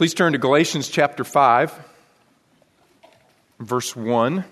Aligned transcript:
Please 0.00 0.14
turn 0.14 0.32
to 0.32 0.38
Galatians 0.38 0.88
chapter 0.88 1.24
5, 1.24 1.78
verse 3.58 3.94
1. 3.94 4.44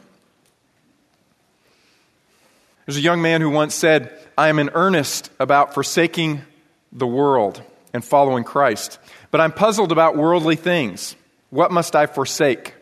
There's 2.85 2.99
a 2.99 3.01
young 3.01 3.23
man 3.23 3.41
who 3.41 3.49
once 3.49 3.75
said, 3.75 4.13
I 4.37 4.51
am 4.51 4.59
in 4.59 4.69
earnest 4.75 5.31
about 5.41 5.73
forsaking 5.73 6.43
the 6.93 7.07
world 7.07 7.63
and 7.95 8.05
following 8.05 8.45
Christ, 8.45 8.99
but 9.31 9.41
I'm 9.41 9.53
puzzled 9.53 9.91
about 9.91 10.19
worldly 10.19 10.57
things. 10.57 11.17
What 11.49 11.71
must 11.71 11.97
I 11.97 12.05
forsake? 12.05 12.75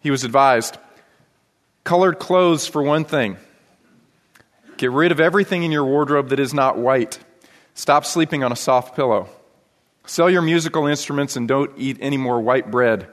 He 0.00 0.10
was 0.10 0.24
advised, 0.24 0.76
colored 1.84 2.18
clothes 2.18 2.66
for 2.66 2.82
one 2.82 3.04
thing. 3.04 3.36
Get 4.78 4.90
rid 4.90 5.12
of 5.12 5.20
everything 5.20 5.62
in 5.62 5.70
your 5.70 5.84
wardrobe 5.84 6.30
that 6.30 6.40
is 6.40 6.52
not 6.52 6.76
white. 6.76 7.20
Stop 7.74 8.04
sleeping 8.04 8.42
on 8.42 8.50
a 8.50 8.56
soft 8.56 8.96
pillow. 8.96 9.28
Sell 10.06 10.28
your 10.28 10.42
musical 10.42 10.86
instruments 10.86 11.36
and 11.36 11.48
don't 11.48 11.70
eat 11.76 11.98
any 12.00 12.16
more 12.16 12.40
white 12.40 12.70
bread. 12.70 13.08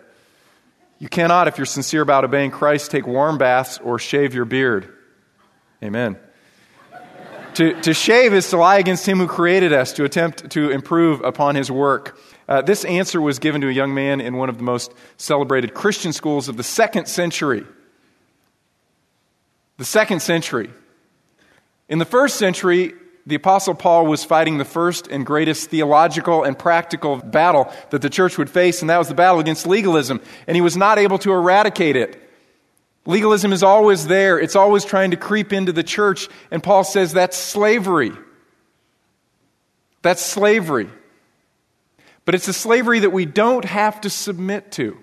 You 1.00 1.10
cannot, 1.10 1.48
if 1.48 1.58
you're 1.58 1.66
sincere 1.66 2.02
about 2.02 2.26
obeying 2.26 2.52
Christ, 2.52 2.92
take 2.92 3.08
warm 3.08 3.38
baths 3.38 3.80
or 3.80 3.98
shave 3.98 4.36
your 4.36 4.46
beard. 4.46 4.94
Amen. 5.82 6.18
to, 7.56 7.80
to 7.82 7.94
shave 7.94 8.34
is 8.34 8.50
to 8.52 8.58
lie 8.58 8.78
against 8.78 9.08
him 9.08 9.18
who 9.18 9.28
created 9.28 9.74
us, 9.74 9.94
to 9.94 10.04
attempt 10.04 10.52
to 10.52 10.70
improve 10.70 11.22
upon 11.22 11.56
his 11.56 11.72
work. 11.72 12.20
Uh, 12.48 12.62
this 12.62 12.86
answer 12.86 13.22
was 13.22 13.40
given 13.40 13.62
to 13.62 13.70
a 13.70 13.72
young 13.72 13.94
man 13.94 14.22
in 14.22 14.36
one 14.36 14.50
of 14.50 14.58
the 14.58 14.64
most 14.64 14.94
celebrated 15.18 15.74
Christian 15.74 16.14
schools 16.14 16.50
of 16.50 16.58
the 16.58 16.64
second 16.64 17.08
century. 17.08 17.66
The 19.78 19.86
second 19.86 20.22
century. 20.22 20.70
In 21.90 21.98
the 21.98 22.06
first 22.06 22.36
century, 22.36 22.94
the 23.26 23.36
Apostle 23.36 23.76
Paul 23.76 24.08
was 24.08 24.24
fighting 24.24 24.58
the 24.58 24.66
first 24.66 25.08
and 25.08 25.26
greatest 25.26 25.70
theological 25.70 26.44
and 26.44 26.58
practical 26.58 27.18
battle 27.18 27.72
that 27.92 28.02
the 28.02 28.10
church 28.10 28.38
would 28.38 28.50
face, 28.50 28.82
and 28.82 28.90
that 28.90 28.98
was 28.98 29.10
the 29.10 29.14
battle 29.14 29.40
against 29.40 29.68
legalism. 29.68 30.22
And 30.48 30.56
he 30.56 30.62
was 30.62 30.76
not 30.76 30.98
able 30.98 31.20
to 31.20 31.32
eradicate 31.32 31.96
it. 31.96 32.18
Legalism 33.06 33.54
is 33.54 33.64
always 33.64 34.08
there, 34.08 34.40
it's 34.40 34.56
always 34.56 34.86
trying 34.86 35.12
to 35.12 35.18
creep 35.18 35.54
into 35.54 35.72
the 35.72 35.84
church, 35.84 36.30
and 36.52 36.62
Paul 36.62 36.84
says 36.84 37.14
that's 37.14 37.38
slavery. 37.38 38.12
That's 40.04 40.22
slavery. 40.22 40.90
But 42.26 42.36
it's 42.36 42.48
a 42.48 42.54
slavery 42.54 43.00
that 43.00 43.10
we 43.10 43.26
don't 43.26 43.66
have 43.66 44.02
to 44.02 44.10
submit 44.10 44.72
to. 44.74 44.98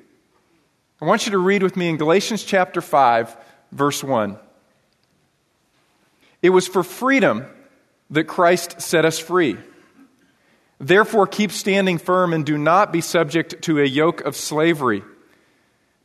I 1.00 1.04
want 1.04 1.26
you 1.26 1.32
to 1.32 1.38
read 1.38 1.62
with 1.62 1.76
me 1.76 1.88
in 1.88 1.96
Galatians 1.96 2.42
chapter 2.42 2.80
5, 2.80 3.36
verse 3.72 4.02
1. 4.02 4.38
It 6.42 6.50
was 6.50 6.68
for 6.68 6.82
freedom 6.82 7.46
that 8.10 8.24
Christ 8.24 8.80
set 8.80 9.04
us 9.04 9.18
free. 9.18 9.56
Therefore, 10.80 11.26
keep 11.26 11.50
standing 11.50 11.98
firm 11.98 12.32
and 12.32 12.46
do 12.46 12.56
not 12.56 12.92
be 12.92 13.00
subject 13.00 13.62
to 13.62 13.80
a 13.80 13.84
yoke 13.84 14.20
of 14.20 14.36
slavery. 14.36 15.02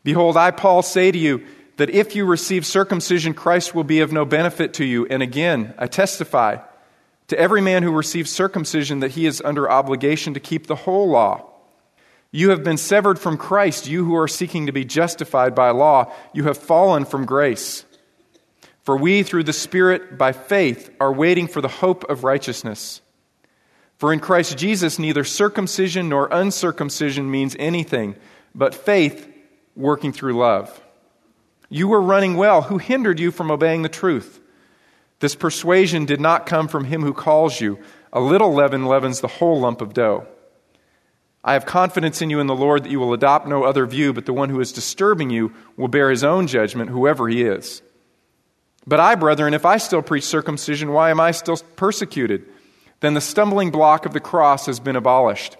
Behold, 0.03 0.35
I, 0.35 0.51
Paul, 0.51 0.81
say 0.81 1.11
to 1.11 1.17
you 1.17 1.45
that 1.77 1.89
if 1.89 2.15
you 2.15 2.25
receive 2.25 2.65
circumcision, 2.65 3.33
Christ 3.33 3.73
will 3.73 3.83
be 3.83 4.01
of 4.01 4.11
no 4.11 4.25
benefit 4.25 4.73
to 4.75 4.85
you. 4.85 5.05
And 5.05 5.23
again, 5.23 5.73
I 5.77 5.87
testify 5.87 6.57
to 7.27 7.39
every 7.39 7.61
man 7.61 7.83
who 7.83 7.91
receives 7.91 8.31
circumcision 8.31 8.99
that 8.99 9.11
he 9.11 9.25
is 9.25 9.41
under 9.43 9.69
obligation 9.69 10.33
to 10.33 10.39
keep 10.39 10.67
the 10.67 10.75
whole 10.75 11.09
law. 11.09 11.49
You 12.31 12.49
have 12.49 12.63
been 12.63 12.77
severed 12.77 13.19
from 13.19 13.37
Christ, 13.37 13.87
you 13.87 14.03
who 14.05 14.15
are 14.15 14.27
seeking 14.27 14.65
to 14.65 14.71
be 14.71 14.83
justified 14.83 15.53
by 15.53 15.69
law. 15.69 16.11
You 16.33 16.45
have 16.45 16.57
fallen 16.57 17.05
from 17.05 17.25
grace. 17.25 17.85
For 18.83 18.97
we, 18.97 19.23
through 19.23 19.43
the 19.43 19.53
Spirit, 19.53 20.17
by 20.17 20.33
faith, 20.33 20.89
are 20.99 21.11
waiting 21.11 21.47
for 21.47 21.61
the 21.61 21.67
hope 21.67 22.03
of 22.09 22.23
righteousness. 22.23 23.01
For 23.97 24.11
in 24.11 24.19
Christ 24.19 24.57
Jesus, 24.57 24.99
neither 24.99 25.23
circumcision 25.23 26.09
nor 26.09 26.27
uncircumcision 26.29 27.31
means 27.31 27.55
anything, 27.57 28.15
but 28.53 28.75
faith 28.75 29.29
working 29.75 30.11
through 30.11 30.37
love. 30.37 30.81
You 31.69 31.87
were 31.87 32.01
running 32.01 32.35
well. 32.35 32.63
Who 32.63 32.77
hindered 32.77 33.19
you 33.19 33.31
from 33.31 33.49
obeying 33.49 33.81
the 33.81 33.89
truth? 33.89 34.41
This 35.19 35.35
persuasion 35.35 36.05
did 36.05 36.19
not 36.19 36.45
come 36.45 36.67
from 36.67 36.83
him 36.83 37.01
who 37.01 37.13
calls 37.13 37.61
you. 37.61 37.79
A 38.11 38.19
little 38.19 38.53
leaven 38.53 38.85
leavens 38.85 39.21
the 39.21 39.27
whole 39.27 39.61
lump 39.61 39.81
of 39.81 39.93
dough. 39.93 40.27
I 41.41 41.53
have 41.53 41.65
confidence 41.65 42.21
in 42.21 42.29
you 42.29 42.39
in 42.41 42.47
the 42.47 42.55
Lord 42.55 42.83
that 42.83 42.91
you 42.91 42.99
will 42.99 43.13
adopt 43.13 43.47
no 43.47 43.63
other 43.63 43.85
view, 43.85 44.11
but 44.11 44.25
the 44.25 44.33
one 44.33 44.49
who 44.49 44.59
is 44.59 44.73
disturbing 44.73 45.29
you 45.29 45.53
will 45.77 45.87
bear 45.87 46.09
his 46.09 46.23
own 46.23 46.47
judgment, 46.47 46.89
whoever 46.89 47.27
he 47.29 47.43
is. 47.43 47.81
But 48.85 48.99
I, 48.99 49.15
brethren, 49.15 49.53
if 49.53 49.65
I 49.65 49.77
still 49.77 50.01
preach 50.01 50.23
circumcision, 50.23 50.91
why 50.91 51.09
am 51.09 51.19
I 51.19 51.31
still 51.31 51.57
persecuted? 51.75 52.45
Then 52.99 53.13
the 53.13 53.21
stumbling 53.21 53.71
block 53.71 54.05
of 54.05 54.13
the 54.13 54.19
cross 54.19 54.65
has 54.65 54.79
been 54.79 54.95
abolished. 54.95 55.57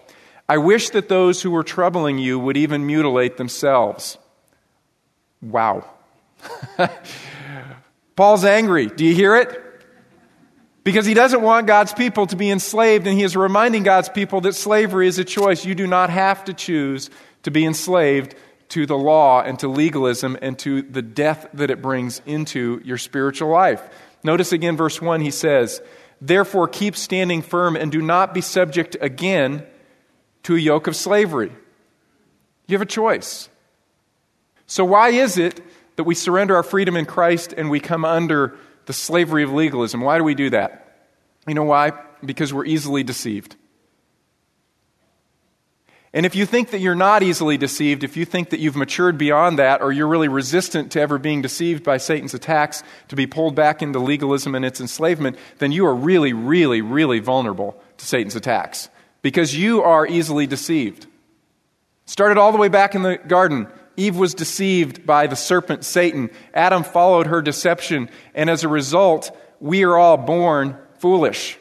I 0.48 0.58
wish 0.58 0.90
that 0.90 1.08
those 1.08 1.40
who 1.40 1.50
were 1.50 1.62
troubling 1.62 2.18
you 2.18 2.38
would 2.38 2.56
even 2.56 2.86
mutilate 2.86 3.36
themselves. 3.38 4.18
Wow. 5.40 5.84
Paul's 8.16 8.44
angry. 8.44 8.86
Do 8.86 9.04
you 9.04 9.14
hear 9.14 9.36
it? 9.36 9.60
Because 10.84 11.06
he 11.06 11.14
doesn't 11.14 11.40
want 11.40 11.66
God's 11.66 11.94
people 11.94 12.26
to 12.26 12.36
be 12.36 12.50
enslaved, 12.50 13.06
and 13.06 13.16
he 13.16 13.24
is 13.24 13.36
reminding 13.36 13.84
God's 13.84 14.10
people 14.10 14.42
that 14.42 14.54
slavery 14.54 15.08
is 15.08 15.18
a 15.18 15.24
choice. 15.24 15.64
You 15.64 15.74
do 15.74 15.86
not 15.86 16.10
have 16.10 16.44
to 16.44 16.52
choose 16.52 17.08
to 17.44 17.50
be 17.50 17.64
enslaved 17.64 18.34
to 18.70 18.86
the 18.86 18.96
law 18.96 19.42
and 19.42 19.58
to 19.58 19.68
legalism 19.68 20.36
and 20.40 20.58
to 20.60 20.82
the 20.82 21.02
death 21.02 21.46
that 21.54 21.70
it 21.70 21.82
brings 21.82 22.22
into 22.26 22.80
your 22.84 22.98
spiritual 22.98 23.50
life. 23.50 23.82
Notice 24.22 24.52
again, 24.52 24.76
verse 24.76 25.00
1, 25.00 25.20
he 25.20 25.30
says, 25.30 25.82
Therefore, 26.20 26.68
keep 26.68 26.96
standing 26.96 27.42
firm 27.42 27.76
and 27.76 27.92
do 27.92 28.00
not 28.00 28.32
be 28.32 28.40
subject 28.40 28.96
again 29.00 29.66
to 30.44 30.56
a 30.56 30.58
yoke 30.58 30.86
of 30.86 30.96
slavery. 30.96 31.52
You 32.66 32.74
have 32.74 32.82
a 32.82 32.86
choice. 32.86 33.48
So, 34.66 34.84
why 34.84 35.10
is 35.10 35.36
it 35.36 35.60
that 35.96 36.04
we 36.04 36.14
surrender 36.14 36.56
our 36.56 36.62
freedom 36.62 36.96
in 36.96 37.04
Christ 37.04 37.52
and 37.56 37.68
we 37.68 37.80
come 37.80 38.04
under 38.04 38.56
the 38.86 38.92
slavery 38.92 39.42
of 39.42 39.52
legalism? 39.52 40.00
Why 40.00 40.16
do 40.18 40.24
we 40.24 40.34
do 40.34 40.50
that? 40.50 40.96
You 41.46 41.54
know 41.54 41.64
why? 41.64 41.92
Because 42.24 42.54
we're 42.54 42.64
easily 42.64 43.02
deceived. 43.02 43.56
And 46.14 46.24
if 46.24 46.36
you 46.36 46.46
think 46.46 46.70
that 46.70 46.78
you're 46.78 46.94
not 46.94 47.24
easily 47.24 47.56
deceived, 47.56 48.04
if 48.04 48.16
you 48.16 48.24
think 48.24 48.50
that 48.50 48.60
you've 48.60 48.76
matured 48.76 49.18
beyond 49.18 49.58
that, 49.58 49.82
or 49.82 49.90
you're 49.90 50.06
really 50.06 50.28
resistant 50.28 50.92
to 50.92 51.00
ever 51.00 51.18
being 51.18 51.42
deceived 51.42 51.82
by 51.82 51.96
Satan's 51.96 52.34
attacks 52.34 52.84
to 53.08 53.16
be 53.16 53.26
pulled 53.26 53.56
back 53.56 53.82
into 53.82 53.98
legalism 53.98 54.54
and 54.54 54.64
its 54.64 54.80
enslavement, 54.80 55.36
then 55.58 55.72
you 55.72 55.84
are 55.86 55.94
really, 55.94 56.32
really, 56.32 56.82
really 56.82 57.18
vulnerable 57.18 57.82
to 57.96 58.06
Satan's 58.06 58.36
attacks 58.36 58.88
because 59.22 59.56
you 59.56 59.82
are 59.82 60.06
easily 60.06 60.46
deceived. 60.46 61.08
Started 62.06 62.38
all 62.38 62.52
the 62.52 62.58
way 62.58 62.68
back 62.68 62.94
in 62.94 63.02
the 63.02 63.16
garden. 63.16 63.66
Eve 63.96 64.16
was 64.16 64.34
deceived 64.34 65.04
by 65.04 65.26
the 65.26 65.34
serpent 65.34 65.84
Satan. 65.84 66.30
Adam 66.54 66.84
followed 66.84 67.26
her 67.26 67.42
deception, 67.42 68.08
and 68.36 68.48
as 68.48 68.62
a 68.62 68.68
result, 68.68 69.36
we 69.58 69.82
are 69.82 69.98
all 69.98 70.16
born 70.16 70.78
foolish. 71.00 71.58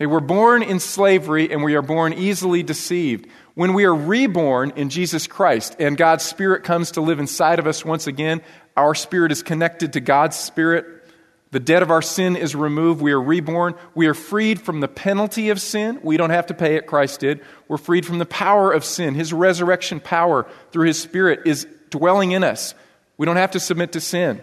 They 0.00 0.06
were 0.06 0.22
born 0.22 0.62
in 0.62 0.80
slavery 0.80 1.52
and 1.52 1.62
we 1.62 1.74
are 1.74 1.82
born 1.82 2.14
easily 2.14 2.62
deceived. 2.62 3.26
When 3.52 3.74
we 3.74 3.84
are 3.84 3.94
reborn 3.94 4.72
in 4.74 4.88
Jesus 4.88 5.26
Christ 5.26 5.76
and 5.78 5.94
God's 5.94 6.24
Spirit 6.24 6.64
comes 6.64 6.92
to 6.92 7.02
live 7.02 7.18
inside 7.18 7.58
of 7.58 7.66
us 7.66 7.84
once 7.84 8.06
again, 8.06 8.40
our 8.78 8.94
spirit 8.94 9.30
is 9.30 9.42
connected 9.42 9.92
to 9.92 10.00
God's 10.00 10.38
Spirit. 10.38 10.86
The 11.50 11.60
debt 11.60 11.82
of 11.82 11.90
our 11.90 12.00
sin 12.00 12.36
is 12.36 12.56
removed. 12.56 13.02
We 13.02 13.12
are 13.12 13.20
reborn. 13.20 13.74
We 13.94 14.06
are 14.06 14.14
freed 14.14 14.62
from 14.62 14.80
the 14.80 14.88
penalty 14.88 15.50
of 15.50 15.60
sin. 15.60 16.00
We 16.02 16.16
don't 16.16 16.30
have 16.30 16.46
to 16.46 16.54
pay 16.54 16.76
it, 16.76 16.86
Christ 16.86 17.20
did. 17.20 17.42
We're 17.68 17.76
freed 17.76 18.06
from 18.06 18.16
the 18.16 18.24
power 18.24 18.72
of 18.72 18.86
sin. 18.86 19.14
His 19.14 19.34
resurrection 19.34 20.00
power 20.00 20.46
through 20.72 20.86
His 20.86 20.98
Spirit 20.98 21.40
is 21.44 21.66
dwelling 21.90 22.32
in 22.32 22.42
us. 22.42 22.74
We 23.18 23.26
don't 23.26 23.36
have 23.36 23.50
to 23.50 23.60
submit 23.60 23.92
to 23.92 24.00
sin. 24.00 24.40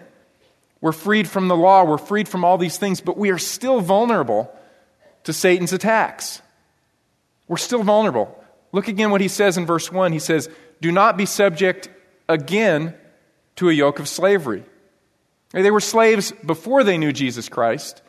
We're 0.80 0.92
freed 0.92 1.28
from 1.28 1.48
the 1.48 1.56
law. 1.56 1.82
We're 1.82 1.98
freed 1.98 2.28
from 2.28 2.44
all 2.44 2.58
these 2.58 2.78
things, 2.78 3.00
but 3.00 3.16
we 3.18 3.30
are 3.30 3.38
still 3.38 3.80
vulnerable 3.80 4.54
to 5.24 5.32
Satan's 5.32 5.72
attacks. 5.72 6.42
We're 7.46 7.56
still 7.56 7.82
vulnerable. 7.82 8.34
Look 8.72 8.88
again 8.88 9.10
what 9.10 9.20
he 9.20 9.28
says 9.28 9.56
in 9.56 9.66
verse 9.66 9.90
1. 9.90 10.12
He 10.12 10.18
says, 10.18 10.48
Do 10.80 10.92
not 10.92 11.16
be 11.16 11.26
subject 11.26 11.88
again 12.28 12.94
to 13.56 13.68
a 13.68 13.72
yoke 13.72 13.98
of 13.98 14.08
slavery. 14.08 14.64
They 15.50 15.70
were 15.70 15.80
slaves 15.80 16.32
before 16.44 16.84
they 16.84 16.98
knew 16.98 17.12
Jesus 17.12 17.48
Christ, 17.48 18.02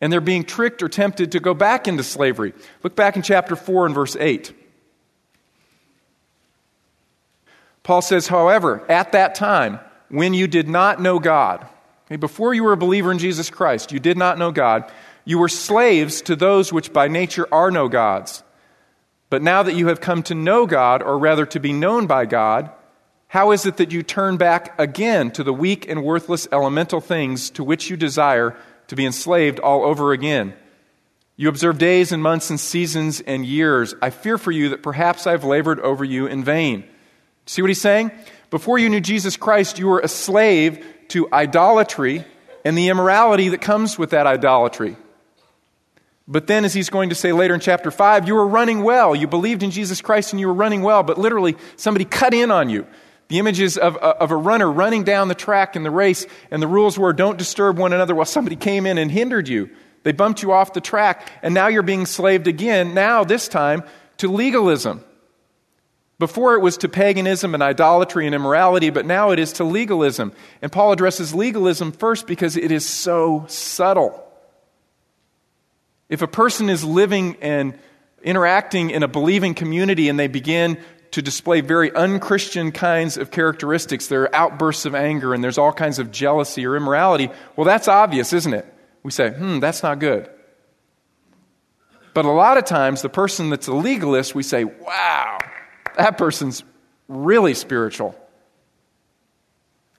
and 0.00 0.12
they're 0.12 0.20
being 0.20 0.44
tricked 0.44 0.82
or 0.82 0.88
tempted 0.88 1.32
to 1.32 1.40
go 1.40 1.52
back 1.52 1.86
into 1.86 2.02
slavery. 2.02 2.54
Look 2.82 2.96
back 2.96 3.16
in 3.16 3.22
chapter 3.22 3.54
4 3.54 3.86
and 3.86 3.94
verse 3.94 4.16
8. 4.18 4.52
Paul 7.82 8.02
says, 8.02 8.26
However, 8.26 8.84
at 8.90 9.12
that 9.12 9.34
time, 9.34 9.78
when 10.08 10.34
you 10.34 10.48
did 10.48 10.68
not 10.68 11.00
know 11.00 11.18
God, 11.18 11.66
before 12.08 12.54
you 12.54 12.64
were 12.64 12.72
a 12.72 12.76
believer 12.76 13.12
in 13.12 13.18
Jesus 13.18 13.50
Christ, 13.50 13.92
you 13.92 14.00
did 14.00 14.16
not 14.16 14.38
know 14.38 14.50
God, 14.50 14.90
you 15.26 15.38
were 15.38 15.48
slaves 15.48 16.22
to 16.22 16.36
those 16.36 16.72
which 16.72 16.92
by 16.92 17.08
nature 17.08 17.46
are 17.52 17.70
no 17.70 17.88
gods. 17.88 18.42
But 19.28 19.42
now 19.42 19.64
that 19.64 19.74
you 19.74 19.88
have 19.88 20.00
come 20.00 20.22
to 20.22 20.34
know 20.36 20.66
God, 20.66 21.02
or 21.02 21.18
rather 21.18 21.44
to 21.46 21.58
be 21.58 21.72
known 21.72 22.06
by 22.06 22.26
God, 22.26 22.70
how 23.26 23.50
is 23.50 23.66
it 23.66 23.76
that 23.78 23.90
you 23.90 24.04
turn 24.04 24.36
back 24.36 24.78
again 24.78 25.32
to 25.32 25.42
the 25.42 25.52
weak 25.52 25.88
and 25.88 26.04
worthless 26.04 26.46
elemental 26.52 27.00
things 27.00 27.50
to 27.50 27.64
which 27.64 27.90
you 27.90 27.96
desire 27.96 28.56
to 28.86 28.94
be 28.94 29.04
enslaved 29.04 29.58
all 29.58 29.84
over 29.84 30.12
again? 30.12 30.54
You 31.34 31.48
observe 31.48 31.76
days 31.76 32.12
and 32.12 32.22
months 32.22 32.48
and 32.48 32.60
seasons 32.60 33.20
and 33.20 33.44
years. 33.44 33.96
I 34.00 34.10
fear 34.10 34.38
for 34.38 34.52
you 34.52 34.68
that 34.70 34.82
perhaps 34.84 35.26
I've 35.26 35.44
labored 35.44 35.80
over 35.80 36.04
you 36.04 36.28
in 36.28 36.44
vain. 36.44 36.84
See 37.46 37.62
what 37.62 37.68
he's 37.68 37.80
saying? 37.80 38.12
Before 38.50 38.78
you 38.78 38.88
knew 38.88 39.00
Jesus 39.00 39.36
Christ, 39.36 39.80
you 39.80 39.88
were 39.88 40.00
a 40.00 40.08
slave 40.08 40.86
to 41.08 41.28
idolatry 41.32 42.24
and 42.64 42.78
the 42.78 42.88
immorality 42.88 43.48
that 43.48 43.60
comes 43.60 43.98
with 43.98 44.10
that 44.10 44.28
idolatry. 44.28 44.96
But 46.28 46.48
then, 46.48 46.64
as 46.64 46.74
he's 46.74 46.90
going 46.90 47.10
to 47.10 47.14
say 47.14 47.32
later 47.32 47.54
in 47.54 47.60
chapter 47.60 47.90
5, 47.90 48.26
you 48.26 48.34
were 48.34 48.46
running 48.46 48.82
well. 48.82 49.14
You 49.14 49.28
believed 49.28 49.62
in 49.62 49.70
Jesus 49.70 50.00
Christ 50.00 50.32
and 50.32 50.40
you 50.40 50.48
were 50.48 50.54
running 50.54 50.82
well, 50.82 51.04
but 51.04 51.18
literally 51.18 51.56
somebody 51.76 52.04
cut 52.04 52.34
in 52.34 52.50
on 52.50 52.68
you. 52.68 52.86
The 53.28 53.38
images 53.38 53.76
of, 53.76 53.96
uh, 53.96 54.14
of 54.18 54.30
a 54.30 54.36
runner 54.36 54.70
running 54.70 55.04
down 55.04 55.28
the 55.28 55.34
track 55.34 55.76
in 55.76 55.82
the 55.82 55.90
race, 55.90 56.26
and 56.50 56.62
the 56.62 56.66
rules 56.66 56.98
were 56.98 57.12
don't 57.12 57.38
disturb 57.38 57.78
one 57.78 57.92
another 57.92 58.14
while 58.14 58.24
somebody 58.24 58.56
came 58.56 58.86
in 58.86 58.98
and 58.98 59.10
hindered 59.10 59.48
you. 59.48 59.70
They 60.02 60.12
bumped 60.12 60.42
you 60.42 60.52
off 60.52 60.72
the 60.72 60.80
track, 60.80 61.30
and 61.42 61.52
now 61.52 61.66
you're 61.66 61.82
being 61.82 62.06
slaved 62.06 62.46
again, 62.46 62.94
now, 62.94 63.24
this 63.24 63.48
time, 63.48 63.82
to 64.18 64.28
legalism. 64.28 65.04
Before 66.18 66.54
it 66.54 66.60
was 66.60 66.78
to 66.78 66.88
paganism 66.88 67.54
and 67.54 67.62
idolatry 67.62 68.26
and 68.26 68.34
immorality, 68.34 68.90
but 68.90 69.04
now 69.04 69.32
it 69.32 69.38
is 69.38 69.54
to 69.54 69.64
legalism. 69.64 70.32
And 70.62 70.72
Paul 70.72 70.92
addresses 70.92 71.34
legalism 71.34 71.92
first 71.92 72.26
because 72.26 72.56
it 72.56 72.70
is 72.70 72.88
so 72.88 73.44
subtle. 73.48 74.25
If 76.08 76.22
a 76.22 76.28
person 76.28 76.70
is 76.70 76.84
living 76.84 77.36
and 77.40 77.78
interacting 78.22 78.90
in 78.90 79.02
a 79.02 79.08
believing 79.08 79.54
community 79.54 80.08
and 80.08 80.18
they 80.18 80.28
begin 80.28 80.78
to 81.12 81.22
display 81.22 81.60
very 81.60 81.94
unchristian 81.94 82.72
kinds 82.72 83.16
of 83.16 83.30
characteristics, 83.30 84.06
there 84.08 84.22
are 84.22 84.34
outbursts 84.34 84.84
of 84.84 84.94
anger 84.94 85.34
and 85.34 85.42
there's 85.42 85.58
all 85.58 85.72
kinds 85.72 85.98
of 85.98 86.10
jealousy 86.10 86.66
or 86.66 86.76
immorality, 86.76 87.30
well, 87.56 87.64
that's 87.64 87.88
obvious, 87.88 88.32
isn't 88.32 88.54
it? 88.54 88.66
We 89.02 89.10
say, 89.10 89.30
hmm, 89.30 89.60
that's 89.60 89.82
not 89.82 89.98
good. 89.98 90.28
But 92.12 92.24
a 92.24 92.30
lot 92.30 92.56
of 92.56 92.64
times, 92.64 93.02
the 93.02 93.08
person 93.08 93.50
that's 93.50 93.68
a 93.68 93.74
legalist, 93.74 94.34
we 94.34 94.42
say, 94.42 94.64
wow, 94.64 95.38
that 95.96 96.16
person's 96.16 96.64
really 97.08 97.54
spiritual. 97.54 98.14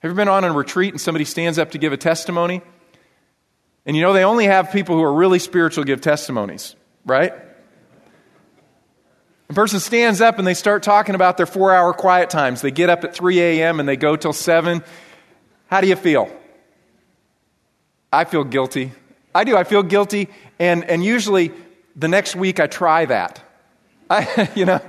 Have 0.00 0.10
you 0.10 0.16
been 0.16 0.28
on 0.28 0.44
a 0.44 0.52
retreat 0.52 0.92
and 0.92 1.00
somebody 1.00 1.24
stands 1.24 1.58
up 1.58 1.72
to 1.72 1.78
give 1.78 1.92
a 1.92 1.96
testimony? 1.96 2.62
And 3.88 3.96
you 3.96 4.02
know, 4.02 4.12
they 4.12 4.22
only 4.22 4.44
have 4.44 4.70
people 4.70 4.96
who 4.96 5.02
are 5.02 5.12
really 5.12 5.38
spiritual 5.38 5.82
give 5.82 6.02
testimonies, 6.02 6.76
right? 7.06 7.32
The 9.46 9.54
person 9.54 9.80
stands 9.80 10.20
up 10.20 10.38
and 10.38 10.46
they 10.46 10.52
start 10.52 10.82
talking 10.82 11.14
about 11.14 11.38
their 11.38 11.46
four 11.46 11.74
hour 11.74 11.94
quiet 11.94 12.28
times. 12.28 12.60
They 12.60 12.70
get 12.70 12.90
up 12.90 13.02
at 13.04 13.14
3 13.14 13.40
a.m. 13.40 13.80
and 13.80 13.88
they 13.88 13.96
go 13.96 14.14
till 14.14 14.34
7. 14.34 14.84
How 15.68 15.80
do 15.80 15.88
you 15.88 15.96
feel? 15.96 16.30
I 18.12 18.24
feel 18.24 18.44
guilty. 18.44 18.92
I 19.34 19.44
do. 19.44 19.56
I 19.56 19.64
feel 19.64 19.82
guilty. 19.82 20.28
And, 20.58 20.84
and 20.84 21.02
usually 21.02 21.50
the 21.96 22.08
next 22.08 22.36
week 22.36 22.60
I 22.60 22.66
try 22.66 23.06
that. 23.06 23.40
I, 24.10 24.50
you 24.54 24.66
know, 24.66 24.82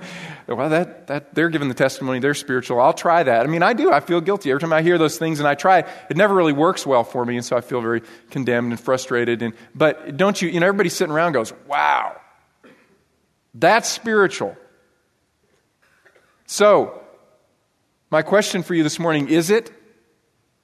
Oh, 0.50 0.56
well, 0.56 0.70
that, 0.70 1.06
that, 1.08 1.36
they're 1.36 1.50
giving 1.50 1.68
the 1.68 1.76
testimony, 1.76 2.18
they're 2.18 2.34
spiritual. 2.34 2.82
I'll 2.82 2.92
try 2.92 3.22
that. 3.22 3.44
I 3.44 3.48
mean, 3.48 3.62
I 3.62 3.74
do. 3.74 3.92
I 3.92 4.00
feel 4.00 4.20
guilty. 4.20 4.50
Every 4.50 4.60
time 4.60 4.74
I 4.74 4.82
hear 4.82 4.98
those 4.98 5.20
things 5.20 5.38
and 5.40 5.48
I 5.48 5.54
try, 5.54 5.86
it 6.10 6.18
never 6.18 6.34
really 6.34 6.54
works 6.54 6.88
well 6.88 7.04
for 7.04 7.24
me, 7.24 7.36
and 7.36 7.46
so 7.46 7.56
I 7.56 7.62
feel 7.62 7.82
very 7.82 8.02
condemned 8.32 8.72
and 8.72 8.80
frustrated. 8.80 9.44
And, 9.44 9.54
but 9.76 10.18
don't 10.18 10.42
you, 10.42 10.50
you 10.50 10.60
know, 10.60 10.66
everybody 10.66 10.90
sitting 10.90 11.14
around 11.14 11.34
goes, 11.34 11.54
wow, 11.68 12.20
that's 13.54 13.88
spiritual. 13.88 14.58
So, 16.48 17.00
my 18.10 18.24
question 18.24 18.64
for 18.64 18.74
you 18.74 18.82
this 18.82 18.98
morning 18.98 19.30
is 19.30 19.52
it 19.52 19.72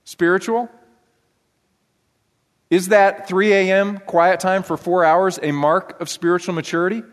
spiritual? 0.04 0.68
Is 2.72 2.88
that 2.88 3.28
3 3.28 3.54
a.m. 3.54 4.00
quiet 4.00 4.40
time 4.40 4.64
for 4.64 4.78
four 4.78 5.06
hours 5.06 5.40
a 5.44 5.52
mark 5.52 6.02
of 6.02 6.10
spiritual 6.10 6.56
maturity? 6.56 7.04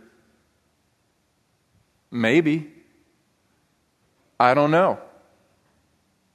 Maybe. 2.12 2.70
I 4.38 4.54
don't 4.54 4.70
know. 4.70 5.00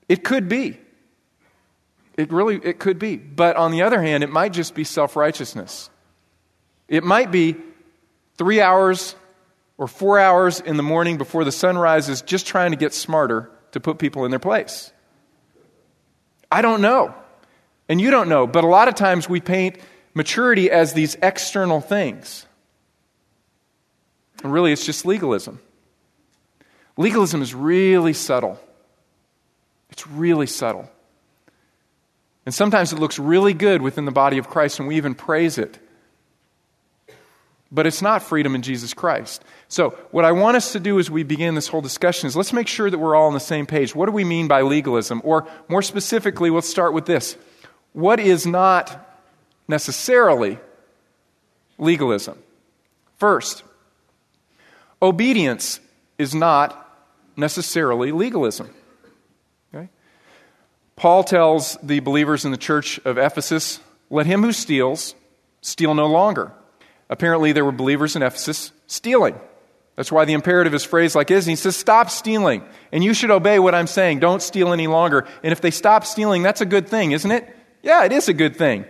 It 0.10 0.24
could 0.24 0.50
be. 0.50 0.80
It 2.18 2.32
really 2.32 2.56
it 2.56 2.80
could 2.80 2.98
be. 2.98 3.16
But 3.16 3.56
on 3.56 3.72
the 3.72 3.84
other 3.84 4.02
hand, 4.02 4.24
it 4.24 4.32
might 4.32 4.52
just 4.52 4.74
be 4.74 4.84
self-righteousness. 4.84 5.90
It 6.88 7.04
might 7.04 7.32
be 7.32 7.56
3 8.38 8.60
hours 8.60 9.16
or 9.78 9.88
4 9.88 10.20
hours 10.20 10.60
in 10.60 10.78
the 10.78 10.84
morning 10.84 11.18
before 11.18 11.44
the 11.44 11.52
sun 11.52 11.78
rises 11.78 12.24
just 12.24 12.48
trying 12.48 12.72
to 12.72 12.78
get 12.78 12.94
smarter 12.94 13.52
to 13.74 13.80
put 13.80 14.00
people 14.00 14.26
in 14.26 14.32
their 14.32 14.40
place. 14.40 14.92
I 16.52 16.64
don't 16.64 16.82
know. 16.82 17.14
And 17.88 18.02
you 18.02 18.10
don't 18.10 18.30
know, 18.30 18.48
but 18.48 18.64
a 18.64 18.68
lot 18.68 18.88
of 18.88 18.96
times 18.96 19.30
we 19.30 19.42
paint 19.42 19.78
maturity 20.14 20.72
as 20.72 20.94
these 20.94 21.16
external 21.22 21.82
things. 21.82 22.48
And 24.44 24.52
really, 24.52 24.72
it's 24.72 24.86
just 24.86 25.06
legalism. 25.06 25.60
Legalism 26.98 27.42
is 27.42 27.54
really 27.54 28.14
subtle. 28.14 28.60
It's 29.92 30.08
really 30.08 30.48
subtle. 30.48 30.90
And 32.46 32.54
sometimes 32.54 32.92
it 32.92 33.00
looks 33.00 33.20
really 33.20 33.54
good 33.54 33.82
within 33.82 34.06
the 34.06 34.12
body 34.12 34.38
of 34.38 34.50
Christ, 34.50 34.80
and 34.80 34.88
we 34.88 34.98
even 34.98 35.16
praise 35.16 35.58
it. 35.58 35.78
But 37.72 37.86
it's 37.86 38.02
not 38.02 38.24
freedom 38.24 38.56
in 38.56 38.62
Jesus 38.62 38.94
Christ. 38.94 39.44
So, 39.68 39.90
what 40.12 40.24
I 40.24 40.32
want 40.32 40.56
us 40.56 40.72
to 40.72 40.80
do 40.80 40.98
as 41.00 41.12
we 41.12 41.24
begin 41.24 41.56
this 41.56 41.68
whole 41.68 41.82
discussion 41.82 42.28
is 42.28 42.36
let's 42.38 42.54
make 42.54 42.70
sure 42.70 42.90
that 42.90 42.98
we're 42.98 43.16
all 43.16 43.28
on 43.28 43.34
the 43.34 43.42
same 43.42 43.66
page. 43.66 43.94
What 43.94 44.06
do 44.06 44.14
we 44.14 44.24
mean 44.24 44.48
by 44.48 44.62
legalism? 44.62 45.22
Or, 45.26 45.46
more 45.68 45.82
specifically, 45.82 46.50
let's 46.50 46.70
start 46.70 46.94
with 46.94 47.06
this. 47.06 47.36
What 47.92 48.22
is 48.22 48.48
not 48.48 49.06
necessarily 49.68 50.58
legalism? 51.78 52.38
First, 53.18 53.64
obedience 55.02 55.82
is 56.18 56.34
not 56.34 56.87
necessarily 57.38 58.12
legalism. 58.12 58.70
Okay? 59.74 59.90
Paul 60.96 61.24
tells 61.24 61.78
the 61.82 62.00
believers 62.00 62.44
in 62.44 62.52
the 62.52 62.58
church 62.58 63.00
of 63.06 63.18
Ephesus 63.18 63.80
let 64.10 64.26
him 64.26 64.42
who 64.42 64.52
steals 64.52 65.16
steal 65.62 65.94
no 65.94 66.08
longer. 66.08 66.52
Apparently, 67.10 67.52
there 67.52 67.64
were 67.64 67.72
believers 67.72 68.16
in 68.16 68.24
Ephesus 68.24 68.72
stealing. 68.88 69.40
That's 69.96 70.12
why 70.12 70.26
the 70.26 70.34
imperative 70.34 70.74
is 70.74 70.84
phrased 70.84 71.16
like 71.16 71.28
this. 71.28 71.46
He 71.46 71.56
says, 71.56 71.76
Stop 71.76 72.10
stealing. 72.10 72.64
And 72.92 73.04
you 73.04 73.14
should 73.14 73.32
obey 73.32 73.60
what 73.60 73.74
I'm 73.74 73.88
saying. 73.88 74.20
Don't 74.20 74.42
steal 74.42 74.74
any 74.74 74.88
longer. 74.88 75.26
And 75.44 75.52
if 75.52 75.62
they 75.62 75.72
stop 75.72 76.06
stealing, 76.06 76.44
that's 76.44 76.62
a 76.62 76.66
good 76.66 76.88
thing, 76.88 77.12
isn't 77.12 77.32
it? 77.32 77.56
Yeah, 77.82 78.04
it 78.04 78.12
is 78.12 78.30
a 78.30 78.34
good 78.34 78.56
thing. 78.56 78.86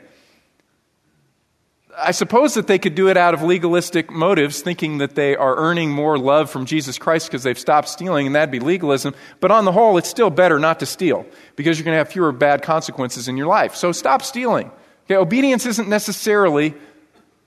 I 1.99 2.11
suppose 2.11 2.53
that 2.53 2.67
they 2.67 2.77
could 2.77 2.95
do 2.95 3.09
it 3.09 3.17
out 3.17 3.33
of 3.33 3.41
legalistic 3.41 4.11
motives, 4.11 4.61
thinking 4.61 4.99
that 4.99 5.15
they 5.15 5.35
are 5.35 5.55
earning 5.55 5.91
more 5.91 6.17
love 6.17 6.49
from 6.49 6.65
Jesus 6.65 6.97
Christ 6.97 7.27
because 7.27 7.44
they've 7.44 7.57
stopped 7.57 7.89
stealing, 7.89 8.27
and 8.27 8.36
that'd 8.36 8.51
be 8.51 8.60
legalism. 8.60 9.15
But 9.39 9.51
on 9.51 9.65
the 9.65 9.72
whole, 9.72 9.98
it's 9.98 10.10
still 10.10 10.29
better 10.29 10.60
not 10.60 10.79
to 10.81 10.86
steal 10.86 11.25
because 11.55 11.77
you're 11.77 11.86
going 11.86 11.95
to 11.95 12.00
have 12.00 12.10
fewer 12.10 12.31
bad 12.31 12.62
consequences 12.62 13.27
in 13.27 13.38
your 13.38 13.48
life. 13.48 13.75
So 13.75 13.91
stop 13.91 14.22
stealing. 14.22 14.72
Okay, 15.05 15.15
obedience 15.15 15.65
isn't 15.65 15.89
necessarily 15.89 16.75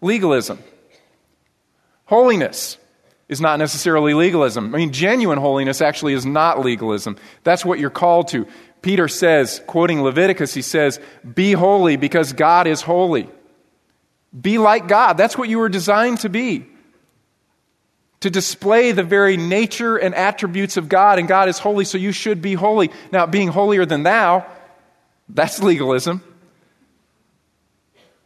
legalism. 0.00 0.58
Holiness 2.06 2.76
is 3.28 3.40
not 3.40 3.60
necessarily 3.60 4.14
legalism. 4.14 4.75
I 4.75 4.78
mean, 4.78 4.92
genuine 4.92 5.38
holiness 5.38 5.80
actually 5.80 6.14
is 6.14 6.26
not 6.26 6.64
legalism. 6.64 7.16
That's 7.44 7.64
what 7.64 7.78
you're 7.78 7.90
called 7.90 8.28
to. 8.28 8.48
Peter 8.82 9.06
says, 9.06 9.62
quoting 9.66 10.02
Leviticus, 10.02 10.52
he 10.54 10.62
says, 10.62 10.98
Be 11.34 11.52
holy 11.52 11.96
because 11.96 12.32
God 12.32 12.66
is 12.66 12.82
holy. 12.82 13.28
Be 14.38 14.58
like 14.58 14.87
God. 14.87 15.14
That's 15.14 15.37
what 15.37 15.49
you 15.49 15.58
were 15.58 15.68
designed 15.68 16.20
to 16.20 16.28
be. 16.28 16.66
To 18.20 18.30
display 18.30 18.92
the 18.92 19.02
very 19.02 19.37
nature 19.37 19.96
and 19.96 20.14
attributes 20.14 20.76
of 20.76 20.88
God, 20.88 21.18
and 21.18 21.26
God 21.26 21.49
is 21.49 21.58
holy, 21.58 21.84
so 21.84 21.99
you 21.99 22.12
should 22.12 22.42
be 22.42 22.54
holy. 22.54 22.90
Now, 23.12 23.26
being 23.26 23.49
holier 23.49 23.87
than 23.87 24.02
thou, 24.02 24.46
that's 25.28 25.62
legalism. 25.62 26.22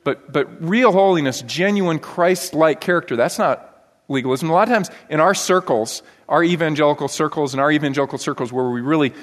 But, 0.03 0.33
but 0.33 0.63
real 0.63 0.93
holiness, 0.93 1.41
genuine 1.43 1.99
Christ 1.99 2.55
like 2.55 2.81
character, 2.81 3.17
that's 3.17 3.39
not 3.39 3.71
legalism. 4.09 4.51
A 4.51 4.53
lot 4.53 4.69
of 4.69 4.75
times 4.75 4.91
in 5.09 5.21
our 5.21 5.33
circles, 5.33 6.03
our 6.29 6.45
evangelical 6.45 7.09
circles 7.09 7.55
and 7.55 7.61
our 7.61 7.71
evangelical 7.71 8.19
circles 8.19 8.53
where 8.53 8.69
we 8.69 8.83
really 8.83 9.15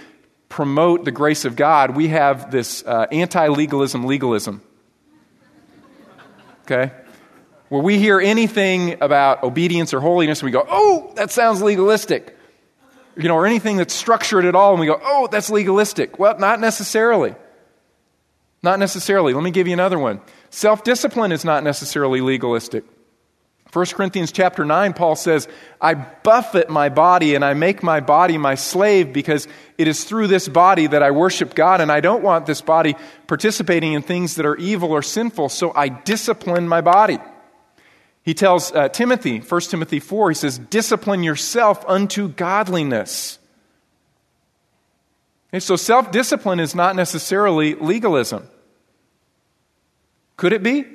promote 0.50 1.06
the 1.06 1.12
grace 1.12 1.46
of 1.46 1.56
God, 1.56 1.96
we 1.96 2.08
have 2.08 2.50
this 2.50 2.84
uh, 2.86 3.06
anti 3.12 3.48
legalism 3.50 4.06
legalism 4.06 4.64
okay? 6.64 6.92
Where 7.70 7.82
we 7.82 7.98
hear 7.98 8.20
anything 8.20 9.02
about 9.02 9.44
obedience 9.44 9.94
or 9.94 10.02
holiness, 10.02 10.44
we 10.44 10.52
go, 10.52 10.66
oh, 10.70 11.12
that 11.16 11.32
sounds 11.32 11.62
legalistic. 11.62 12.38
You 13.16 13.28
know, 13.28 13.36
or 13.36 13.46
anything 13.46 13.78
that's 13.78 13.94
structured 13.94 14.46
at 14.46 14.56
all, 14.56 14.72
and 14.72 14.80
we 14.80 14.88
go, 14.88 15.00
oh, 15.04 15.28
that's 15.32 15.50
legalistic. 15.50 16.20
Well, 16.20 16.38
not 16.38 16.60
necessarily. 16.60 17.36
Not 18.64 18.80
necessarily. 18.80 19.34
Let 19.34 19.44
me 19.44 19.52
give 19.52 19.68
you 19.68 19.74
another 19.74 19.98
one. 19.98 20.22
Self 20.50 20.84
discipline 20.84 21.32
is 21.32 21.44
not 21.44 21.64
necessarily 21.64 22.22
legalistic. 22.22 22.84
1 23.74 23.86
Corinthians 23.88 24.34
chapter 24.34 24.66
9, 24.66 24.94
Paul 24.94 25.16
says, 25.16 25.48
I 25.80 25.94
buffet 25.94 26.70
my 26.70 26.90
body 26.90 27.36
and 27.36 27.46
I 27.46 27.54
make 27.54 27.82
my 27.82 28.02
body 28.02 28.38
my 28.38 28.56
slave 28.56 29.14
because 29.14 29.48
it 29.78 29.88
is 29.88 30.04
through 30.04 30.28
this 30.28 30.50
body 30.50 30.88
that 30.88 31.02
I 31.02 31.12
worship 31.12 31.56
God, 31.56 31.80
and 31.80 31.90
I 31.90 32.02
don't 32.02 32.22
want 32.22 32.46
this 32.46 32.60
body 32.60 32.96
participating 33.28 33.94
in 33.94 34.02
things 34.02 34.36
that 34.36 34.46
are 34.46 34.58
evil 34.58 34.92
or 34.92 35.02
sinful, 35.02 35.50
so 35.50 35.72
I 35.74 35.88
discipline 35.88 36.68
my 36.68 36.82
body. 36.82 37.18
He 38.24 38.34
tells 38.34 38.74
uh, 38.74 38.90
Timothy, 38.90 39.40
1 39.40 39.62
Timothy 39.62 40.00
4, 40.00 40.32
he 40.32 40.36
says, 40.36 40.58
Discipline 40.58 41.24
yourself 41.24 41.84
unto 41.88 42.28
godliness. 42.28 43.40
And 45.54 45.64
so 45.64 45.76
self 45.76 46.12
discipline 46.12 46.60
is 46.60 46.76
not 46.76 46.96
necessarily 46.96 47.76
legalism. 47.76 48.48
Could 50.38 50.54
it 50.54 50.64
be? 50.64 50.86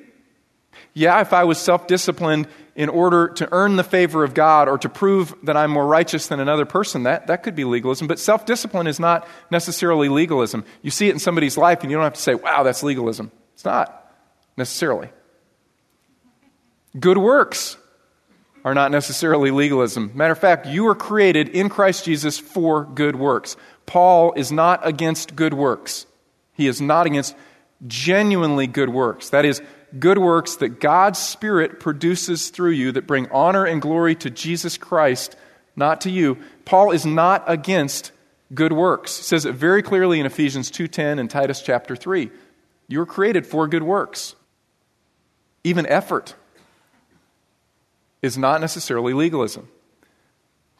Yeah, 0.94 1.20
if 1.20 1.32
I 1.32 1.44
was 1.44 1.58
self 1.58 1.86
disciplined 1.86 2.48
in 2.76 2.90
order 2.90 3.28
to 3.28 3.48
earn 3.52 3.76
the 3.76 3.82
favor 3.82 4.22
of 4.22 4.34
God 4.34 4.68
or 4.68 4.76
to 4.78 4.88
prove 4.88 5.34
that 5.42 5.56
I'm 5.56 5.70
more 5.70 5.86
righteous 5.86 6.28
than 6.28 6.40
another 6.40 6.66
person, 6.66 7.04
that, 7.04 7.26
that 7.26 7.42
could 7.42 7.56
be 7.56 7.64
legalism. 7.64 8.06
But 8.06 8.18
self 8.18 8.44
discipline 8.44 8.86
is 8.86 9.00
not 9.00 9.26
necessarily 9.50 10.10
legalism. 10.10 10.64
You 10.82 10.90
see 10.90 11.08
it 11.08 11.12
in 11.12 11.18
somebody's 11.18 11.56
life 11.56 11.80
and 11.80 11.90
you 11.90 11.96
don't 11.96 12.04
have 12.04 12.14
to 12.14 12.20
say, 12.20 12.34
wow, 12.34 12.62
that's 12.62 12.82
legalism. 12.82 13.32
It's 13.54 13.64
not 13.64 14.12
necessarily. 14.58 15.08
Good 17.00 17.16
works 17.18 17.78
are 18.62 18.74
not 18.74 18.90
necessarily 18.90 19.50
legalism. 19.50 20.10
Matter 20.14 20.32
of 20.32 20.38
fact, 20.38 20.66
you 20.66 20.84
were 20.84 20.94
created 20.94 21.48
in 21.48 21.70
Christ 21.70 22.04
Jesus 22.04 22.38
for 22.38 22.84
good 22.84 23.16
works. 23.16 23.56
Paul 23.86 24.34
is 24.34 24.52
not 24.52 24.86
against 24.86 25.34
good 25.34 25.54
works. 25.54 26.04
He 26.52 26.66
is 26.66 26.80
not 26.80 27.06
against 27.06 27.34
genuinely 27.86 28.66
good 28.66 28.90
works. 28.90 29.30
That 29.30 29.44
is, 29.44 29.62
good 30.00 30.18
works 30.18 30.56
that 30.56 30.80
God's 30.80 31.18
Spirit 31.18 31.80
produces 31.80 32.50
through 32.50 32.70
you 32.70 32.92
that 32.92 33.06
bring 33.06 33.30
honor 33.30 33.64
and 33.64 33.80
glory 33.80 34.14
to 34.16 34.30
Jesus 34.30 34.78
Christ, 34.78 35.36
not 35.74 36.02
to 36.02 36.10
you. 36.10 36.38
Paul 36.64 36.90
is 36.90 37.06
not 37.06 37.44
against 37.46 38.12
good 38.54 38.72
works. 38.72 39.16
He 39.16 39.22
says 39.22 39.44
it 39.44 39.54
very 39.54 39.82
clearly 39.82 40.20
in 40.20 40.26
Ephesians 40.26 40.70
2:10 40.70 41.18
and 41.18 41.28
Titus 41.30 41.62
chapter 41.62 41.96
3. 41.96 42.30
You 42.88 42.98
were 43.00 43.06
created 43.06 43.46
for 43.46 43.66
good 43.66 43.82
works. 43.82 44.34
Even 45.64 45.86
effort 45.86 46.34
is 48.22 48.38
not 48.38 48.60
necessarily 48.60 49.12
legalism. 49.12 49.68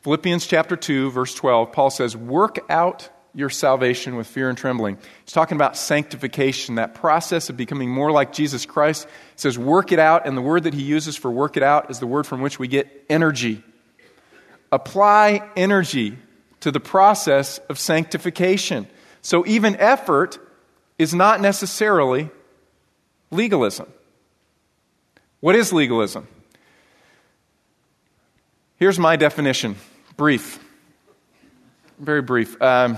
Philippians 0.03 0.47
chapter 0.47 0.77
2, 0.77 1.11
verse 1.11 1.35
12, 1.35 1.73
Paul 1.73 1.91
says, 1.91 2.17
Work 2.17 2.59
out 2.71 3.09
your 3.37 3.51
salvation 3.51 4.17
with 4.17 4.27
fear 4.27 4.49
and 4.49 4.57
trembling. 4.57 4.97
He's 5.25 5.35
talking 5.35 5.57
about 5.57 5.77
sanctification, 5.77 6.77
that 6.77 6.95
process 6.95 7.51
of 7.51 7.57
becoming 7.57 7.91
more 7.91 8.11
like 8.11 8.33
Jesus 8.33 8.65
Christ. 8.65 9.05
He 9.05 9.11
says, 9.37 9.59
Work 9.59 9.93
it 9.93 9.99
out, 9.99 10.27
and 10.27 10.37
the 10.37 10.43
word 10.43 10.65
that 10.65 10.73
he 10.73 10.83
uses 10.83 11.17
for 11.17 11.31
work 11.31 11.59
it 11.59 11.63
out 11.63 11.91
is 11.91 12.01
the 12.01 12.07
word 12.07 12.27
from 12.27 12.41
which 12.41 12.59
we 12.59 12.67
get 12.67 13.05
energy. 13.11 13.63
Apply 14.73 15.49
energy 15.55 16.17
to 16.61 16.73
the 16.73 16.81
process 16.81 17.59
of 17.69 17.79
sanctification. 17.79 18.89
So 19.21 19.47
even 19.47 19.77
effort 19.77 20.39
is 20.99 21.15
not 21.15 21.43
necessarily 21.43 22.31
legalism. 23.31 23.93
What 25.41 25.55
is 25.57 25.75
legalism? 25.75 26.27
Here's 28.77 28.99
my 28.99 29.17
definition 29.17 29.77
brief. 30.17 30.59
Very 31.99 32.23
brief. 32.23 32.61
Um, 32.61 32.97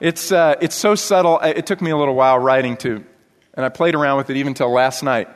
it's, 0.00 0.32
uh, 0.32 0.56
it's 0.60 0.74
so 0.74 0.94
subtle, 0.94 1.38
it 1.40 1.66
took 1.66 1.80
me 1.80 1.90
a 1.90 1.96
little 1.96 2.14
while 2.14 2.38
writing 2.38 2.76
to, 2.78 3.04
and 3.54 3.66
I 3.66 3.68
played 3.68 3.94
around 3.94 4.16
with 4.16 4.30
it 4.30 4.36
even 4.36 4.54
till 4.54 4.72
last 4.72 5.02
night. 5.02 5.28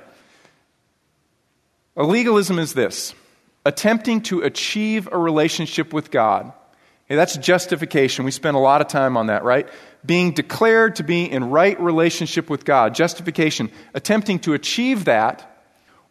A 1.96 2.02
legalism 2.02 2.58
is 2.58 2.74
this 2.74 3.14
attempting 3.66 4.20
to 4.22 4.40
achieve 4.40 5.08
a 5.10 5.18
relationship 5.18 5.92
with 5.92 6.10
God. 6.10 6.52
Okay, 7.06 7.16
that's 7.16 7.36
justification. 7.36 8.24
We 8.24 8.30
spend 8.30 8.56
a 8.56 8.60
lot 8.60 8.80
of 8.80 8.88
time 8.88 9.16
on 9.16 9.26
that, 9.26 9.44
right? 9.44 9.68
Being 10.04 10.32
declared 10.32 10.96
to 10.96 11.02
be 11.02 11.30
in 11.30 11.50
right 11.50 11.78
relationship 11.80 12.48
with 12.48 12.64
God. 12.64 12.94
Justification. 12.94 13.70
Attempting 13.92 14.38
to 14.40 14.54
achieve 14.54 15.04
that 15.04 15.50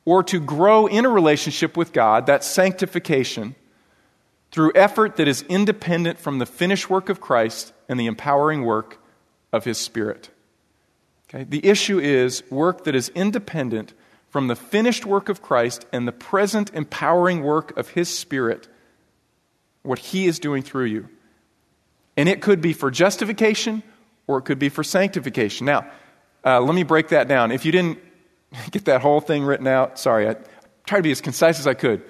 or 0.05 0.23
to 0.23 0.39
grow 0.39 0.87
in 0.87 1.05
a 1.05 1.09
relationship 1.09 1.77
with 1.77 1.93
God, 1.93 2.25
that's 2.25 2.45
sanctification, 2.45 3.55
through 4.53 4.71
effort 4.75 5.17
that 5.17 5.27
is 5.27 5.41
independent 5.49 6.17
from 6.17 6.37
the 6.37 6.45
finished 6.45 6.89
work 6.89 7.09
of 7.09 7.19
Christ 7.19 7.73
and 7.89 7.99
the 7.99 8.05
empowering 8.05 8.63
work 8.63 8.99
of 9.51 9.65
His 9.65 9.77
Spirit. 9.77 10.29
Okay? 11.27 11.43
The 11.43 11.65
issue 11.65 11.99
is 11.99 12.43
work 12.49 12.85
that 12.85 12.95
is 12.95 13.09
independent 13.09 13.93
from 14.29 14.47
the 14.47 14.55
finished 14.55 15.05
work 15.05 15.27
of 15.27 15.41
Christ 15.41 15.85
and 15.91 16.07
the 16.07 16.11
present 16.11 16.71
empowering 16.73 17.43
work 17.43 17.75
of 17.77 17.89
His 17.89 18.07
Spirit, 18.07 18.67
what 19.81 19.99
He 19.99 20.27
is 20.27 20.39
doing 20.39 20.63
through 20.63 20.85
you. 20.85 21.09
And 22.15 22.29
it 22.29 22.41
could 22.41 22.61
be 22.61 22.73
for 22.73 22.91
justification 22.91 23.83
or 24.27 24.37
it 24.37 24.43
could 24.43 24.59
be 24.59 24.69
for 24.69 24.83
sanctification. 24.83 25.65
Now, 25.65 25.89
uh, 26.45 26.61
let 26.61 26.75
me 26.75 26.83
break 26.83 27.09
that 27.09 27.27
down. 27.27 27.51
If 27.51 27.65
you 27.65 27.71
didn't 27.71 27.99
get 28.71 28.85
that 28.85 29.01
whole 29.01 29.19
thing 29.19 29.43
written 29.43 29.67
out. 29.67 29.99
Sorry, 29.99 30.29
I 30.29 30.35
tried 30.85 30.99
to 30.99 31.03
be 31.03 31.11
as 31.11 31.21
concise 31.21 31.59
as 31.59 31.67
I 31.67 31.73
could. 31.73 32.03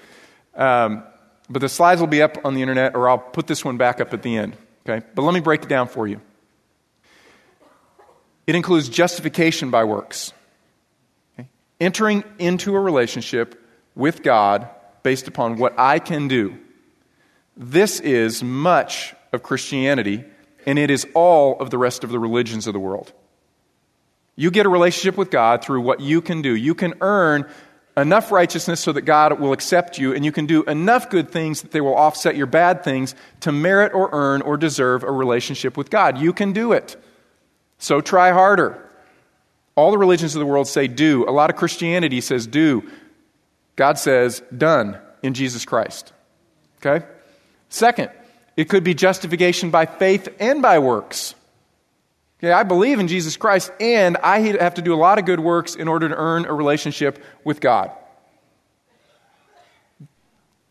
Um, 0.55 1.03
but 1.49 1.59
the 1.59 1.69
slides 1.69 1.99
will 1.99 2.07
be 2.07 2.21
up 2.21 2.45
on 2.45 2.53
the 2.53 2.61
internet, 2.61 2.95
or 2.95 3.09
I'll 3.09 3.17
put 3.17 3.47
this 3.47 3.63
one 3.63 3.77
back 3.77 3.99
up 4.01 4.13
at 4.13 4.21
the 4.21 4.37
end. 4.37 4.55
Okay? 4.87 5.05
But 5.13 5.21
let 5.23 5.33
me 5.33 5.39
break 5.39 5.63
it 5.63 5.69
down 5.69 5.87
for 5.87 6.07
you. 6.07 6.21
It 8.45 8.55
includes 8.55 8.89
justification 8.89 9.71
by 9.71 9.85
works, 9.85 10.33
okay? 11.39 11.47
entering 11.79 12.23
into 12.39 12.75
a 12.75 12.79
relationship 12.79 13.61
with 13.95 14.21
God 14.21 14.67
based 15.01 15.27
upon 15.27 15.57
what 15.57 15.73
I 15.77 15.99
can 15.99 16.27
do. 16.27 16.57
This 17.55 17.99
is 17.99 18.43
much 18.43 19.13
of 19.31 19.43
Christianity, 19.43 20.25
and 20.65 20.77
it 20.77 20.89
is 20.89 21.07
all 21.13 21.59
of 21.59 21.69
the 21.69 21.77
rest 21.77 22.03
of 22.03 22.09
the 22.09 22.19
religions 22.19 22.67
of 22.67 22.73
the 22.73 22.79
world. 22.79 23.13
You 24.35 24.49
get 24.49 24.65
a 24.65 24.69
relationship 24.69 25.15
with 25.15 25.29
God 25.29 25.63
through 25.63 25.81
what 25.81 25.99
you 25.99 26.21
can 26.21 26.41
do. 26.41 26.55
You 26.55 26.73
can 26.73 26.95
earn 27.01 27.47
enough 27.95 28.31
righteousness 28.31 28.79
so 28.79 28.91
that 28.91 29.03
God 29.03 29.39
will 29.39 29.53
accept 29.53 29.97
you, 29.97 30.13
and 30.13 30.25
you 30.25 30.31
can 30.31 30.45
do 30.45 30.63
enough 30.63 31.09
good 31.09 31.29
things 31.29 31.61
that 31.61 31.71
they 31.71 31.81
will 31.81 31.95
offset 31.95 32.35
your 32.35 32.47
bad 32.47 32.83
things 32.83 33.15
to 33.41 33.51
merit 33.51 33.93
or 33.93 34.09
earn 34.11 34.41
or 34.41 34.57
deserve 34.57 35.03
a 35.03 35.11
relationship 35.11 35.77
with 35.77 35.89
God. 35.89 36.17
You 36.17 36.33
can 36.33 36.53
do 36.53 36.71
it. 36.71 36.95
So 37.77 38.01
try 38.01 38.31
harder. 38.31 38.89
All 39.75 39.91
the 39.91 39.97
religions 39.97 40.35
of 40.35 40.39
the 40.39 40.45
world 40.45 40.67
say 40.67 40.87
do. 40.87 41.27
A 41.27 41.31
lot 41.31 41.49
of 41.49 41.55
Christianity 41.55 42.21
says 42.21 42.47
do. 42.47 42.89
God 43.75 43.97
says 43.97 44.41
done 44.55 44.97
in 45.21 45.33
Jesus 45.33 45.65
Christ. 45.65 46.13
Okay? 46.77 47.05
Second, 47.69 48.11
it 48.55 48.69
could 48.69 48.83
be 48.83 48.93
justification 48.93 49.71
by 49.71 49.85
faith 49.85 50.29
and 50.39 50.61
by 50.61 50.79
works. 50.79 51.33
Okay, 52.43 52.51
I 52.51 52.63
believe 52.63 52.99
in 52.99 53.07
Jesus 53.07 53.37
Christ, 53.37 53.71
and 53.79 54.17
I 54.17 54.39
have 54.39 54.73
to 54.73 54.81
do 54.81 54.93
a 54.93 54.97
lot 54.99 55.17
of 55.17 55.23
good 55.23 55.39
works 55.39 55.75
in 55.75 55.87
order 55.87 56.09
to 56.09 56.15
earn 56.15 56.43
a 56.43 56.53
relationship 56.53 57.23
with 57.45 57.61
God. 57.61 57.89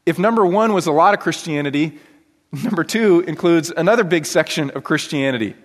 If 0.05 0.19
number 0.19 0.45
one 0.45 0.75
was 0.75 0.87
a 0.87 0.93
lot 0.93 1.15
of 1.15 1.21
Christianity, 1.21 1.99
number 2.53 2.85
two 2.85 3.21
includes 3.21 3.73
another 3.75 4.05
big 4.05 4.27
section 4.27 4.69
of 4.73 4.85
Christianity. 4.85 5.57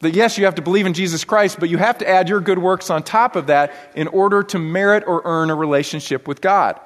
That 0.00 0.14
yes, 0.14 0.38
you 0.38 0.46
have 0.46 0.54
to 0.54 0.62
believe 0.62 0.86
in 0.86 0.94
Jesus 0.94 1.22
Christ, 1.24 1.60
but 1.60 1.68
you 1.68 1.76
have 1.76 1.98
to 1.98 2.08
add 2.08 2.30
your 2.30 2.40
good 2.40 2.58
works 2.58 2.88
on 2.88 3.02
top 3.02 3.36
of 3.36 3.48
that 3.48 3.74
in 3.94 4.08
order 4.08 4.42
to 4.44 4.58
merit 4.58 5.04
or 5.06 5.20
earn 5.26 5.50
a 5.50 5.54
relationship 5.54 6.26
with 6.26 6.40
God, 6.40 6.80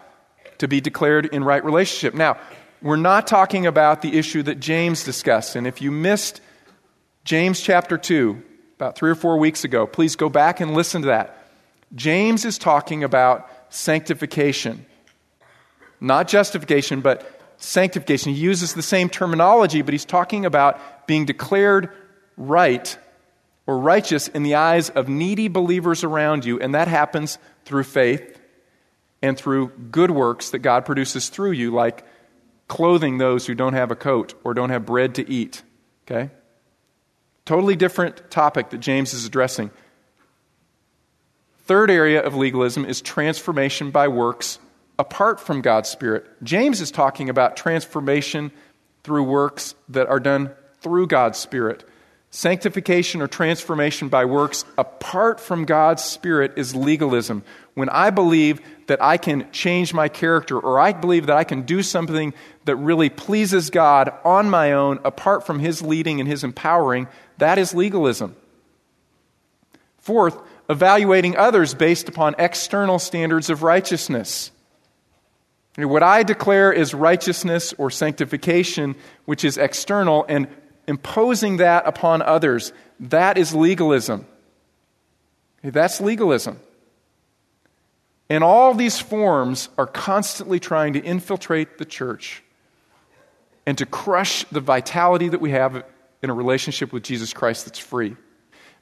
to 0.58 0.66
be 0.66 0.80
declared 0.80 1.26
in 1.26 1.44
right 1.44 1.64
relationship. 1.64 2.14
Now, 2.14 2.36
we're 2.82 2.96
not 2.96 3.28
talking 3.28 3.64
about 3.64 4.02
the 4.02 4.18
issue 4.18 4.42
that 4.42 4.58
James 4.58 5.04
discussed, 5.04 5.54
and 5.54 5.68
if 5.68 5.80
you 5.80 5.92
missed 5.92 6.40
James 7.28 7.60
chapter 7.60 7.98
2, 7.98 8.42
about 8.76 8.96
three 8.96 9.10
or 9.10 9.14
four 9.14 9.36
weeks 9.36 9.62
ago. 9.62 9.86
Please 9.86 10.16
go 10.16 10.30
back 10.30 10.60
and 10.60 10.72
listen 10.72 11.02
to 11.02 11.08
that. 11.08 11.46
James 11.94 12.46
is 12.46 12.56
talking 12.56 13.04
about 13.04 13.50
sanctification. 13.68 14.86
Not 16.00 16.26
justification, 16.26 17.02
but 17.02 17.38
sanctification. 17.58 18.32
He 18.32 18.40
uses 18.40 18.72
the 18.72 18.80
same 18.80 19.10
terminology, 19.10 19.82
but 19.82 19.92
he's 19.92 20.06
talking 20.06 20.46
about 20.46 21.06
being 21.06 21.26
declared 21.26 21.90
right 22.38 22.96
or 23.66 23.78
righteous 23.78 24.28
in 24.28 24.42
the 24.42 24.54
eyes 24.54 24.88
of 24.88 25.10
needy 25.10 25.48
believers 25.48 26.04
around 26.04 26.46
you, 26.46 26.58
and 26.58 26.74
that 26.74 26.88
happens 26.88 27.36
through 27.66 27.84
faith 27.84 28.40
and 29.20 29.36
through 29.36 29.68
good 29.90 30.10
works 30.10 30.48
that 30.52 30.60
God 30.60 30.86
produces 30.86 31.28
through 31.28 31.50
you, 31.50 31.74
like 31.74 32.06
clothing 32.68 33.18
those 33.18 33.46
who 33.46 33.54
don't 33.54 33.74
have 33.74 33.90
a 33.90 33.96
coat 33.96 34.32
or 34.44 34.54
don't 34.54 34.70
have 34.70 34.86
bread 34.86 35.16
to 35.16 35.30
eat. 35.30 35.62
Okay? 36.10 36.30
Totally 37.48 37.76
different 37.76 38.30
topic 38.30 38.68
that 38.68 38.78
James 38.78 39.14
is 39.14 39.24
addressing. 39.24 39.70
Third 41.64 41.90
area 41.90 42.22
of 42.22 42.34
legalism 42.34 42.84
is 42.84 43.00
transformation 43.00 43.90
by 43.90 44.08
works 44.08 44.58
apart 44.98 45.40
from 45.40 45.62
God's 45.62 45.88
Spirit. 45.88 46.26
James 46.42 46.82
is 46.82 46.90
talking 46.90 47.30
about 47.30 47.56
transformation 47.56 48.52
through 49.02 49.22
works 49.22 49.74
that 49.88 50.08
are 50.08 50.20
done 50.20 50.50
through 50.82 51.06
God's 51.06 51.38
Spirit. 51.38 51.88
Sanctification 52.28 53.22
or 53.22 53.26
transformation 53.26 54.10
by 54.10 54.26
works 54.26 54.66
apart 54.76 55.40
from 55.40 55.64
God's 55.64 56.04
Spirit 56.04 56.52
is 56.56 56.74
legalism. 56.74 57.42
When 57.72 57.88
I 57.88 58.10
believe 58.10 58.60
that 58.88 59.02
I 59.02 59.16
can 59.16 59.50
change 59.52 59.94
my 59.94 60.08
character 60.08 60.58
or 60.58 60.78
I 60.78 60.92
believe 60.92 61.24
that 61.24 61.36
I 61.38 61.44
can 61.44 61.62
do 61.62 61.82
something 61.82 62.34
that 62.66 62.76
really 62.76 63.08
pleases 63.08 63.70
God 63.70 64.12
on 64.22 64.50
my 64.50 64.72
own 64.72 65.00
apart 65.02 65.46
from 65.46 65.60
His 65.60 65.80
leading 65.80 66.20
and 66.20 66.28
His 66.28 66.44
empowering, 66.44 67.08
that 67.38 67.58
is 67.58 67.74
legalism. 67.74 68.36
Fourth, 69.98 70.38
evaluating 70.68 71.36
others 71.36 71.74
based 71.74 72.08
upon 72.08 72.34
external 72.38 72.98
standards 72.98 73.50
of 73.50 73.62
righteousness. 73.62 74.50
What 75.76 76.02
I 76.02 76.24
declare 76.24 76.72
is 76.72 76.92
righteousness 76.92 77.72
or 77.78 77.90
sanctification, 77.90 78.96
which 79.26 79.44
is 79.44 79.56
external, 79.56 80.24
and 80.28 80.48
imposing 80.88 81.58
that 81.58 81.86
upon 81.86 82.20
others, 82.22 82.72
that 83.00 83.38
is 83.38 83.54
legalism. 83.54 84.26
That's 85.62 86.00
legalism. 86.00 86.58
And 88.28 88.42
all 88.42 88.74
these 88.74 88.98
forms 88.98 89.68
are 89.78 89.86
constantly 89.86 90.58
trying 90.60 90.94
to 90.94 91.02
infiltrate 91.02 91.78
the 91.78 91.84
church 91.84 92.42
and 93.64 93.78
to 93.78 93.86
crush 93.86 94.44
the 94.44 94.60
vitality 94.60 95.28
that 95.28 95.40
we 95.40 95.50
have 95.50 95.84
in 96.22 96.30
a 96.30 96.34
relationship 96.34 96.92
with 96.92 97.02
Jesus 97.02 97.32
Christ 97.32 97.66
that's 97.66 97.78
free. 97.78 98.16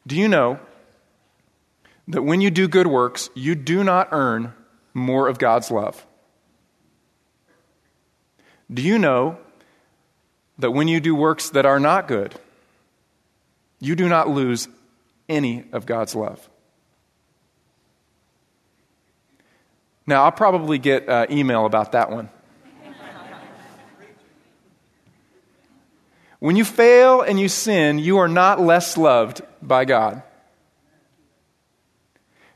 Do 0.07 0.17
you 0.17 0.29
know 0.29 0.59
that 2.09 2.23
when 2.23 2.41
you 2.41 2.51
do 2.51 2.69
good 2.69 2.87
works, 2.87 3.31
you 3.35 3.55
do 3.55 3.83
not 3.83 4.09
earn 4.13 4.55
more 4.95 5.29
of 5.29 5.39
God's 5.39 5.71
love? 5.71 6.07
Do 8.73 8.83
you 8.83 8.99
know 8.99 9.39
that 10.59 10.71
when 10.71 10.89
you 10.89 11.01
do 11.01 11.15
works 11.15 11.51
that 11.51 11.67
are 11.67 11.79
not 11.79 12.09
good, 12.09 12.35
you 13.81 13.95
do 13.95 14.09
not 14.09 14.29
lose 14.29 14.69
any 15.29 15.65
of 15.73 15.87
God's 15.87 16.15
love? 16.15 16.49
Now, 20.07 20.25
I'll 20.25 20.33
probably 20.33 20.79
get 20.79 21.09
uh, 21.09 21.27
email 21.31 21.67
about 21.67 21.93
that 21.93 22.11
one. 22.11 22.31
When 26.47 26.55
you 26.55 26.65
fail 26.65 27.23
and 27.23 27.41
you 27.41 27.49
sin, 27.49 27.99
you 27.99 28.19
are 28.19 28.29
not 28.29 28.61
less 28.61 28.97
loved 28.97 29.41
by 29.61 29.85
God. 29.85 30.23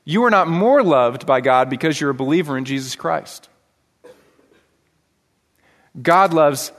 You 0.05 0.23
are 0.23 0.31
not 0.31 0.47
more 0.47 0.81
loved 0.85 1.27
by 1.27 1.41
God 1.41 1.69
because 1.69 2.01
you're 2.01 2.11
a 2.11 2.15
believer 2.15 2.57
in 2.57 2.65
Jesus 2.65 2.95
Christ. 2.95 3.49
God 6.01 6.33
loves 6.33 6.71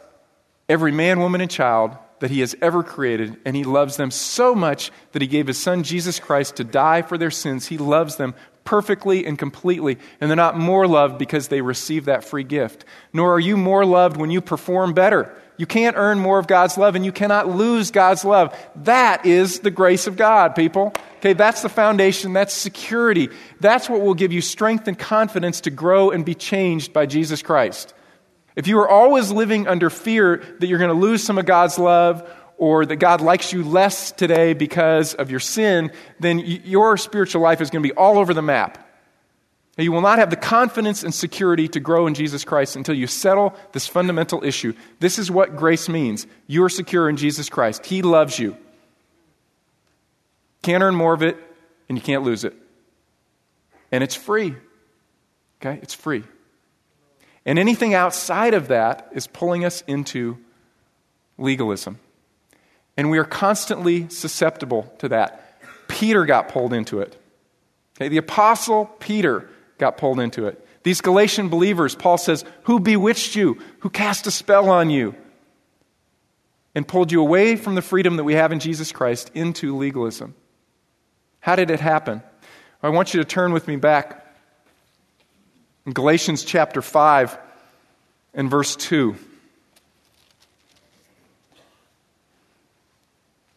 every 0.70 0.94
man, 0.94 1.20
woman, 1.20 1.42
and 1.42 1.52
child 1.52 1.98
that 2.22 2.32
He 2.32 2.40
has 2.40 2.56
ever 2.62 2.82
created, 2.82 3.36
and 3.44 3.58
He 3.58 3.66
loves 3.66 3.98
them 3.98 4.10
so 4.10 4.56
much 4.56 4.90
that 5.12 5.22
He 5.22 5.28
gave 5.28 5.48
His 5.48 5.62
Son, 5.62 5.84
Jesus 5.84 6.18
Christ, 6.18 6.56
to 6.56 6.64
die 6.64 7.02
for 7.02 7.18
their 7.18 7.30
sins. 7.30 7.68
He 7.68 7.78
loves 7.78 8.16
them 8.16 8.36
perfectly 8.64 9.26
and 9.26 9.38
completely, 9.38 9.98
and 10.20 10.30
they're 10.30 10.36
not 10.36 10.58
more 10.58 10.88
loved 10.88 11.18
because 11.18 11.48
they 11.48 11.62
receive 11.62 12.06
that 12.06 12.24
free 12.24 12.44
gift. 12.44 12.86
Nor 13.14 13.34
are 13.34 13.40
you 13.40 13.58
more 13.58 13.86
loved 13.86 14.18
when 14.18 14.32
you 14.32 14.42
perform 14.42 14.94
better. 14.94 15.36
You 15.58 15.66
can't 15.66 15.98
earn 15.98 16.20
more 16.20 16.40
of 16.40 16.48
God's 16.48 16.78
love, 16.78 16.96
and 16.96 17.06
you 17.06 17.12
cannot 17.12 17.48
lose 17.48 17.92
God's 17.92 18.26
love. 18.26 18.58
That 18.78 19.26
is 19.26 19.60
the 19.60 19.72
grace 19.72 20.08
of 20.08 20.18
God, 20.18 20.56
people. 20.56 20.94
Okay, 21.18 21.34
that's 21.34 21.62
the 21.62 21.70
foundation, 21.70 22.34
that's 22.34 22.54
security. 22.54 23.30
That's 23.60 23.88
what 23.88 24.02
will 24.02 24.16
give 24.16 24.34
you 24.34 24.42
strength 24.42 24.88
and 24.88 24.98
confidence 24.98 25.62
to 25.62 25.70
grow 25.70 26.10
and 26.10 26.26
be 26.26 26.34
changed 26.34 26.94
by 26.94 27.06
Jesus 27.06 27.44
Christ. 27.44 27.94
If 28.56 28.68
you 28.68 28.80
are 28.80 28.90
always 28.90 29.32
living 29.32 29.68
under 29.68 29.90
fear 29.90 30.44
that 30.60 30.68
you're 30.68 30.80
going 30.80 30.90
to 30.90 31.00
lose 31.00 31.24
some 31.24 31.38
of 31.38 31.46
God's 31.46 31.78
love 31.78 32.28
or 32.62 32.86
that 32.86 32.98
God 32.98 33.22
likes 33.22 33.52
you 33.52 33.64
less 33.64 34.12
today 34.12 34.54
because 34.54 35.16
of 35.16 35.32
your 35.32 35.40
sin, 35.40 35.92
then 36.20 36.38
your 36.38 36.96
spiritual 36.96 37.42
life 37.42 37.60
is 37.60 37.72
going 37.72 37.82
to 37.82 37.90
be 37.90 37.96
all 37.96 38.20
over 38.20 38.36
the 38.36 38.44
map. 38.44 38.88
You 39.80 39.92
will 39.92 40.02
not 40.02 40.20
have 40.20 40.30
the 40.30 40.36
confidence 40.36 41.02
and 41.02 41.12
security 41.12 41.68
to 41.70 41.80
grow 41.80 42.06
in 42.06 42.14
Jesus 42.14 42.44
Christ 42.44 42.76
until 42.76 42.94
you 42.94 43.08
settle 43.08 43.56
this 43.72 43.88
fundamental 43.88 44.44
issue. 44.44 44.74
This 45.00 45.18
is 45.18 45.32
what 45.32 45.56
grace 45.56 45.90
means. 45.90 46.28
You 46.46 46.64
are 46.64 46.70
secure 46.70 47.10
in 47.10 47.18
Jesus 47.18 47.50
Christ. 47.50 47.84
He 47.84 48.04
loves 48.04 48.38
you. 48.38 48.56
Can't 50.62 50.84
earn 50.84 50.94
more 50.94 51.16
of 51.16 51.24
it, 51.24 51.38
and 51.90 51.98
you 51.98 52.04
can't 52.04 52.22
lose 52.22 52.44
it. 52.44 52.54
And 53.92 54.04
it's 54.04 54.14
free. 54.14 54.54
Okay? 55.60 55.80
It's 55.82 55.96
free. 55.96 56.26
And 57.44 57.58
anything 57.58 57.96
outside 57.96 58.54
of 58.54 58.68
that 58.68 59.10
is 59.14 59.26
pulling 59.26 59.66
us 59.66 59.84
into 59.88 60.38
legalism. 61.40 61.98
And 63.02 63.10
we 63.10 63.18
are 63.18 63.26
constantly 63.26 64.10
susceptible 64.10 64.94
to 65.00 65.10
that. 65.10 65.60
Peter 65.88 66.24
got 66.24 66.50
pulled 66.50 66.72
into 66.72 67.00
it. 67.00 67.20
Okay, 67.98 68.10
the 68.10 68.18
apostle 68.18 68.86
Peter 69.00 69.50
got 69.80 69.98
pulled 69.98 70.20
into 70.20 70.46
it. 70.46 70.64
These 70.84 71.02
Galatian 71.02 71.50
believers, 71.50 71.96
Paul 71.96 72.20
says, 72.20 72.46
who 72.66 72.80
bewitched 72.80 73.36
you? 73.36 73.60
Who 73.80 73.90
cast 73.90 74.28
a 74.28 74.32
spell 74.32 74.70
on 74.70 74.92
you? 74.92 75.16
And 76.76 76.88
pulled 76.88 77.12
you 77.12 77.22
away 77.22 77.56
from 77.56 77.74
the 77.74 77.82
freedom 77.82 78.18
that 78.18 78.24
we 78.24 78.36
have 78.36 78.52
in 78.52 78.60
Jesus 78.60 78.92
Christ 78.92 79.32
into 79.34 79.76
legalism. 79.76 80.36
How 81.40 81.56
did 81.56 81.72
it 81.72 81.80
happen? 81.80 82.22
I 82.84 82.90
want 82.90 83.16
you 83.16 83.20
to 83.20 83.26
turn 83.26 83.52
with 83.52 83.68
me 83.68 83.78
back 83.78 84.32
in 85.88 85.94
Galatians 85.94 86.44
chapter 86.44 86.84
5 86.84 87.36
and 88.36 88.48
verse 88.48 88.76
2. 88.76 89.16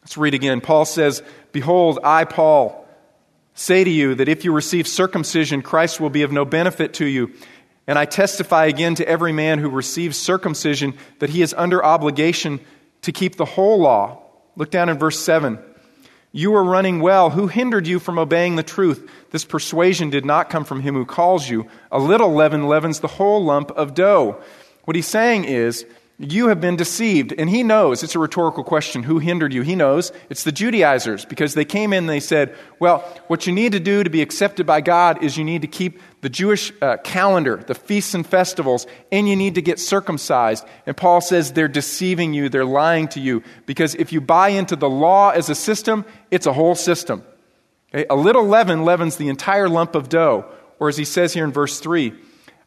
Let's 0.05 0.19
read 0.19 0.35
again. 0.35 0.61
Paul 0.61 0.85
says, 0.85 1.23
Behold, 1.53 1.99
I, 2.05 2.25
Paul, 2.25 2.87
say 3.55 3.85
to 3.85 3.91
you 3.91 4.15
that 4.17 4.29
if 4.29 4.45
you 4.45 4.53
receive 4.53 4.87
circumcision, 4.87 5.63
Christ 5.63 5.99
will 5.99 6.11
be 6.11 6.23
of 6.23 6.33
no 6.33 6.45
benefit 6.45 6.95
to 6.95 7.07
you. 7.07 7.33
And 7.87 7.99
I 7.99 8.05
testify 8.05 8.67
again 8.67 8.95
to 8.97 9.09
every 9.09 9.33
man 9.33 9.59
who 9.59 9.69
receives 9.69 10.17
circumcision 10.17 10.95
that 11.19 11.31
he 11.31 11.43
is 11.43 11.55
under 11.57 11.85
obligation 11.85 12.61
to 13.03 13.13
keep 13.13 13.37
the 13.37 13.45
whole 13.45 13.81
law. 13.81 14.23
Look 14.57 14.71
down 14.71 14.89
in 14.89 14.99
verse 14.99 15.19
7. 15.19 15.59
You 16.33 16.55
are 16.57 16.65
running 16.65 17.01
well. 17.01 17.31
Who 17.31 17.47
hindered 17.47 17.87
you 17.87 17.99
from 17.99 18.19
obeying 18.19 18.57
the 18.57 18.63
truth? 18.63 19.09
This 19.31 19.45
persuasion 19.45 20.11
did 20.11 20.25
not 20.25 20.51
come 20.51 20.65
from 20.65 20.81
him 20.81 20.95
who 20.95 21.07
calls 21.07 21.49
you. 21.49 21.69
A 21.93 21.99
little 21.99 22.33
leaven 22.35 22.67
leavens 22.67 23.01
the 23.01 23.09
whole 23.09 23.45
lump 23.45 23.71
of 23.71 23.95
dough. 23.95 24.43
What 24.85 24.97
he's 24.97 25.07
saying 25.07 25.45
is, 25.45 25.87
you 26.19 26.49
have 26.49 26.61
been 26.61 26.77
deceived. 26.77 27.33
And 27.37 27.51
he 27.51 27.63
knows, 27.63 28.03
it's 28.03 28.15
a 28.15 28.19
rhetorical 28.19 28.63
question, 28.63 29.03
who 29.03 29.19
hindered 29.19 29.53
you? 29.53 29.63
He 29.63 29.75
knows 29.75 30.13
it's 30.31 30.45
the 30.45 30.53
Judaizers 30.53 31.25
because 31.25 31.55
they 31.55 31.65
came 31.65 31.93
in 31.93 32.05
and 32.05 32.09
they 32.09 32.21
said, 32.21 32.55
well, 32.79 33.01
what 33.27 33.47
you 33.47 33.53
need 33.53 33.73
to 33.73 33.81
do 33.81 34.05
to 34.05 34.11
be 34.11 34.23
accepted 34.23 34.65
by 34.65 34.81
God 34.81 35.25
is 35.25 35.37
you 35.37 35.45
need 35.45 35.63
to 35.63 35.69
keep 35.69 36.01
the 36.21 36.29
Jewish 36.29 36.73
uh, 36.81 36.99
calendar, 36.99 37.57
the 37.57 37.75
feasts 37.75 38.15
and 38.15 38.27
festivals, 38.27 38.87
and 39.11 39.29
you 39.29 39.35
need 39.35 39.57
to 39.57 39.63
get 39.63 39.81
circumcised. 39.81 40.65
And 40.87 40.97
Paul 40.97 41.21
says 41.21 41.53
they're 41.53 41.69
deceiving 41.69 42.33
you, 42.33 42.49
they're 42.49 42.65
lying 42.65 43.09
to 43.09 43.21
you 43.21 43.43
because 43.67 43.97
if 43.97 44.13
you 44.13 44.21
buy 44.21 44.51
into 44.51 44.77
the 44.77 44.89
law 44.89 45.31
as 45.31 45.51
a 45.51 45.55
system, 45.55 46.05
it's 46.31 46.47
a 46.47 46.53
whole 46.53 46.77
system. 46.77 47.25
Okay? 47.93 48.07
A 48.09 48.17
little 48.17 48.47
leaven 48.47 48.85
leavens 48.85 49.17
the 49.17 49.29
entire 49.29 49.69
lump 49.69 49.97
of 49.97 50.09
dough. 50.09 50.47
Or 50.79 50.89
as 50.89 50.97
he 50.97 51.05
says 51.05 51.33
here 51.33 51.45
in 51.45 51.53
verse 51.53 51.81
3, 51.81 52.13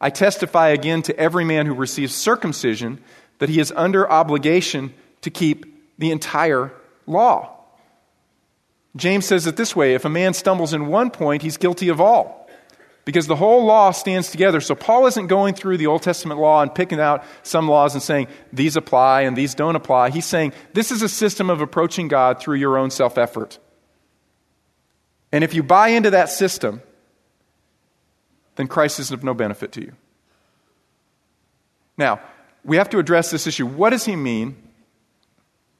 I 0.00 0.10
testify 0.10 0.68
again 0.68 1.02
to 1.02 1.16
every 1.18 1.44
man 1.44 1.66
who 1.66 1.74
receives 1.74 2.14
circumcision 2.14 3.02
that 3.38 3.48
he 3.48 3.60
is 3.60 3.72
under 3.74 4.10
obligation 4.10 4.92
to 5.22 5.30
keep 5.30 5.66
the 5.98 6.10
entire 6.10 6.72
law. 7.06 7.54
James 8.96 9.26
says 9.26 9.46
it 9.46 9.56
this 9.56 9.76
way 9.76 9.94
if 9.94 10.04
a 10.04 10.08
man 10.08 10.34
stumbles 10.34 10.72
in 10.72 10.86
one 10.86 11.10
point, 11.10 11.42
he's 11.42 11.56
guilty 11.56 11.88
of 11.88 12.00
all. 12.00 12.36
Because 13.04 13.26
the 13.26 13.36
whole 13.36 13.64
law 13.64 13.90
stands 13.90 14.30
together. 14.30 14.60
So 14.60 14.74
Paul 14.74 15.06
isn't 15.06 15.28
going 15.28 15.54
through 15.54 15.78
the 15.78 15.86
Old 15.86 16.02
Testament 16.02 16.38
law 16.38 16.60
and 16.60 16.74
picking 16.74 17.00
out 17.00 17.24
some 17.42 17.66
laws 17.66 17.94
and 17.94 18.02
saying 18.02 18.28
these 18.52 18.76
apply 18.76 19.22
and 19.22 19.34
these 19.34 19.54
don't 19.54 19.76
apply. 19.76 20.10
He's 20.10 20.26
saying 20.26 20.52
this 20.74 20.92
is 20.92 21.00
a 21.00 21.08
system 21.08 21.48
of 21.48 21.62
approaching 21.62 22.08
God 22.08 22.38
through 22.38 22.56
your 22.56 22.76
own 22.76 22.90
self 22.90 23.16
effort. 23.16 23.58
And 25.32 25.42
if 25.42 25.54
you 25.54 25.62
buy 25.62 25.88
into 25.88 26.10
that 26.10 26.28
system, 26.28 26.82
then 28.56 28.66
Christ 28.66 28.98
is 28.98 29.10
of 29.10 29.24
no 29.24 29.32
benefit 29.32 29.72
to 29.72 29.80
you. 29.80 29.92
Now, 31.96 32.20
we 32.68 32.76
have 32.76 32.90
to 32.90 32.98
address 32.98 33.30
this 33.30 33.46
issue. 33.46 33.66
What 33.66 33.90
does 33.90 34.04
he 34.04 34.14
mean 34.14 34.56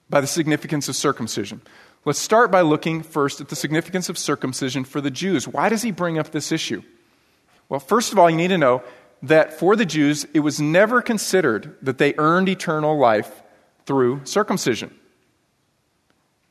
by 0.09 0.21
the 0.21 0.27
significance 0.27 0.89
of 0.89 0.97
circumcision? 0.97 1.61
Let's 2.05 2.19
start 2.19 2.51
by 2.51 2.63
looking 2.63 3.03
first 3.03 3.41
at 3.41 3.51
the 3.51 3.57
significance 3.57 4.09
of 4.09 4.17
circumcision 4.17 4.85
for 4.85 5.03
the 5.03 5.11
Jews. 5.11 5.47
Why 5.47 5.69
does 5.69 5.83
he 5.83 5.91
bring 5.91 6.19
up 6.19 6.31
this 6.31 6.51
issue? 6.51 6.83
Well, 7.69 7.81
first 7.81 8.13
of 8.13 8.19
all, 8.19 8.31
you 8.31 8.37
need 8.37 8.49
to 8.49 8.59
know 8.59 8.83
that 9.23 9.53
for 9.53 9.77
the 9.77 9.85
Jews, 9.85 10.27
it 10.33 10.41
was 10.41 10.61
never 10.61 11.03
considered 11.03 11.77
that 11.83 11.99
they 11.99 12.15
earned 12.17 12.49
eternal 12.49 12.97
life 12.97 13.43
through 13.85 14.23
circumcision. 14.25 14.95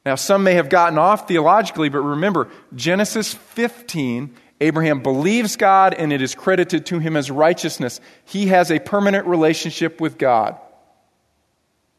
Now, 0.06 0.16
some 0.16 0.44
may 0.44 0.54
have 0.54 0.70
gotten 0.70 1.00
off 1.00 1.28
theologically, 1.28 1.90
but 1.90 2.00
remember, 2.00 2.50
Genesis 2.76 3.34
15 3.34 4.36
Abraham 4.60 5.02
believes 5.02 5.56
God 5.56 5.94
and 5.94 6.12
it 6.12 6.22
is 6.22 6.34
credited 6.34 6.86
to 6.88 7.00
him 7.00 7.16
as 7.16 7.30
righteousness. 7.30 8.00
He 8.26 8.48
has 8.48 8.72
a 8.72 8.80
permanent 8.80 9.28
relationship 9.28 10.02
with 10.02 10.18
God 10.18 10.60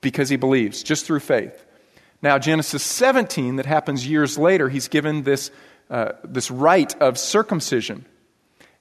because 0.01 0.29
he 0.29 0.37
believes, 0.37 0.83
just 0.83 1.07
through 1.07 1.21
faith. 1.21 1.65
Now, 2.21 2.39
Genesis 2.39 2.83
17, 2.83 3.57
that 3.57 3.67
happens 3.67 4.07
years 4.07 4.39
later, 4.39 4.69
he's 4.69 4.89
given 4.89 5.23
this, 5.23 5.51
uh, 5.89 6.13
this 6.25 6.51
rite 6.51 7.01
of 7.01 7.17
circumcision. 7.17 8.05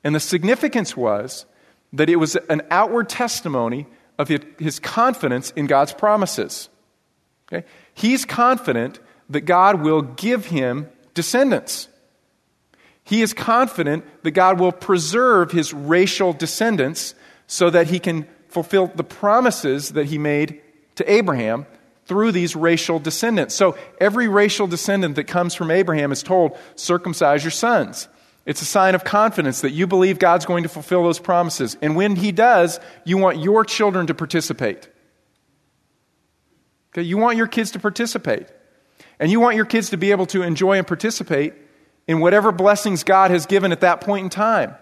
And 0.04 0.16
the 0.16 0.20
significance 0.20 0.98
was 0.98 1.46
that 1.94 2.10
it 2.10 2.16
was 2.16 2.36
an 2.50 2.64
outward 2.72 3.10
testimony 3.10 3.86
of 4.18 4.28
his 4.28 4.80
confidence 4.80 5.52
in 5.52 5.68
God's 5.68 5.94
promises. 5.94 6.70
Okay? 7.48 7.66
He's 7.94 8.26
confident 8.26 9.00
that 9.30 9.42
God 9.42 9.82
will 9.82 10.02
give 10.02 10.46
him 10.46 10.90
descendants. 11.14 11.88
He 13.08 13.22
is 13.22 13.34
confident 13.34 14.04
that 14.24 14.32
God 14.32 14.60
will 14.60 14.74
preserve 14.74 15.50
his 15.50 15.74
racial 15.74 16.34
descendants 16.34 17.16
so 17.48 17.70
that 17.70 17.88
he 17.88 18.00
can 18.00 18.28
fulfill 18.50 18.88
the 18.88 19.04
promises 19.04 19.92
that 19.92 20.08
he 20.08 20.18
made 20.18 20.62
to 20.96 21.10
Abraham 21.10 21.66
through 22.06 22.34
these 22.34 22.54
racial 22.54 23.00
descendants. 23.00 23.56
So 23.56 23.78
every 24.02 24.28
racial 24.28 24.68
descendant 24.68 25.16
that 25.16 25.24
comes 25.24 25.56
from 25.56 25.72
Abraham 25.72 26.12
is 26.12 26.22
told, 26.22 26.58
circumcise 26.76 27.46
your 27.46 27.52
sons. 27.52 28.10
It's 28.46 28.62
a 28.62 28.66
sign 28.66 28.94
of 28.94 29.06
confidence 29.06 29.62
that 29.62 29.72
you 29.72 29.88
believe 29.88 30.20
God's 30.20 30.46
going 30.46 30.64
to 30.64 30.70
fulfill 30.70 31.04
those 31.04 31.20
promises. 31.20 31.78
And 31.82 31.96
when 31.96 32.18
he 32.18 32.34
does, 32.34 32.78
you 33.06 33.18
want 33.18 33.40
your 33.40 33.64
children 33.64 34.08
to 34.08 34.16
participate. 34.16 34.90
Okay, 36.92 37.04
you 37.04 37.18
want 37.18 37.38
your 37.38 37.48
kids 37.48 37.72
to 37.72 37.80
participate. 37.80 38.48
And 39.18 39.32
you 39.32 39.40
want 39.40 39.56
your 39.56 39.66
kids 39.66 39.92
to 39.92 39.98
be 39.98 40.12
able 40.12 40.26
to 40.26 40.42
enjoy 40.42 40.78
and 40.78 40.86
participate 40.86 41.54
in 42.08 42.20
whatever 42.20 42.52
blessings 42.52 43.04
God 43.04 43.32
has 43.32 43.46
given 43.46 43.72
at 43.72 43.82
that 43.82 44.02
point 44.02 44.24
in 44.24 44.30
time. 44.30 44.76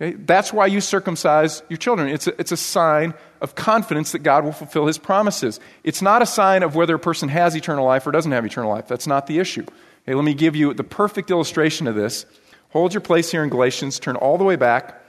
Okay? 0.00 0.16
That's 0.16 0.52
why 0.52 0.66
you 0.66 0.80
circumcise 0.80 1.62
your 1.68 1.76
children. 1.76 2.08
It's 2.08 2.26
a, 2.26 2.40
it's 2.40 2.52
a 2.52 2.56
sign 2.56 3.14
of 3.40 3.54
confidence 3.54 4.12
that 4.12 4.20
God 4.20 4.44
will 4.44 4.52
fulfill 4.52 4.86
his 4.86 4.98
promises. 4.98 5.60
It's 5.84 6.02
not 6.02 6.22
a 6.22 6.26
sign 6.26 6.62
of 6.62 6.74
whether 6.74 6.94
a 6.94 6.98
person 6.98 7.28
has 7.28 7.56
eternal 7.56 7.84
life 7.84 8.06
or 8.06 8.12
doesn't 8.12 8.32
have 8.32 8.44
eternal 8.44 8.70
life. 8.70 8.86
That's 8.88 9.06
not 9.06 9.26
the 9.26 9.38
issue. 9.38 9.64
Okay, 10.04 10.14
let 10.14 10.24
me 10.24 10.34
give 10.34 10.56
you 10.56 10.74
the 10.74 10.84
perfect 10.84 11.30
illustration 11.30 11.86
of 11.86 11.94
this. 11.94 12.26
Hold 12.70 12.94
your 12.94 13.00
place 13.00 13.30
here 13.30 13.44
in 13.44 13.50
Galatians, 13.50 13.98
turn 13.98 14.16
all 14.16 14.38
the 14.38 14.44
way 14.44 14.56
back 14.56 15.00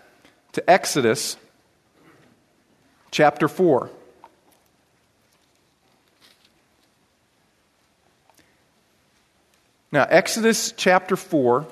to 0.53 0.69
Exodus 0.69 1.37
chapter 3.11 3.47
4. 3.47 3.89
Now, 9.93 10.07
Exodus 10.09 10.73
chapter 10.75 11.15
4, 11.15 11.67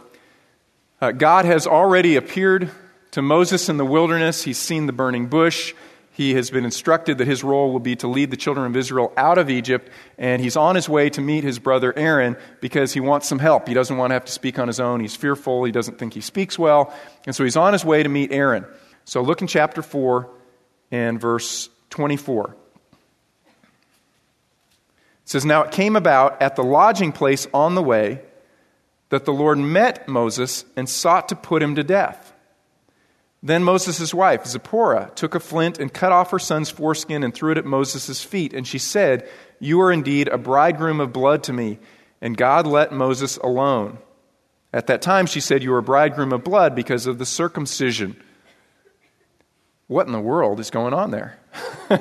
uh, 1.02 1.12
God 1.12 1.46
has 1.46 1.66
already 1.66 2.18
appeared 2.18 2.70
to 3.10 3.24
Moses 3.24 3.68
in 3.68 3.78
the 3.78 3.84
wilderness. 3.84 4.44
He's 4.44 4.60
seen 4.60 4.86
the 4.86 4.94
burning 4.94 5.26
bush. 5.26 5.74
He 6.12 6.36
has 6.36 6.52
been 6.52 6.64
instructed 6.64 7.18
that 7.18 7.26
his 7.26 7.44
role 7.44 7.72
will 7.72 7.80
be 7.80 7.96
to 7.96 8.08
lead 8.08 8.30
the 8.30 8.38
children 8.38 8.68
of 8.68 8.78
Israel 8.78 9.12
out 9.18 9.40
of 9.40 9.50
Egypt, 9.50 9.90
and 10.20 10.40
he's 10.40 10.56
on 10.56 10.76
his 10.76 10.88
way 10.88 11.10
to 11.10 11.20
meet 11.20 11.44
his 11.44 11.58
brother 11.58 11.98
Aaron 11.98 12.38
because 12.60 12.94
he 12.94 13.00
wants 13.00 13.28
some 13.28 13.40
help. 13.40 13.68
He 13.68 13.74
doesn't 13.74 13.98
want 13.98 14.12
to 14.12 14.14
have 14.14 14.26
to 14.26 14.32
speak 14.32 14.60
on 14.60 14.68
his 14.68 14.80
own. 14.80 15.00
He's 15.00 15.16
fearful. 15.16 15.64
He 15.64 15.72
doesn't 15.72 15.98
think 15.98 16.14
he 16.14 16.22
speaks 16.22 16.60
well. 16.60 16.94
And 17.26 17.36
so 17.36 17.44
he's 17.44 17.58
on 17.58 17.74
his 17.74 17.84
way 17.84 18.04
to 18.04 18.10
meet 18.10 18.32
Aaron. 18.32 18.68
So 19.04 19.24
look 19.24 19.42
in 19.42 19.48
chapter 19.48 19.82
4 19.82 20.30
and 20.92 21.20
verse 21.20 21.70
24 21.90 22.56
says, 25.32 25.46
Now 25.46 25.64
it 25.64 25.72
came 25.72 25.96
about 25.96 26.42
at 26.42 26.56
the 26.56 26.64
lodging 26.64 27.12
place 27.12 27.48
on 27.54 27.76
the 27.76 27.82
way 27.82 28.22
that 29.10 29.26
the 29.26 29.34
Lord 29.34 29.58
met 29.58 30.08
Moses 30.08 30.66
and 30.76 30.88
sought 30.88 31.30
to 31.30 31.36
put 31.36 31.64
him 31.64 31.76
to 31.76 31.84
death. 31.84 32.34
Then 33.42 33.64
Moses' 33.64 34.14
wife, 34.14 34.46
Zipporah, 34.46 35.12
took 35.16 35.34
a 35.34 35.40
flint 35.40 35.80
and 35.80 35.92
cut 35.92 36.12
off 36.12 36.32
her 36.32 36.40
son's 36.40 36.70
foreskin 36.70 37.24
and 37.24 37.34
threw 37.34 37.52
it 37.52 37.58
at 37.58 37.66
Moses' 37.66 38.24
feet. 38.24 38.54
And 38.54 38.68
she 38.68 38.78
said, 38.78 39.28
You 39.60 39.82
are 39.82 39.92
indeed 39.92 40.28
a 40.28 40.38
bridegroom 40.38 41.00
of 41.00 41.14
blood 41.14 41.44
to 41.44 41.54
me. 41.54 41.80
And 42.22 42.38
God 42.38 42.68
let 42.68 42.92
Moses 42.92 43.38
alone. 43.38 43.98
At 44.74 44.88
that 44.88 45.02
time, 45.02 45.26
she 45.26 45.40
said, 45.40 45.64
You 45.64 45.74
are 45.74 45.80
a 45.80 45.84
bridegroom 45.84 46.34
of 46.34 46.44
blood 46.44 46.76
because 46.76 47.08
of 47.08 47.18
the 47.18 47.26
circumcision. 47.26 48.22
What 49.92 50.08
in 50.08 50.14
the 50.14 50.22
world 50.22 50.62
is 50.62 50.70
going 50.70 50.94
on 50.94 51.12
there? 51.12 51.38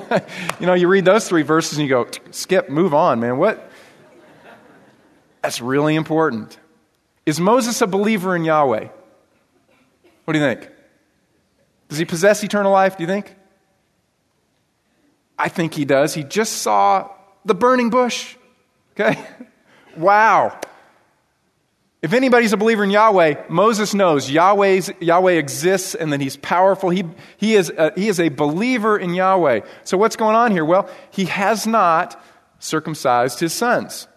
you 0.61 0.65
know, 0.65 0.73
you 0.73 0.87
read 0.87 1.03
those 1.03 1.27
three 1.27 1.41
verses 1.41 1.77
and 1.77 1.85
you 1.85 1.93
go, 1.93 2.07
skip, 2.31 2.69
move 2.69 2.93
on, 2.93 3.19
man. 3.19 3.37
What? 3.37 3.69
That's 5.41 5.59
really 5.59 5.95
important. 5.95 6.57
Is 7.25 7.41
Moses 7.41 7.81
a 7.81 7.87
believer 7.87 8.33
in 8.33 8.45
Yahweh? 8.45 8.87
What 10.23 10.33
do 10.33 10.39
you 10.39 10.45
think? 10.45 10.69
Does 11.89 11.97
he 11.97 12.05
possess 12.05 12.41
eternal 12.45 12.71
life, 12.71 12.95
do 12.95 13.03
you 13.03 13.07
think? 13.07 13.35
I 15.37 15.49
think 15.49 15.73
he 15.73 15.83
does. 15.83 16.13
He 16.13 16.23
just 16.23 16.59
saw 16.61 17.11
the 17.43 17.53
burning 17.53 17.89
bush. 17.89 18.37
Okay? 18.93 19.21
Wow. 19.97 20.57
If 22.01 22.13
anybody's 22.13 22.51
a 22.51 22.57
believer 22.57 22.83
in 22.83 22.89
Yahweh, 22.89 23.43
Moses 23.47 23.93
knows 23.93 24.29
Yahweh's, 24.29 24.89
Yahweh 24.99 25.33
exists 25.33 25.93
and 25.93 26.11
that 26.13 26.19
he's 26.19 26.35
powerful. 26.35 26.89
He, 26.89 27.03
he, 27.37 27.53
is 27.53 27.69
a, 27.69 27.93
he 27.95 28.07
is 28.07 28.19
a 28.19 28.29
believer 28.29 28.97
in 28.97 29.13
Yahweh. 29.13 29.61
So, 29.83 29.97
what's 29.97 30.15
going 30.15 30.35
on 30.35 30.51
here? 30.51 30.65
Well, 30.65 30.89
he 31.11 31.25
has 31.25 31.67
not 31.67 32.19
circumcised 32.57 33.39
his 33.39 33.53
sons. 33.53 34.07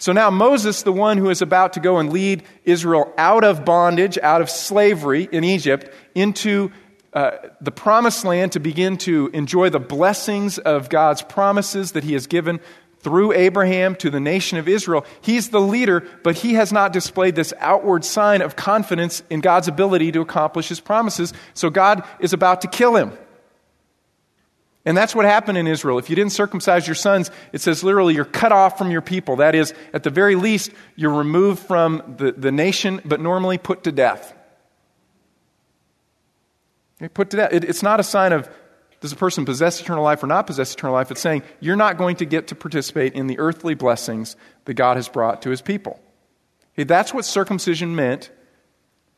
So 0.00 0.12
now 0.12 0.30
Moses, 0.30 0.82
the 0.82 0.94
one 0.94 1.18
who 1.18 1.28
is 1.28 1.42
about 1.42 1.74
to 1.74 1.80
go 1.80 1.98
and 1.98 2.10
lead 2.10 2.42
Israel 2.64 3.12
out 3.18 3.44
of 3.44 3.66
bondage, 3.66 4.16
out 4.16 4.40
of 4.40 4.48
slavery 4.48 5.28
in 5.30 5.44
Egypt, 5.44 5.92
into 6.14 6.72
uh, 7.12 7.32
the 7.60 7.70
promised 7.70 8.24
land 8.24 8.52
to 8.52 8.60
begin 8.60 8.96
to 8.96 9.28
enjoy 9.34 9.68
the 9.68 9.78
blessings 9.78 10.56
of 10.56 10.88
God's 10.88 11.20
promises 11.20 11.92
that 11.92 12.02
he 12.02 12.14
has 12.14 12.26
given 12.26 12.60
through 13.00 13.32
Abraham 13.32 13.94
to 13.96 14.10
the 14.10 14.20
nation 14.20 14.58
of 14.58 14.68
Israel. 14.68 15.04
He's 15.20 15.48
the 15.48 15.60
leader, 15.60 16.06
but 16.22 16.36
he 16.36 16.54
has 16.54 16.72
not 16.72 16.92
displayed 16.92 17.34
this 17.34 17.54
outward 17.58 18.04
sign 18.04 18.42
of 18.42 18.56
confidence 18.56 19.22
in 19.30 19.40
God's 19.40 19.68
ability 19.68 20.12
to 20.12 20.20
accomplish 20.20 20.68
his 20.68 20.80
promises. 20.80 21.32
So 21.54 21.70
God 21.70 22.04
is 22.20 22.32
about 22.32 22.60
to 22.62 22.68
kill 22.68 22.96
him. 22.96 23.12
And 24.84 24.96
that's 24.96 25.14
what 25.14 25.26
happened 25.26 25.58
in 25.58 25.66
Israel. 25.66 25.98
If 25.98 26.08
you 26.08 26.16
didn't 26.16 26.32
circumcise 26.32 26.86
your 26.86 26.94
sons, 26.94 27.30
it 27.52 27.60
says 27.60 27.84
literally 27.84 28.14
you're 28.14 28.24
cut 28.24 28.50
off 28.50 28.78
from 28.78 28.90
your 28.90 29.02
people. 29.02 29.36
That 29.36 29.54
is, 29.54 29.74
at 29.92 30.02
the 30.04 30.10
very 30.10 30.36
least, 30.36 30.72
you're 30.96 31.12
removed 31.12 31.60
from 31.60 32.16
the, 32.16 32.32
the 32.32 32.50
nation, 32.50 33.00
but 33.04 33.20
normally 33.20 33.58
put 33.58 33.84
to 33.84 33.92
death. 33.92 34.34
Put 37.14 37.30
to 37.30 37.36
death. 37.36 37.52
It, 37.52 37.64
it's 37.64 37.82
not 37.82 38.00
a 38.00 38.02
sign 38.02 38.32
of 38.32 38.48
does 39.00 39.12
a 39.12 39.16
person 39.16 39.44
possess 39.44 39.80
eternal 39.80 40.04
life 40.04 40.22
or 40.22 40.26
not 40.26 40.46
possess 40.46 40.74
eternal 40.74 40.94
life? 40.94 41.10
It's 41.10 41.20
saying 41.20 41.42
you're 41.58 41.76
not 41.76 41.96
going 41.96 42.16
to 42.16 42.26
get 42.26 42.48
to 42.48 42.54
participate 42.54 43.14
in 43.14 43.26
the 43.26 43.38
earthly 43.38 43.74
blessings 43.74 44.36
that 44.66 44.74
God 44.74 44.96
has 44.96 45.08
brought 45.08 45.42
to 45.42 45.50
his 45.50 45.62
people. 45.62 46.00
Okay, 46.74 46.84
that's 46.84 47.12
what 47.12 47.24
circumcision 47.24 47.96
meant 47.96 48.30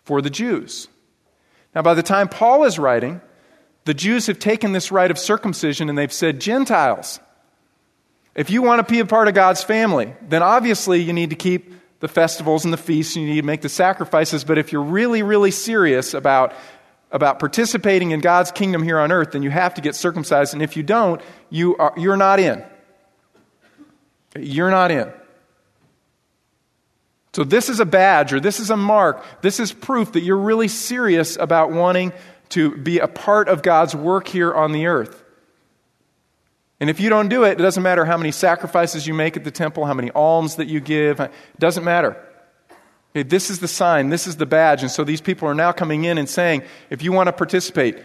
for 0.05 0.23
the 0.23 0.31
Jews. 0.31 0.89
Now, 1.75 1.83
by 1.83 1.95
the 1.95 2.03
time 2.03 2.29
Paul 2.29 2.65
is 2.65 2.79
writing, 2.79 3.21
the 3.85 3.95
Jews 3.95 4.29
have 4.29 4.39
taken 4.39 4.73
this 4.73 4.93
rite 4.93 5.11
of 5.11 5.19
circumcision 5.19 5.89
and 5.89 5.99
they've 5.99 6.13
said, 6.13 6.41
Gentiles, 6.41 7.19
if 8.35 8.51
you 8.51 8.63
want 8.63 8.87
to 8.87 8.93
be 8.93 9.01
a 9.01 9.07
part 9.07 9.29
of 9.29 9.35
God's 9.35 9.63
family, 9.63 10.15
then 10.29 10.43
obviously 10.43 11.03
you 11.03 11.13
need 11.13 11.31
to 11.31 11.37
keep 11.37 11.73
the 12.01 12.09
festivals 12.09 12.65
and 12.65 12.73
the 12.73 12.79
feasts, 12.79 13.15
and 13.15 13.25
you 13.25 13.35
need 13.35 13.43
to 13.43 13.47
make 13.47 13.61
the 13.61 13.69
sacrifices. 13.69 14.43
But 14.43 14.59
if 14.59 14.73
you're 14.73 14.83
really, 14.83 15.23
really 15.23 15.53
serious 15.53 16.15
about 16.15 16.53
about 17.13 17.39
participating 17.39 18.11
in 18.11 18.21
God's 18.21 18.51
kingdom 18.51 18.83
here 18.83 18.99
on 18.99 19.13
earth, 19.13 19.33
then 19.33 19.43
you 19.43 19.51
have 19.51 19.75
to 19.75 19.81
get 19.81 19.95
circumcised. 19.95 20.55
And 20.55 20.63
if 20.63 20.77
you 20.77 20.83
don't, 20.83 21.21
you 21.51 21.77
are, 21.77 21.93
you're 21.97 22.17
not 22.17 22.41
in. 22.41 22.65
You're 24.39 24.71
not 24.71 24.91
in. 24.91 25.13
So, 27.35 27.45
this 27.45 27.69
is 27.69 27.81
a 27.81 27.87
badge 27.87 28.33
or 28.33 28.41
this 28.41 28.61
is 28.61 28.71
a 28.71 28.77
mark. 28.77 29.25
This 29.41 29.61
is 29.61 29.73
proof 29.73 30.13
that 30.13 30.21
you're 30.21 30.37
really 30.37 30.69
serious 30.69 31.37
about 31.37 31.71
wanting 31.71 32.13
to 32.51 32.77
be 32.77 32.99
a 32.99 33.09
part 33.09 33.49
of 33.49 33.63
God's 33.63 33.95
work 33.95 34.29
here 34.29 34.53
on 34.53 34.73
the 34.73 34.87
earth. 34.87 35.23
And 36.81 36.91
if 36.91 37.01
you 37.01 37.09
don't 37.09 37.29
do 37.29 37.45
it, 37.45 37.53
it 37.53 37.63
doesn't 37.63 37.83
matter 37.83 38.05
how 38.05 38.17
many 38.17 38.33
sacrifices 38.33 39.07
you 39.07 39.15
make 39.15 39.37
at 39.37 39.45
the 39.45 39.51
temple, 39.51 39.87
how 39.87 39.95
many 39.95 40.11
alms 40.11 40.57
that 40.57 40.67
you 40.67 40.81
give, 40.81 41.21
it 41.21 41.31
doesn't 41.59 41.85
matter. 41.85 42.23
This 43.15 43.51
is 43.51 43.59
the 43.59 43.69
sign, 43.69 44.09
this 44.09 44.27
is 44.27 44.37
the 44.37 44.47
badge. 44.47 44.83
And 44.83 44.91
so 44.91 45.05
these 45.05 45.21
people 45.21 45.47
are 45.49 45.55
now 45.55 45.73
coming 45.73 46.05
in 46.05 46.17
and 46.17 46.29
saying, 46.29 46.63
if 46.89 47.03
you 47.03 47.13
want 47.13 47.27
to 47.27 47.33
participate, 47.33 47.99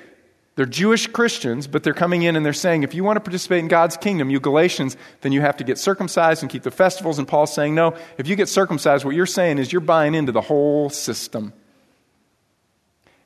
they're 0.56 0.66
Jewish 0.66 1.08
Christians, 1.08 1.68
but 1.68 1.84
they're 1.84 1.94
coming 1.94 2.24
in 2.24 2.36
and 2.36 2.46
they're 2.46 2.52
saying, 2.52 2.84
if 2.84 2.94
you 2.94 3.04
want 3.04 3.16
to 3.18 3.22
participate 3.22 3.60
in 3.60 3.68
God's 3.68 3.96
kingdom, 3.96 4.30
you 4.30 4.40
Galatians, 4.40 4.98
then 5.22 5.32
you 5.32 5.40
have 5.42 5.58
to 5.58 5.64
get 5.64 5.78
circumcised 5.78 6.42
and 6.42 6.52
keep 6.52 6.64
the 6.64 6.72
festivals. 6.72 7.20
And 7.20 7.28
Paul's 7.28 7.54
saying, 7.54 7.76
no, 7.76 7.96
if 8.18 8.28
you 8.28 8.36
get 8.36 8.50
circumcised, 8.50 9.06
what 9.06 9.16
you're 9.16 9.28
saying 9.28 9.60
is 9.60 9.72
you're 9.72 9.82
buying 9.82 10.16
into 10.16 10.32
the 10.32 10.42
whole 10.42 10.90
system. 10.90 11.54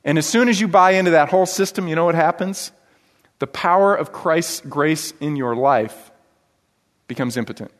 And 0.04 0.18
as 0.18 0.26
soon 0.26 0.48
as 0.48 0.60
you 0.60 0.68
buy 0.68 0.92
into 0.92 1.12
that 1.12 1.30
whole 1.30 1.46
system, 1.46 1.88
you 1.88 1.96
know 1.96 2.04
what 2.04 2.14
happens? 2.14 2.70
The 3.38 3.46
power 3.46 3.94
of 3.94 4.12
Christ's 4.12 4.60
grace 4.60 5.14
in 5.18 5.34
your 5.34 5.56
life 5.56 6.12
becomes 7.08 7.36
impotent. 7.36 7.70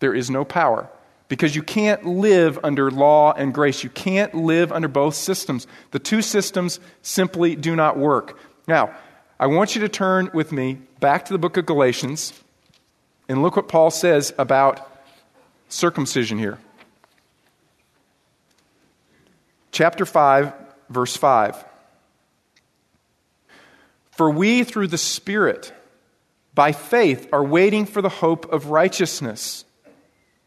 There 0.00 0.14
is 0.14 0.30
no 0.30 0.44
power 0.44 0.90
because 1.30 1.54
you 1.54 1.62
can't 1.62 2.04
live 2.04 2.58
under 2.64 2.90
law 2.90 3.32
and 3.32 3.54
grace. 3.54 3.84
You 3.84 3.88
can't 3.88 4.34
live 4.34 4.72
under 4.72 4.88
both 4.88 5.14
systems. 5.14 5.68
The 5.92 6.00
two 6.00 6.22
systems 6.22 6.80
simply 7.02 7.54
do 7.54 7.76
not 7.76 7.96
work. 7.96 8.36
Now, 8.66 8.92
I 9.38 9.46
want 9.46 9.76
you 9.76 9.80
to 9.82 9.88
turn 9.88 10.30
with 10.34 10.50
me 10.50 10.80
back 10.98 11.26
to 11.26 11.32
the 11.32 11.38
book 11.38 11.56
of 11.56 11.66
Galatians 11.66 12.32
and 13.28 13.42
look 13.42 13.54
what 13.54 13.68
Paul 13.68 13.92
says 13.92 14.34
about 14.38 14.86
circumcision 15.68 16.36
here. 16.36 16.58
Chapter 19.70 20.04
5, 20.04 20.52
verse 20.88 21.16
5. 21.16 21.64
For 24.10 24.28
we, 24.28 24.64
through 24.64 24.88
the 24.88 24.98
Spirit, 24.98 25.72
by 26.56 26.72
faith, 26.72 27.28
are 27.32 27.44
waiting 27.44 27.86
for 27.86 28.02
the 28.02 28.08
hope 28.08 28.52
of 28.52 28.66
righteousness. 28.66 29.64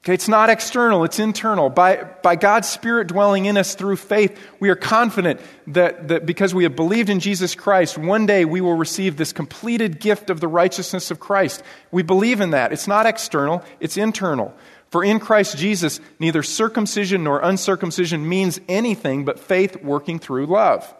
Okay, 0.03 0.13
it's 0.13 0.27
not 0.27 0.49
external, 0.49 1.05
it's 1.05 1.17
internal. 1.17 1.69
By, 1.69 2.03
by 2.21 2.35
God's 2.35 2.67
Spirit 2.67 3.07
dwelling 3.07 3.45
in 3.45 3.55
us 3.55 3.73
through 3.73 3.95
faith, 3.95 4.37
we 4.59 4.69
are 4.69 4.75
confident 4.75 5.39
that, 5.67 6.09
that 6.09 6.25
because 6.25 6.53
we 6.53 6.63
have 6.63 6.75
believed 6.75 7.09
in 7.09 7.21
Jesus 7.21 7.55
Christ, 7.55 7.97
one 7.97 8.25
day 8.25 8.43
we 8.43 8.59
will 8.59 8.75
receive 8.75 9.15
this 9.15 9.31
completed 9.31 10.01
gift 10.01 10.29
of 10.29 10.41
the 10.41 10.47
righteousness 10.49 11.09
of 11.09 11.21
Christ. 11.21 11.63
We 11.89 12.03
believe 12.03 12.41
in 12.41 12.49
that. 12.49 12.73
It's 12.73 12.87
not 12.87 13.05
external, 13.05 13.63
it's 13.79 13.95
internal. 13.95 14.53
For 14.89 15.05
in 15.05 15.21
Christ 15.21 15.57
Jesus, 15.57 16.01
neither 16.19 16.43
circumcision 16.43 17.23
nor 17.23 17.39
uncircumcision 17.39 18.27
means 18.27 18.59
anything 18.67 19.23
but 19.23 19.39
faith 19.39 19.81
working 19.81 20.19
through 20.19 20.47
love. 20.47 20.93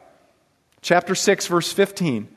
Chapter 0.82 1.14
6, 1.14 1.48
verse 1.48 1.74
15. 1.74 2.30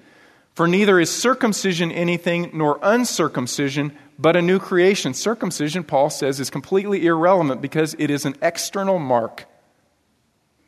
For 0.55 0.67
neither 0.67 0.99
is 0.99 1.11
circumcision 1.11 1.93
anything 1.93 2.51
nor 2.55 2.81
uncircumcision 2.83 3.97
but 4.19 4.37
a 4.37 4.43
new 4.43 4.59
creation. 4.59 5.15
Circumcision, 5.15 5.85
Paul 5.85 6.11
says, 6.11 6.41
is 6.41 6.51
completely 6.51 7.07
irrelevant 7.07 7.61
because 7.61 7.95
it 7.99 8.11
is 8.11 8.25
an 8.25 8.35
external 8.41 8.99
mark. 8.99 9.47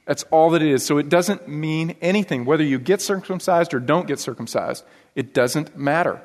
That's 0.07 0.23
all 0.31 0.51
that 0.51 0.63
it 0.63 0.69
is. 0.69 0.85
So 0.85 0.99
it 0.99 1.09
doesn't 1.09 1.49
mean 1.49 1.97
anything. 2.01 2.45
Whether 2.45 2.65
you 2.65 2.79
get 2.79 3.03
circumcised 3.03 3.75
or 3.75 3.81
don't 3.81 4.07
get 4.07 4.19
circumcised, 4.19 4.85
it 5.15 5.35
doesn't 5.35 5.77
matter. 5.77 6.23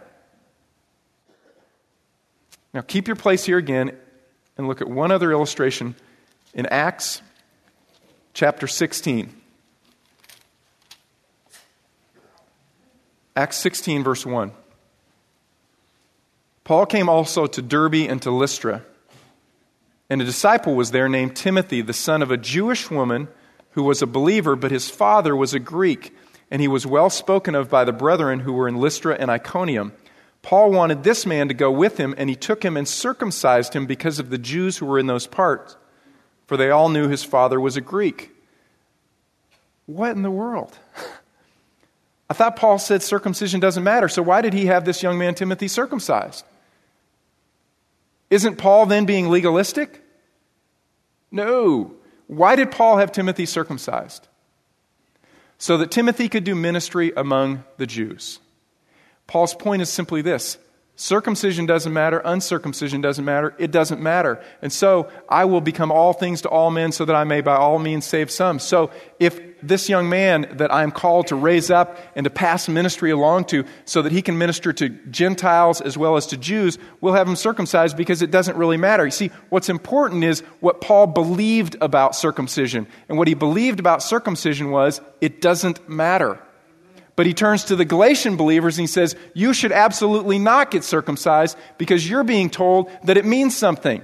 Now, 2.73 2.81
keep 2.81 3.07
your 3.07 3.15
place 3.15 3.43
here 3.45 3.57
again 3.57 3.95
and 4.57 4.67
look 4.67 4.81
at 4.81 4.89
one 4.89 5.11
other 5.11 5.31
illustration 5.31 5.95
in 6.53 6.65
Acts 6.67 7.21
chapter 8.33 8.67
16. 8.67 9.33
Acts 13.35 13.57
16, 13.57 14.03
verse 14.03 14.25
1. 14.25 14.51
Paul 16.63 16.85
came 16.85 17.09
also 17.09 17.45
to 17.45 17.61
Derbe 17.61 18.07
and 18.07 18.21
to 18.21 18.31
Lystra. 18.31 18.83
And 20.09 20.21
a 20.21 20.25
disciple 20.25 20.75
was 20.75 20.91
there 20.91 21.09
named 21.09 21.35
Timothy, 21.35 21.81
the 21.81 21.93
son 21.93 22.21
of 22.21 22.31
a 22.31 22.37
Jewish 22.37 22.89
woman 22.89 23.27
who 23.71 23.83
was 23.83 24.01
a 24.01 24.07
believer, 24.07 24.55
but 24.55 24.71
his 24.71 24.89
father 24.89 25.35
was 25.35 25.53
a 25.53 25.59
Greek, 25.59 26.15
and 26.49 26.61
he 26.61 26.67
was 26.67 26.85
well 26.85 27.09
spoken 27.09 27.55
of 27.55 27.69
by 27.69 27.83
the 27.83 27.91
brethren 27.91 28.39
who 28.39 28.53
were 28.53 28.67
in 28.67 28.77
Lystra 28.77 29.15
and 29.19 29.29
Iconium. 29.29 29.93
Paul 30.41 30.71
wanted 30.71 31.03
this 31.03 31.25
man 31.25 31.47
to 31.47 31.53
go 31.53 31.71
with 31.71 31.97
him, 31.97 32.13
and 32.17 32.29
he 32.29 32.35
took 32.35 32.63
him 32.63 32.77
and 32.77 32.87
circumcised 32.87 33.73
him 33.73 33.85
because 33.85 34.19
of 34.19 34.29
the 34.29 34.37
Jews 34.37 34.77
who 34.77 34.85
were 34.85 34.99
in 34.99 35.07
those 35.07 35.25
parts, 35.25 35.75
for 36.45 36.57
they 36.57 36.69
all 36.69 36.89
knew 36.89 37.07
his 37.07 37.23
father 37.23 37.59
was 37.59 37.75
a 37.75 37.81
Greek. 37.81 38.31
What 39.85 40.11
in 40.11 40.21
the 40.21 40.31
world? 40.31 40.77
I 42.29 42.33
thought 42.33 42.55
Paul 42.55 42.79
said 42.79 43.03
circumcision 43.03 43.59
doesn't 43.59 43.83
matter, 43.83 44.07
so 44.07 44.21
why 44.21 44.41
did 44.41 44.53
he 44.53 44.67
have 44.67 44.85
this 44.85 45.03
young 45.03 45.17
man 45.17 45.35
Timothy 45.35 45.67
circumcised? 45.67 46.45
Isn't 48.33 48.57
Paul 48.57 48.87
then 48.87 49.05
being 49.05 49.29
legalistic? 49.29 50.01
No. 51.29 51.93
Why 52.25 52.55
did 52.55 52.71
Paul 52.71 52.97
have 52.97 53.11
Timothy 53.11 53.45
circumcised? 53.45 54.27
So 55.59 55.77
that 55.77 55.91
Timothy 55.91 56.29
could 56.29 56.43
do 56.43 56.55
ministry 56.55 57.13
among 57.15 57.63
the 57.77 57.85
Jews. 57.85 58.39
Paul's 59.27 59.53
point 59.53 59.83
is 59.83 59.89
simply 59.89 60.23
this 60.23 60.57
Circumcision 60.95 61.65
doesn't 61.65 61.91
matter, 61.91 62.21
uncircumcision 62.23 63.01
doesn't 63.01 63.25
matter, 63.25 63.55
it 63.57 63.71
doesn't 63.71 63.99
matter. 63.99 64.39
And 64.61 64.71
so 64.71 65.09
I 65.27 65.45
will 65.45 65.61
become 65.61 65.91
all 65.91 66.13
things 66.13 66.43
to 66.43 66.49
all 66.49 66.69
men 66.69 66.91
so 66.91 67.03
that 67.05 67.15
I 67.15 67.23
may 67.23 67.41
by 67.41 67.55
all 67.55 67.79
means 67.79 68.05
save 68.05 68.29
some. 68.29 68.59
So 68.59 68.91
if 69.19 69.39
this 69.63 69.89
young 69.89 70.07
man 70.07 70.47
that 70.57 70.71
I 70.71 70.83
am 70.83 70.91
called 70.91 71.27
to 71.27 71.35
raise 71.35 71.71
up 71.71 71.97
and 72.15 72.25
to 72.25 72.29
pass 72.29 72.69
ministry 72.69 73.09
along 73.09 73.45
to 73.45 73.65
so 73.85 74.03
that 74.03 74.11
he 74.11 74.21
can 74.21 74.37
minister 74.37 74.71
to 74.73 74.89
Gentiles 74.89 75.81
as 75.81 75.97
well 75.97 76.15
as 76.15 76.27
to 76.27 76.37
Jews, 76.37 76.77
we'll 77.01 77.13
have 77.13 77.27
him 77.27 77.35
circumcised 77.35 77.97
because 77.97 78.21
it 78.21 78.29
doesn't 78.29 78.55
really 78.55 78.77
matter. 78.77 79.03
You 79.03 79.11
see, 79.11 79.31
what's 79.49 79.69
important 79.69 80.23
is 80.23 80.41
what 80.59 80.79
Paul 80.79 81.07
believed 81.07 81.75
about 81.81 82.15
circumcision. 82.15 82.85
And 83.09 83.17
what 83.17 83.27
he 83.27 83.33
believed 83.33 83.79
about 83.79 84.03
circumcision 84.03 84.69
was 84.69 85.01
it 85.21 85.41
doesn't 85.41 85.89
matter. 85.89 86.39
But 87.15 87.25
he 87.25 87.33
turns 87.33 87.65
to 87.65 87.75
the 87.75 87.85
Galatian 87.85 88.37
believers 88.37 88.77
and 88.77 88.83
he 88.83 88.87
says, 88.87 89.15
You 89.33 89.53
should 89.53 89.71
absolutely 89.71 90.39
not 90.39 90.71
get 90.71 90.83
circumcised 90.83 91.57
because 91.77 92.09
you're 92.09 92.23
being 92.23 92.49
told 92.49 92.89
that 93.03 93.17
it 93.17 93.25
means 93.25 93.55
something. 93.55 94.03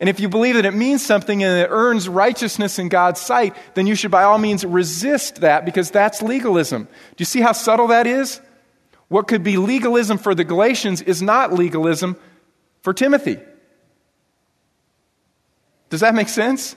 And 0.00 0.08
if 0.08 0.18
you 0.18 0.30
believe 0.30 0.54
that 0.54 0.64
it 0.64 0.72
means 0.72 1.04
something 1.04 1.44
and 1.44 1.60
it 1.60 1.68
earns 1.70 2.08
righteousness 2.08 2.78
in 2.78 2.88
God's 2.88 3.20
sight, 3.20 3.54
then 3.74 3.86
you 3.86 3.94
should 3.94 4.10
by 4.10 4.22
all 4.22 4.38
means 4.38 4.64
resist 4.64 5.42
that 5.42 5.66
because 5.66 5.90
that's 5.90 6.22
legalism. 6.22 6.84
Do 6.84 7.16
you 7.18 7.26
see 7.26 7.42
how 7.42 7.52
subtle 7.52 7.88
that 7.88 8.06
is? 8.06 8.40
What 9.08 9.28
could 9.28 9.42
be 9.42 9.58
legalism 9.58 10.16
for 10.16 10.34
the 10.34 10.44
Galatians 10.44 11.02
is 11.02 11.20
not 11.20 11.52
legalism 11.52 12.16
for 12.80 12.94
Timothy. 12.94 13.38
Does 15.90 16.00
that 16.00 16.14
make 16.14 16.28
sense? 16.28 16.76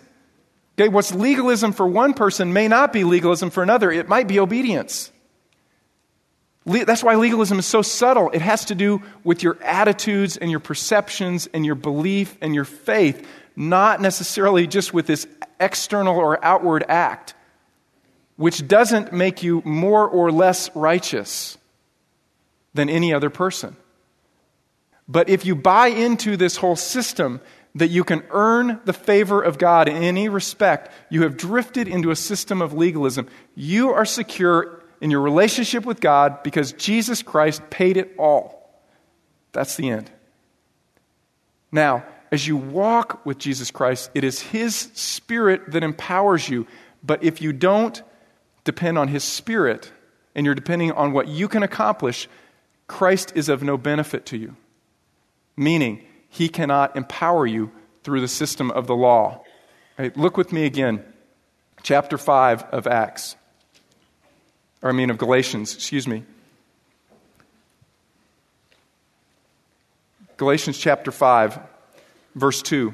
Okay, 0.77 0.89
what's 0.89 1.13
legalism 1.13 1.71
for 1.71 1.87
one 1.87 2.13
person 2.13 2.51
may 2.51 2.67
not 2.67 2.91
be 2.91 3.03
legalism 3.03 3.51
for 3.51 3.63
another. 3.63 3.91
It 3.91 4.09
might 4.09 4.27
be 4.27 4.39
obedience. 4.39 5.11
That's 6.65 7.03
why 7.03 7.15
legalism 7.15 7.59
is 7.59 7.65
so 7.65 7.81
subtle. 7.81 8.29
It 8.31 8.41
has 8.41 8.65
to 8.65 8.75
do 8.75 9.01
with 9.23 9.43
your 9.43 9.61
attitudes 9.61 10.37
and 10.37 10.49
your 10.49 10.61
perceptions 10.61 11.47
and 11.53 11.65
your 11.65 11.75
belief 11.75 12.37
and 12.41 12.55
your 12.55 12.65
faith, 12.65 13.27
not 13.55 13.99
necessarily 14.01 14.65
just 14.67 14.93
with 14.93 15.05
this 15.05 15.27
external 15.59 16.17
or 16.17 16.43
outward 16.43 16.85
act, 16.87 17.33
which 18.37 18.67
doesn't 18.67 19.11
make 19.11 19.43
you 19.43 19.61
more 19.65 20.07
or 20.07 20.31
less 20.31 20.73
righteous 20.75 21.57
than 22.73 22.89
any 22.89 23.13
other 23.13 23.29
person. 23.29 23.75
But 25.07 25.29
if 25.29 25.45
you 25.45 25.55
buy 25.55 25.87
into 25.87 26.37
this 26.37 26.55
whole 26.55 26.77
system 26.77 27.41
that 27.75 27.89
you 27.89 28.03
can 28.03 28.23
earn 28.29 28.79
the 28.85 28.93
favor 28.93 29.41
of 29.41 29.57
God 29.57 29.89
in 29.89 29.97
any 30.01 30.29
respect, 30.29 30.91
you 31.09 31.23
have 31.23 31.37
drifted 31.37 31.87
into 31.87 32.11
a 32.11 32.15
system 32.15 32.61
of 32.61 32.73
legalism. 32.73 33.27
You 33.55 33.89
are 33.91 34.05
secure 34.05 34.82
in 35.03 35.11
your 35.11 35.19
relationship 35.19 35.85
with 35.85 35.99
God 35.99 36.41
because 36.43 36.71
Jesus 36.71 37.21
Christ 37.21 37.69
paid 37.69 37.97
it 37.97 38.15
all. 38.17 38.71
That's 39.51 39.75
the 39.75 39.89
end. 39.89 40.09
Now, 41.73 42.05
as 42.31 42.47
you 42.47 42.55
walk 42.55 43.25
with 43.25 43.37
Jesus 43.37 43.69
Christ, 43.69 44.09
it 44.15 44.23
is 44.23 44.39
His 44.39 44.73
Spirit 44.93 45.71
that 45.71 45.83
empowers 45.83 46.47
you. 46.47 46.67
But 47.03 47.21
if 47.21 47.41
you 47.41 47.51
don't 47.51 48.01
depend 48.63 48.97
on 48.97 49.09
His 49.09 49.25
Spirit 49.25 49.91
and 50.35 50.45
you're 50.45 50.55
depending 50.55 50.93
on 50.93 51.11
what 51.11 51.27
you 51.27 51.49
can 51.49 51.63
accomplish, 51.63 52.29
Christ 52.87 53.33
is 53.35 53.49
of 53.49 53.61
no 53.61 53.77
benefit 53.77 54.25
to 54.27 54.37
you. 54.37 54.55
Meaning, 55.57 56.01
He 56.29 56.47
cannot 56.47 56.95
empower 56.95 57.45
you 57.45 57.73
through 58.05 58.21
the 58.21 58.29
system 58.29 58.71
of 58.71 58.87
the 58.87 58.95
law. 58.95 59.43
Right, 59.99 60.15
look 60.15 60.37
with 60.37 60.53
me 60.53 60.65
again, 60.65 61.03
chapter 61.83 62.17
5 62.17 62.63
of 62.71 62.87
Acts 62.87 63.35
or 64.83 64.89
I 64.89 64.91
mean 64.91 65.09
of 65.09 65.17
Galatians, 65.17 65.73
excuse 65.73 66.07
me. 66.07 66.23
Galatians 70.35 70.77
chapter 70.77 71.11
5, 71.11 71.57
verse 72.35 72.61
2. 72.61 72.93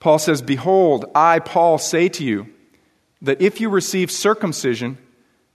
Paul 0.00 0.18
says, 0.18 0.42
Behold, 0.42 1.04
I, 1.14 1.38
Paul, 1.38 1.78
say 1.78 2.08
to 2.08 2.24
you 2.24 2.48
that 3.22 3.40
if 3.40 3.60
you 3.60 3.68
receive 3.68 4.10
circumcision, 4.10 4.98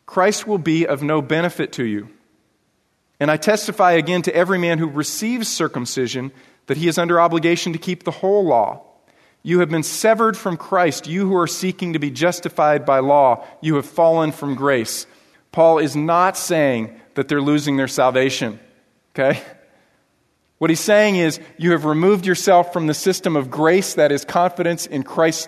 Christ 0.06 0.48
will 0.48 0.58
be 0.58 0.88
of 0.88 1.04
no 1.04 1.22
benefit 1.22 1.74
to 1.74 1.84
you. 1.84 2.08
And 3.20 3.30
I 3.30 3.36
testify 3.36 3.94
again 3.94 4.22
to 4.22 4.36
every 4.36 4.58
man 4.58 4.78
who 4.78 4.88
receives 4.88 5.50
circumcision 5.50 6.32
that 6.68 6.78
he 6.78 6.88
is 6.88 6.98
under 6.98 7.20
obligation 7.20 7.74
to 7.74 7.80
keep 7.80 8.04
the 8.04 8.12
whole 8.12 8.46
law. 8.46 8.84
You 9.44 9.60
have 9.60 9.70
been 9.70 9.84
severed 9.84 10.38
from 10.38 10.56
Christ, 10.56 11.08
you 11.08 11.28
who 11.28 11.36
are 11.36 11.48
seeking 11.48 11.94
to 11.94 12.00
be 12.00 12.12
justified 12.12 12.86
by 12.86 13.00
law. 13.00 13.46
You 13.62 13.76
have 13.76 13.86
fallen 13.86 14.32
from 14.32 14.56
grace. 14.56 15.06
Paul 15.58 15.80
is 15.80 15.96
not 15.96 16.38
saying 16.38 17.02
that 17.15 17.30
they're 17.30 17.41
losing 17.41 17.78
their 17.78 17.88
salvation. 17.88 18.60
Okay? 19.15 19.41
What 20.60 20.70
he's 20.70 20.80
saying 20.80 21.15
is, 21.15 21.39
you 21.58 21.72
have 21.72 21.84
removed 21.84 22.28
yourself 22.28 22.72
from 22.72 22.86
the 22.86 22.93
system 22.93 23.36
of 23.36 23.50
grace 23.50 23.96
that 23.96 24.12
is 24.12 24.24
confidence 24.24 24.86
in 24.86 25.02
Christ's 25.02 25.48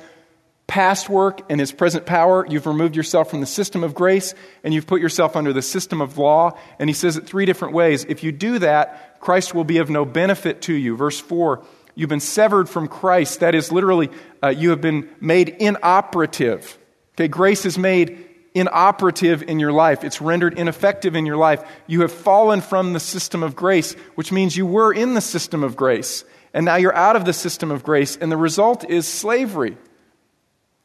past 0.66 1.10
work 1.10 1.42
and 1.48 1.60
his 1.60 1.72
present 1.72 2.08
power. 2.08 2.44
You've 2.50 2.66
removed 2.66 2.96
yourself 2.96 3.30
from 3.30 3.40
the 3.40 3.46
system 3.46 3.84
of 3.84 3.94
grace 3.94 4.34
and 4.64 4.74
you've 4.74 4.88
put 4.88 5.00
yourself 5.00 5.36
under 5.36 5.54
the 5.54 5.62
system 5.62 6.02
of 6.02 6.18
law. 6.18 6.58
And 6.80 6.90
he 6.90 6.96
says 6.96 7.16
it 7.16 7.28
three 7.28 7.46
different 7.46 7.76
ways. 7.76 8.04
If 8.10 8.24
you 8.24 8.32
do 8.32 8.58
that, 8.58 9.20
Christ 9.20 9.54
will 9.54 9.64
be 9.64 9.78
of 9.78 9.92
no 9.92 10.06
benefit 10.06 10.64
to 10.64 10.74
you. 10.74 10.98
Verse 10.98 11.20
4 11.20 11.64
You've 11.94 12.10
been 12.10 12.20
severed 12.20 12.68
from 12.68 12.88
Christ. 12.88 13.42
That 13.42 13.54
is 13.54 13.72
literally, 13.72 14.10
uh, 14.42 14.48
you 14.48 14.72
have 14.72 14.82
been 14.82 15.08
made 15.22 15.50
inoperative. 15.50 16.80
Okay, 17.14 17.28
grace 17.28 17.68
is 17.68 17.78
made 17.78 18.26
inoperative 18.54 19.44
in 19.44 19.60
your 19.60 19.72
life. 19.72 20.04
It's 20.04 20.22
rendered 20.22 20.58
ineffective 20.58 21.16
in 21.16 21.26
your 21.26 21.38
life. 21.38 21.64
You 21.88 22.02
have 22.02 22.12
fallen 22.12 22.62
from 22.62 22.94
the 22.94 23.00
system 23.00 23.44
of 23.44 23.56
grace, 23.56 23.94
which 24.16 24.32
means 24.32 24.58
you 24.58 24.66
were 24.66 24.94
in 24.94 25.14
the 25.14 25.22
system 25.22 25.64
of 25.64 25.76
grace. 25.76 26.24
And 26.54 26.66
now 26.66 26.76
you're 26.76 26.96
out 26.96 27.16
of 27.16 27.26
the 27.26 27.34
system 27.34 27.72
of 27.72 27.84
grace. 27.84 28.18
And 28.18 28.32
the 28.32 28.38
result 28.38 28.84
is 28.90 29.08
slavery. 29.08 29.78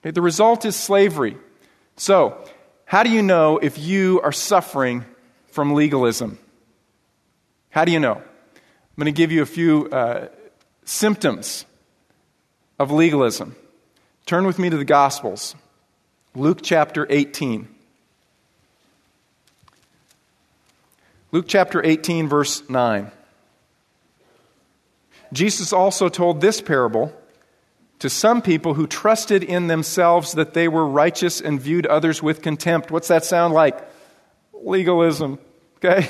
Okay, 0.02 0.10
the 0.10 0.22
result 0.22 0.64
is 0.64 0.76
slavery. 0.76 1.38
So, 1.96 2.44
how 2.84 3.02
do 3.02 3.10
you 3.10 3.22
know 3.22 3.58
if 3.58 3.78
you 3.78 4.20
are 4.22 4.32
suffering 4.32 5.04
from 5.46 5.74
legalism? 5.74 6.38
How 7.70 7.84
do 7.84 7.92
you 7.92 8.00
know? 8.00 8.14
I'm 8.14 9.02
going 9.02 9.06
to 9.06 9.16
give 9.16 9.32
you 9.32 9.42
a 9.42 9.46
few 9.46 9.88
uh, 9.88 10.28
symptoms 10.84 11.64
of 12.78 12.90
legalism. 12.90 13.56
Turn 14.26 14.46
with 14.46 14.58
me 14.58 14.70
to 14.70 14.76
the 14.76 14.84
Gospels. 14.84 15.56
Luke 16.36 16.60
chapter 16.62 17.06
18. 17.08 17.68
Luke 21.30 21.44
chapter 21.46 21.84
18, 21.84 22.28
verse 22.28 22.68
9. 22.68 23.12
Jesus 25.32 25.72
also 25.72 26.08
told 26.08 26.40
this 26.40 26.60
parable 26.60 27.12
to 28.00 28.10
some 28.10 28.42
people 28.42 28.74
who 28.74 28.86
trusted 28.88 29.44
in 29.44 29.68
themselves 29.68 30.32
that 30.32 30.54
they 30.54 30.66
were 30.66 30.86
righteous 30.86 31.40
and 31.40 31.60
viewed 31.60 31.86
others 31.86 32.20
with 32.20 32.42
contempt. 32.42 32.90
What's 32.90 33.08
that 33.08 33.24
sound 33.24 33.54
like? 33.54 33.78
Legalism. 34.52 35.38
Okay? 35.76 36.08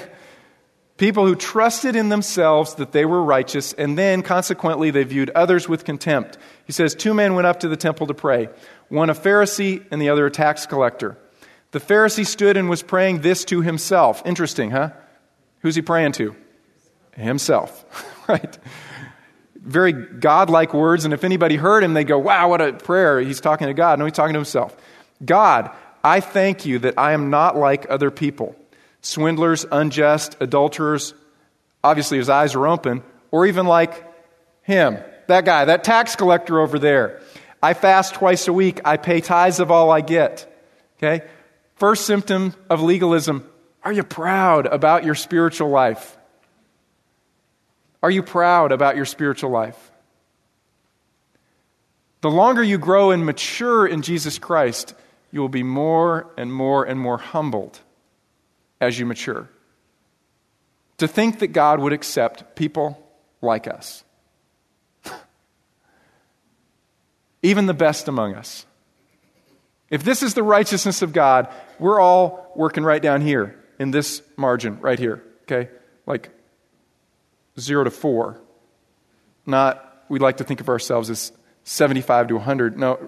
People 0.96 1.26
who 1.26 1.34
trusted 1.34 1.96
in 1.96 2.08
themselves 2.08 2.76
that 2.76 2.92
they 2.92 3.04
were 3.04 3.22
righteous, 3.22 3.72
and 3.72 3.98
then 3.98 4.22
consequently 4.22 4.92
they 4.92 5.02
viewed 5.02 5.30
others 5.30 5.68
with 5.68 5.84
contempt. 5.84 6.38
He 6.66 6.72
says, 6.72 6.94
Two 6.94 7.14
men 7.14 7.34
went 7.34 7.48
up 7.48 7.60
to 7.60 7.68
the 7.68 7.76
temple 7.76 8.06
to 8.06 8.14
pray, 8.14 8.48
one 8.88 9.10
a 9.10 9.14
Pharisee 9.14 9.84
and 9.90 10.00
the 10.00 10.10
other 10.10 10.26
a 10.26 10.30
tax 10.30 10.66
collector. 10.66 11.18
The 11.72 11.80
Pharisee 11.80 12.24
stood 12.24 12.56
and 12.56 12.70
was 12.70 12.84
praying 12.84 13.22
this 13.22 13.44
to 13.46 13.60
himself. 13.60 14.22
Interesting, 14.24 14.70
huh? 14.70 14.90
Who's 15.62 15.74
he 15.74 15.82
praying 15.82 16.12
to? 16.12 16.36
Himself, 17.16 17.84
right? 18.28 18.56
Very 19.56 19.92
godlike 19.92 20.74
words, 20.74 21.04
and 21.04 21.12
if 21.12 21.24
anybody 21.24 21.56
heard 21.56 21.82
him, 21.82 21.94
they 21.94 22.04
go, 22.04 22.18
Wow, 22.18 22.50
what 22.50 22.60
a 22.60 22.72
prayer. 22.72 23.18
He's 23.18 23.40
talking 23.40 23.66
to 23.66 23.74
God. 23.74 23.98
No, 23.98 24.04
he's 24.04 24.14
talking 24.14 24.34
to 24.34 24.38
himself. 24.38 24.76
God, 25.24 25.70
I 26.04 26.20
thank 26.20 26.64
you 26.66 26.78
that 26.80 26.94
I 26.98 27.14
am 27.14 27.30
not 27.30 27.56
like 27.56 27.86
other 27.90 28.12
people 28.12 28.54
swindlers, 29.04 29.66
unjust, 29.70 30.36
adulterers. 30.40 31.14
Obviously, 31.82 32.18
his 32.18 32.28
eyes 32.28 32.54
are 32.54 32.66
open, 32.66 33.02
or 33.30 33.46
even 33.46 33.66
like 33.66 34.04
him, 34.62 34.98
that 35.28 35.44
guy, 35.44 35.66
that 35.66 35.84
tax 35.84 36.16
collector 36.16 36.58
over 36.60 36.78
there. 36.78 37.20
I 37.62 37.74
fast 37.74 38.14
twice 38.14 38.48
a 38.48 38.52
week. 38.52 38.80
I 38.84 38.96
pay 38.96 39.20
tithes 39.20 39.60
of 39.60 39.70
all 39.70 39.90
I 39.90 40.00
get. 40.00 40.50
Okay? 40.98 41.24
First 41.76 42.06
symptom 42.06 42.54
of 42.70 42.80
legalism 42.82 43.48
are 43.82 43.92
you 43.92 44.02
proud 44.02 44.64
about 44.66 45.04
your 45.04 45.14
spiritual 45.14 45.68
life? 45.68 46.16
Are 48.02 48.10
you 48.10 48.22
proud 48.22 48.72
about 48.72 48.96
your 48.96 49.04
spiritual 49.04 49.50
life? 49.50 49.92
The 52.22 52.30
longer 52.30 52.62
you 52.62 52.78
grow 52.78 53.10
and 53.10 53.26
mature 53.26 53.86
in 53.86 54.00
Jesus 54.00 54.38
Christ, 54.38 54.94
you 55.30 55.40
will 55.40 55.50
be 55.50 55.62
more 55.62 56.32
and 56.38 56.50
more 56.50 56.84
and 56.84 56.98
more 56.98 57.18
humbled 57.18 57.78
as 58.84 58.98
you 58.98 59.06
mature. 59.06 59.48
To 60.98 61.08
think 61.08 61.40
that 61.40 61.48
God 61.48 61.80
would 61.80 61.92
accept 61.92 62.54
people 62.54 63.00
like 63.40 63.66
us, 63.66 64.04
even 67.42 67.66
the 67.66 67.74
best 67.74 68.06
among 68.06 68.34
us. 68.34 68.64
If 69.90 70.04
this 70.04 70.22
is 70.22 70.34
the 70.34 70.42
righteousness 70.42 71.02
of 71.02 71.12
God, 71.12 71.52
we're 71.78 72.00
all 72.00 72.52
working 72.54 72.84
right 72.84 73.02
down 73.02 73.20
here 73.20 73.62
in 73.78 73.90
this 73.90 74.22
margin 74.36 74.80
right 74.80 74.98
here, 74.98 75.22
okay? 75.42 75.70
Like 76.06 76.30
zero 77.58 77.84
to 77.84 77.90
four. 77.90 78.40
Not, 79.46 80.04
we'd 80.08 80.22
like 80.22 80.38
to 80.38 80.44
think 80.44 80.60
of 80.60 80.68
ourselves 80.68 81.10
as 81.10 81.32
75 81.64 82.28
to 82.28 82.34
100. 82.34 82.78
No, 82.78 82.98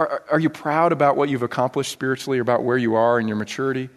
are, 0.00 0.22
are 0.32 0.40
you 0.40 0.48
proud 0.48 0.92
about 0.92 1.16
what 1.16 1.28
you've 1.28 1.42
accomplished 1.42 1.92
spiritually, 1.92 2.38
or 2.38 2.42
about 2.42 2.64
where 2.64 2.78
you 2.78 2.94
are 2.94 3.20
in 3.20 3.28
your 3.28 3.36
maturity? 3.36 3.90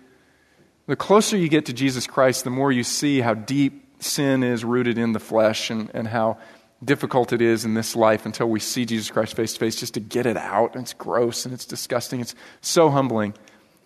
The 0.86 0.98
closer 0.98 1.38
you 1.38 1.48
get 1.48 1.68
to 1.68 1.74
Jesus 1.74 2.08
Christ, 2.08 2.44
the 2.44 2.50
more 2.50 2.72
you 2.72 2.84
see 2.84 3.22
how 3.22 3.34
deep 3.34 4.04
sin 4.04 4.44
is 4.44 4.66
rooted 4.66 4.98
in 4.98 5.14
the 5.14 5.20
flesh 5.20 5.70
and, 5.70 5.90
and 5.94 6.08
how 6.08 6.38
difficult 6.84 7.32
it 7.32 7.42
is 7.42 7.64
in 7.64 7.74
this 7.74 7.96
life 7.96 8.26
until 8.26 8.50
we 8.50 8.60
see 8.60 8.86
Jesus 8.86 9.10
Christ 9.10 9.38
face 9.38 9.54
to 9.54 9.60
face 9.60 9.78
just 9.78 9.94
to 9.94 10.02
get 10.02 10.26
it 10.26 10.36
out. 10.36 10.76
It's 10.76 10.92
gross 10.92 11.46
and 11.46 11.54
it's 11.54 11.66
disgusting. 11.66 12.20
It's 12.20 12.36
so 12.60 12.90
humbling. 12.90 13.34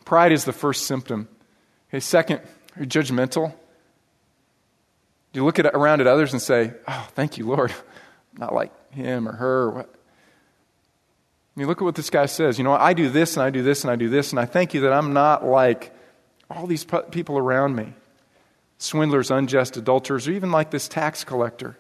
Pride 0.06 0.32
is 0.32 0.46
the 0.46 0.54
first 0.54 0.88
symptom. 0.88 1.28
Okay, 1.90 2.00
second, 2.00 2.40
are 2.76 2.82
you 2.82 2.88
judgmental? 2.88 3.54
Do 5.34 5.40
you 5.40 5.46
look 5.46 5.60
at, 5.60 5.68
around 5.68 6.02
at 6.02 6.08
others 6.08 6.34
and 6.34 6.42
say, 6.42 6.74
Oh, 6.88 7.08
thank 7.12 7.38
you, 7.38 7.46
Lord? 7.46 7.72
I'm 8.34 8.40
not 8.40 8.54
like 8.54 8.72
him 8.92 9.28
or 9.28 9.34
her. 9.34 9.70
Or 9.70 9.86
you 11.58 11.66
look 11.66 11.82
at 11.82 11.84
what 11.84 11.96
this 11.96 12.10
guy 12.10 12.28
says. 12.28 12.58
You 12.58 12.64
know, 12.64 12.74
I 12.74 12.94
do 12.94 13.10
this 13.10 13.36
and 13.36 13.44
I 13.44 13.50
do 13.50 13.64
this 13.64 13.84
and 13.84 13.92
I 13.92 13.96
do 13.96 14.10
this, 14.10 14.32
and 14.32 14.40
I 14.40 14.46
thank 14.46 14.74
you 14.74 14.82
that 14.82 14.94
I'm 14.94 15.14
not 15.14 15.44
like 15.44 15.92
all 16.50 16.68
these 16.68 16.86
people 17.12 17.38
around 17.38 17.76
me 17.76 17.94
swindlers, 18.78 19.32
unjust 19.32 19.76
adulterers, 19.76 20.28
or 20.28 20.32
even 20.32 20.52
like 20.52 20.70
this 20.70 20.88
tax 20.88 21.24
collector. 21.24 21.76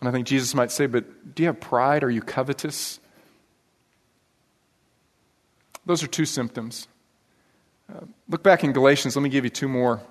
And 0.00 0.08
I 0.08 0.12
think 0.12 0.26
Jesus 0.26 0.54
might 0.54 0.70
say, 0.70 0.86
But 0.86 1.34
do 1.34 1.42
you 1.42 1.46
have 1.46 1.60
pride? 1.60 2.04
Are 2.04 2.10
you 2.10 2.20
covetous? 2.20 3.00
Those 5.86 6.02
are 6.02 6.06
two 6.06 6.26
symptoms. 6.26 6.88
Uh, 7.90 8.00
look 8.28 8.42
back 8.42 8.64
in 8.64 8.72
Galatians. 8.72 9.16
Let 9.16 9.22
me 9.22 9.28
give 9.30 9.44
you 9.44 9.50
two 9.50 9.68
more. 9.68 10.02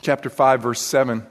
Chapter 0.00 0.30
5, 0.30 0.62
verse 0.62 0.80
7. 0.80 1.26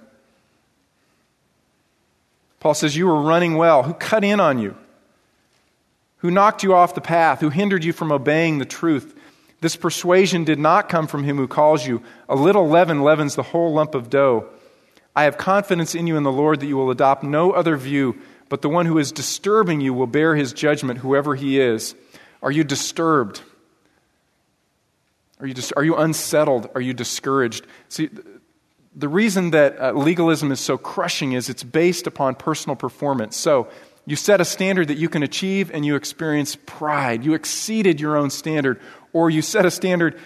Paul 2.59 2.73
says, 2.73 2.95
You 2.95 3.07
were 3.07 3.21
running 3.21 3.55
well. 3.55 3.83
Who 3.83 3.93
cut 3.93 4.23
in 4.23 4.39
on 4.39 4.59
you? 4.59 4.75
Who 6.23 6.31
knocked 6.31 6.63
you 6.63 6.73
off 6.73 6.95
the 6.95 7.01
path, 7.01 7.41
who 7.41 7.49
hindered 7.49 7.83
you 7.83 7.91
from 7.91 8.09
obeying 8.09 8.57
the 8.57 8.65
truth. 8.65 9.13
This 9.59 9.75
persuasion 9.75 10.45
did 10.45 10.57
not 10.57 10.87
come 10.87 11.05
from 11.05 11.25
him 11.25 11.35
who 11.35 11.49
calls 11.49 11.85
you. 11.85 12.01
A 12.29 12.35
little 12.35 12.67
leaven 12.67 13.03
leavens 13.03 13.35
the 13.35 13.43
whole 13.43 13.73
lump 13.73 13.93
of 13.93 14.09
dough. 14.09 14.47
I 15.13 15.25
have 15.25 15.37
confidence 15.37 15.93
in 15.93 16.07
you 16.07 16.15
in 16.15 16.23
the 16.23 16.31
Lord 16.31 16.61
that 16.61 16.65
you 16.65 16.77
will 16.77 16.91
adopt 16.91 17.23
no 17.23 17.51
other 17.51 17.75
view, 17.75 18.21
but 18.47 18.61
the 18.61 18.69
one 18.69 18.85
who 18.85 18.97
is 18.99 19.11
disturbing 19.11 19.81
you 19.81 19.93
will 19.93 20.07
bear 20.07 20.33
his 20.33 20.53
judgment, 20.53 20.99
whoever 20.99 21.35
he 21.35 21.59
is. 21.59 21.93
Are 22.41 22.51
you 22.51 22.63
disturbed? 22.63 23.41
Are 25.41 25.45
you, 25.45 25.53
dis- 25.53 25.73
are 25.73 25.83
you 25.83 25.97
unsettled? 25.97 26.69
Are 26.73 26.81
you 26.81 26.93
discouraged? 26.93 27.67
See, 27.89 28.09
the 28.95 29.09
reason 29.09 29.51
that 29.51 29.77
uh, 29.77 29.91
legalism 29.91 30.53
is 30.53 30.61
so 30.61 30.77
crushing 30.77 31.33
is 31.33 31.49
it's 31.49 31.63
based 31.63 32.07
upon 32.07 32.35
personal 32.35 32.77
performance. 32.77 33.35
So, 33.35 33.67
you 34.05 34.15
set 34.15 34.41
a 34.41 34.45
standard 34.45 34.89
that 34.89 34.97
you 34.97 35.07
can 35.07 35.23
achieve 35.23 35.71
and 35.71 35.85
you 35.85 35.95
experience 35.95 36.57
pride. 36.65 37.23
You 37.23 37.33
exceeded 37.33 38.01
your 38.01 38.17
own 38.17 38.29
standard. 38.29 38.81
Or 39.13 39.29
you 39.29 39.41
set 39.41 39.65
a 39.65 39.71
standard 39.71 40.19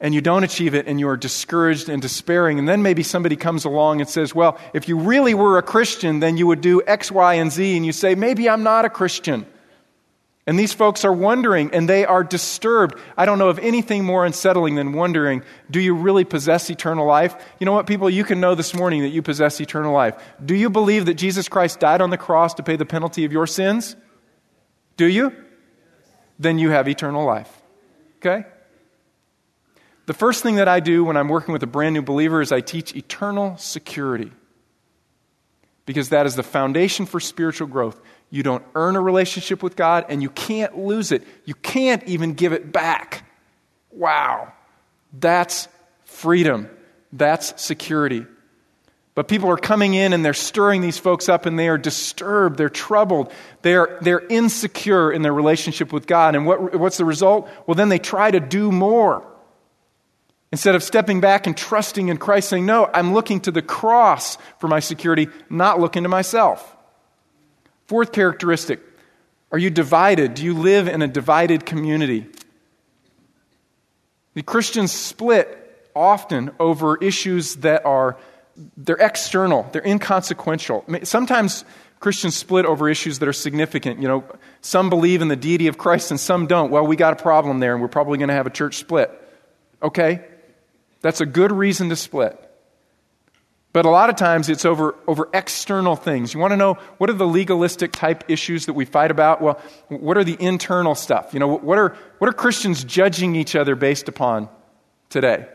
and 0.00 0.14
you 0.14 0.20
don't 0.20 0.44
achieve 0.44 0.74
it 0.74 0.86
and 0.86 0.98
you 0.98 1.08
are 1.08 1.16
discouraged 1.16 1.88
and 1.88 2.00
despairing. 2.00 2.58
And 2.58 2.68
then 2.68 2.82
maybe 2.82 3.02
somebody 3.02 3.36
comes 3.36 3.64
along 3.64 4.00
and 4.00 4.08
says, 4.08 4.34
Well, 4.34 4.58
if 4.72 4.88
you 4.88 4.98
really 4.98 5.34
were 5.34 5.58
a 5.58 5.62
Christian, 5.62 6.20
then 6.20 6.36
you 6.36 6.46
would 6.46 6.60
do 6.60 6.82
X, 6.86 7.12
Y, 7.12 7.34
and 7.34 7.52
Z. 7.52 7.76
And 7.76 7.84
you 7.84 7.92
say, 7.92 8.14
Maybe 8.14 8.48
I'm 8.48 8.62
not 8.62 8.84
a 8.84 8.90
Christian. 8.90 9.46
And 10.46 10.58
these 10.58 10.72
folks 10.72 11.04
are 11.04 11.12
wondering 11.12 11.70
and 11.72 11.88
they 11.88 12.04
are 12.04 12.24
disturbed. 12.24 12.98
I 13.16 13.26
don't 13.26 13.38
know 13.38 13.48
of 13.48 13.60
anything 13.60 14.04
more 14.04 14.26
unsettling 14.26 14.74
than 14.74 14.92
wondering, 14.92 15.44
do 15.70 15.78
you 15.78 15.94
really 15.94 16.24
possess 16.24 16.68
eternal 16.68 17.06
life? 17.06 17.36
You 17.60 17.64
know 17.64 17.72
what, 17.72 17.86
people? 17.86 18.10
You 18.10 18.24
can 18.24 18.40
know 18.40 18.56
this 18.56 18.74
morning 18.74 19.02
that 19.02 19.10
you 19.10 19.22
possess 19.22 19.60
eternal 19.60 19.92
life. 19.92 20.16
Do 20.44 20.56
you 20.56 20.68
believe 20.68 21.06
that 21.06 21.14
Jesus 21.14 21.48
Christ 21.48 21.78
died 21.78 22.00
on 22.00 22.10
the 22.10 22.18
cross 22.18 22.54
to 22.54 22.64
pay 22.64 22.74
the 22.74 22.84
penalty 22.84 23.24
of 23.24 23.30
your 23.30 23.46
sins? 23.46 23.94
Do 24.96 25.06
you? 25.06 25.32
Then 26.40 26.58
you 26.58 26.70
have 26.70 26.88
eternal 26.88 27.24
life. 27.24 27.62
Okay? 28.18 28.44
The 30.06 30.14
first 30.14 30.42
thing 30.42 30.56
that 30.56 30.66
I 30.66 30.80
do 30.80 31.04
when 31.04 31.16
I'm 31.16 31.28
working 31.28 31.52
with 31.52 31.62
a 31.62 31.68
brand 31.68 31.94
new 31.94 32.02
believer 32.02 32.40
is 32.40 32.50
I 32.50 32.60
teach 32.60 32.96
eternal 32.96 33.56
security. 33.58 34.32
Because 35.86 36.08
that 36.08 36.26
is 36.26 36.34
the 36.34 36.42
foundation 36.42 37.06
for 37.06 37.20
spiritual 37.20 37.68
growth. 37.68 38.00
You 38.32 38.42
don't 38.42 38.64
earn 38.74 38.96
a 38.96 39.00
relationship 39.00 39.62
with 39.62 39.76
God, 39.76 40.06
and 40.08 40.22
you 40.22 40.30
can't 40.30 40.78
lose 40.78 41.12
it. 41.12 41.22
You 41.44 41.54
can't 41.54 42.02
even 42.04 42.32
give 42.32 42.54
it 42.54 42.72
back. 42.72 43.24
Wow. 43.90 44.54
That's 45.12 45.68
freedom. 46.06 46.70
That's 47.12 47.60
security. 47.62 48.24
But 49.14 49.28
people 49.28 49.50
are 49.50 49.58
coming 49.58 49.92
in 49.92 50.14
and 50.14 50.24
they're 50.24 50.32
stirring 50.32 50.80
these 50.80 50.96
folks 50.96 51.28
up 51.28 51.44
and 51.44 51.58
they 51.58 51.68
are 51.68 51.76
disturbed, 51.76 52.56
they're 52.56 52.70
troubled, 52.70 53.30
they're, 53.60 53.98
they're 54.00 54.26
insecure 54.26 55.12
in 55.12 55.20
their 55.20 55.34
relationship 55.34 55.92
with 55.92 56.06
God. 56.06 56.34
And 56.34 56.46
what, 56.46 56.80
what's 56.80 56.96
the 56.96 57.04
result? 57.04 57.50
Well, 57.66 57.74
then 57.74 57.90
they 57.90 57.98
try 57.98 58.30
to 58.30 58.40
do 58.40 58.72
more. 58.72 59.28
Instead 60.52 60.74
of 60.74 60.82
stepping 60.82 61.20
back 61.20 61.46
and 61.46 61.54
trusting 61.54 62.08
in 62.08 62.16
Christ, 62.16 62.48
saying, 62.48 62.64
No, 62.64 62.88
I'm 62.94 63.12
looking 63.12 63.40
to 63.42 63.50
the 63.50 63.60
cross 63.60 64.38
for 64.58 64.68
my 64.68 64.80
security, 64.80 65.28
not 65.50 65.80
looking 65.80 66.04
to 66.04 66.08
myself. 66.08 66.76
Fourth 67.86 68.12
characteristic 68.12 68.80
are 69.50 69.58
you 69.58 69.68
divided? 69.68 70.34
Do 70.34 70.44
you 70.44 70.54
live 70.54 70.88
in 70.88 71.02
a 71.02 71.08
divided 71.08 71.66
community? 71.66 72.26
The 74.32 74.42
Christians 74.42 74.90
split 74.90 75.58
often 75.94 76.52
over 76.58 76.96
issues 76.96 77.56
that 77.56 77.84
are 77.84 78.16
they're 78.76 78.96
external, 78.96 79.68
they're 79.72 79.86
inconsequential. 79.86 80.84
Sometimes 81.04 81.64
Christians 82.00 82.34
split 82.34 82.66
over 82.66 82.88
issues 82.88 83.18
that 83.20 83.28
are 83.28 83.32
significant. 83.32 84.00
You 84.00 84.08
know, 84.08 84.24
some 84.60 84.90
believe 84.90 85.22
in 85.22 85.28
the 85.28 85.36
deity 85.36 85.68
of 85.68 85.78
Christ 85.78 86.10
and 86.10 86.18
some 86.18 86.46
don't. 86.46 86.70
Well, 86.70 86.86
we 86.86 86.96
got 86.96 87.12
a 87.12 87.22
problem 87.22 87.60
there 87.60 87.74
and 87.74 87.80
we're 87.80 87.88
probably 87.88 88.18
going 88.18 88.28
to 88.28 88.34
have 88.34 88.46
a 88.46 88.50
church 88.50 88.76
split. 88.76 89.10
Okay? 89.82 90.24
That's 91.00 91.20
a 91.20 91.26
good 91.26 91.52
reason 91.52 91.90
to 91.90 91.96
split. 91.96 92.38
But 93.72 93.86
a 93.86 93.90
lot 93.90 94.10
of 94.10 94.16
times 94.16 94.50
it's 94.50 94.66
over, 94.66 94.94
over 95.06 95.30
external 95.32 95.96
things. 95.96 96.34
You 96.34 96.40
want 96.40 96.52
to 96.52 96.58
know 96.58 96.74
what 96.98 97.08
are 97.08 97.14
the 97.14 97.26
legalistic 97.26 97.92
type 97.92 98.24
issues 98.28 98.66
that 98.66 98.74
we 98.74 98.84
fight 98.84 99.10
about? 99.10 99.40
Well, 99.40 99.60
what 99.88 100.18
are 100.18 100.24
the 100.24 100.36
internal 100.38 100.94
stuff? 100.94 101.32
You 101.32 101.40
know, 101.40 101.48
what 101.48 101.78
are, 101.78 101.96
what 102.18 102.28
are 102.28 102.34
Christians 102.34 102.84
judging 102.84 103.34
each 103.34 103.56
other 103.56 103.74
based 103.74 104.08
upon 104.08 104.50
today? 105.08 105.46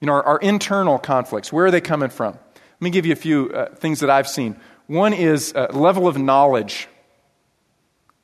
You 0.00 0.06
know, 0.06 0.14
our, 0.14 0.22
our 0.24 0.38
internal 0.38 0.98
conflicts, 0.98 1.52
where 1.52 1.66
are 1.66 1.70
they 1.70 1.80
coming 1.80 2.10
from? 2.10 2.34
Let 2.34 2.82
me 2.82 2.90
give 2.90 3.06
you 3.06 3.12
a 3.12 3.16
few 3.16 3.50
uh, 3.50 3.74
things 3.76 4.00
that 4.00 4.10
I've 4.10 4.28
seen. 4.28 4.56
One 4.88 5.12
is 5.12 5.54
uh, 5.54 5.68
level 5.72 6.08
of 6.08 6.18
knowledge 6.18 6.88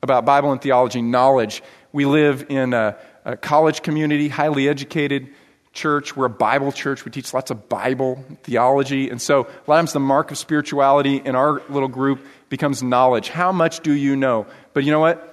about 0.01 0.25
Bible 0.25 0.51
and 0.51 0.61
theology, 0.61 1.01
knowledge. 1.01 1.63
We 1.93 2.05
live 2.05 2.47
in 2.49 2.73
a, 2.73 2.97
a 3.23 3.37
college 3.37 3.81
community, 3.81 4.27
highly 4.27 4.67
educated 4.67 5.29
church. 5.73 6.15
We're 6.15 6.25
a 6.25 6.29
Bible 6.29 6.71
church. 6.71 7.03
We 7.03 7.11
teach 7.11 7.33
lots 7.33 7.51
of 7.51 7.67
Bible 7.67 8.23
theology. 8.43 9.09
And 9.09 9.21
so, 9.21 9.41
a 9.41 9.41
lot 9.41 9.47
of 9.47 9.67
times, 9.67 9.93
the 9.93 9.99
mark 9.99 10.31
of 10.31 10.37
spirituality 10.37 11.17
in 11.17 11.35
our 11.35 11.61
little 11.69 11.89
group 11.89 12.25
becomes 12.49 12.81
knowledge. 12.81 13.29
How 13.29 13.51
much 13.51 13.81
do 13.81 13.91
you 13.91 14.15
know? 14.15 14.45
But 14.73 14.83
you 14.83 14.91
know 14.91 14.99
what? 14.99 15.29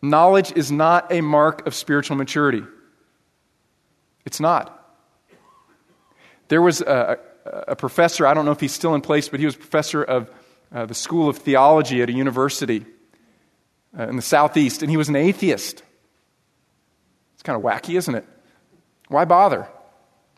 Knowledge 0.00 0.52
is 0.56 0.70
not 0.70 1.10
a 1.10 1.20
mark 1.20 1.66
of 1.66 1.74
spiritual 1.74 2.16
maturity. 2.16 2.62
It's 4.24 4.40
not. 4.40 4.72
There 6.48 6.62
was 6.62 6.80
a, 6.80 7.18
a 7.44 7.76
professor, 7.76 8.26
I 8.26 8.34
don't 8.34 8.44
know 8.44 8.52
if 8.52 8.60
he's 8.60 8.72
still 8.72 8.94
in 8.94 9.00
place, 9.00 9.28
but 9.28 9.40
he 9.40 9.46
was 9.46 9.56
professor 9.56 10.02
of 10.02 10.30
uh, 10.72 10.86
the 10.86 10.94
School 10.94 11.28
of 11.28 11.38
Theology 11.38 12.02
at 12.02 12.08
a 12.08 12.12
university 12.12 12.84
uh, 13.98 14.08
in 14.08 14.16
the 14.16 14.22
Southeast, 14.22 14.82
and 14.82 14.90
he 14.90 14.96
was 14.96 15.08
an 15.08 15.16
atheist. 15.16 15.82
It's 17.34 17.42
kind 17.42 17.56
of 17.56 17.62
wacky, 17.62 17.96
isn't 17.96 18.14
it? 18.14 18.24
Why 19.08 19.24
bother? 19.24 19.68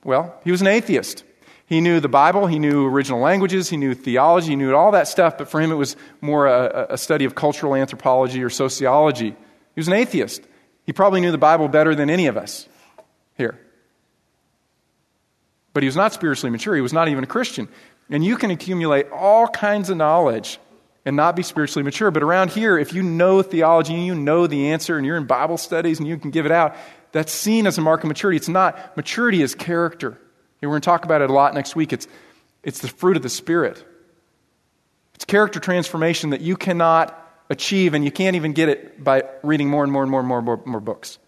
Well, 0.05 0.39
he 0.45 0.51
was 0.51 0.61
an 0.61 0.67
atheist. 0.67 1.25
He 1.67 1.83
knew 1.83 2.01
the 2.01 2.09
Bible, 2.09 2.47
he 2.47 2.59
knew 2.59 2.87
original 2.87 3.21
languages, 3.21 3.69
he 3.69 3.77
knew 3.77 3.93
theology, 3.95 4.51
he 4.51 4.57
knew 4.57 4.75
all 4.75 4.93
that 4.93 5.07
stuff, 5.07 5.37
but 5.37 5.51
for 5.51 5.61
him 5.61 5.71
it 5.71 5.75
was 5.75 5.97
more 6.23 6.47
a, 6.47 6.87
a 6.91 6.99
study 6.99 7.27
of 7.27 7.35
cultural 7.35 7.75
anthropology 7.75 8.43
or 8.43 8.49
sociology. 8.49 9.31
He 9.31 9.81
was 9.81 9.89
an 9.89 9.93
atheist. 9.93 10.43
He 10.87 10.95
probably 10.95 11.21
knew 11.21 11.31
the 11.31 11.37
Bible 11.37 11.69
better 11.69 11.95
than 11.95 12.09
any 12.09 12.27
of 12.27 12.39
us 12.39 12.67
here. 13.37 13.61
But 15.75 15.83
he 15.83 15.87
was 15.87 15.97
not 15.97 16.15
spiritually 16.15 16.51
mature. 16.51 16.75
He 16.75 16.81
was 16.81 16.95
not 16.95 17.09
even 17.09 17.23
a 17.23 17.27
Christian. 17.27 17.69
And 18.09 18.25
you 18.25 18.37
can 18.37 18.51
accumulate 18.51 19.11
all 19.13 19.47
kinds 19.47 19.91
of 19.91 19.99
knowledge 19.99 20.59
and 21.05 21.15
not 21.15 21.37
be 21.37 21.43
spiritually 21.43 21.85
mature. 21.85 22.11
But 22.11 22.23
around 22.23 22.51
here, 22.51 22.79
if 22.79 22.95
you 22.95 23.03
know 23.03 23.43
theology 23.43 23.95
and 23.95 24.07
you 24.07 24.15
know 24.15 24.47
the 24.47 24.71
answer 24.71 24.97
and 24.97 25.07
you're 25.07 25.19
in 25.19 25.27
Bible 25.27 25.59
studies 25.59 25.99
and 25.99 26.09
you 26.09 26.17
can 26.17 26.31
give 26.31 26.47
it 26.47 26.53
out, 26.53 26.75
that's 27.13 27.33
seen 27.33 27.67
as 27.67 27.79
a 27.79 27.81
mark 27.81 28.03
of 28.03 28.09
maturity. 28.09 28.37
It's 28.37 28.49
not. 28.49 28.97
Maturity 28.97 29.43
is 29.43 29.55
character. 29.55 30.19
we're 30.61 30.69
going 30.69 30.81
to 30.81 30.85
talk 30.85 31.05
about 31.05 31.23
it 31.23 31.31
a 31.31 31.33
lot 31.33 31.55
next 31.55 31.77
week. 31.77 31.93
It's, 31.93 32.07
it's 32.63 32.81
the 32.81 32.89
fruit 32.89 33.17
of 33.17 33.23
the 33.23 33.29
Spirit. 33.29 33.85
It's 35.15 35.25
character 35.25 35.61
transformation 35.61 36.31
that 36.31 36.41
you 36.41 36.57
cannot 36.57 37.15
achieve, 37.51 37.95
and 37.95 38.05
you 38.05 38.11
can't 38.11 38.37
even 38.37 38.53
get 38.53 38.69
it 38.69 39.03
by 39.03 39.25
reading 39.43 39.69
more 39.69 39.83
and 39.83 39.93
more 39.93 40.03
and 40.03 40.11
more 40.11 40.21
and 40.21 40.29
more, 40.29 40.43
more, 40.43 40.63
more 40.65 40.81
books. 40.81 41.19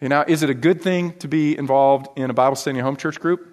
Now, 0.00 0.24
is 0.26 0.42
it 0.42 0.50
a 0.50 0.54
good 0.54 0.82
thing 0.82 1.12
to 1.18 1.28
be 1.28 1.56
involved 1.56 2.08
in 2.18 2.28
a 2.28 2.34
Bible 2.34 2.56
study 2.56 2.80
home 2.80 2.96
church 2.96 3.20
group? 3.20 3.48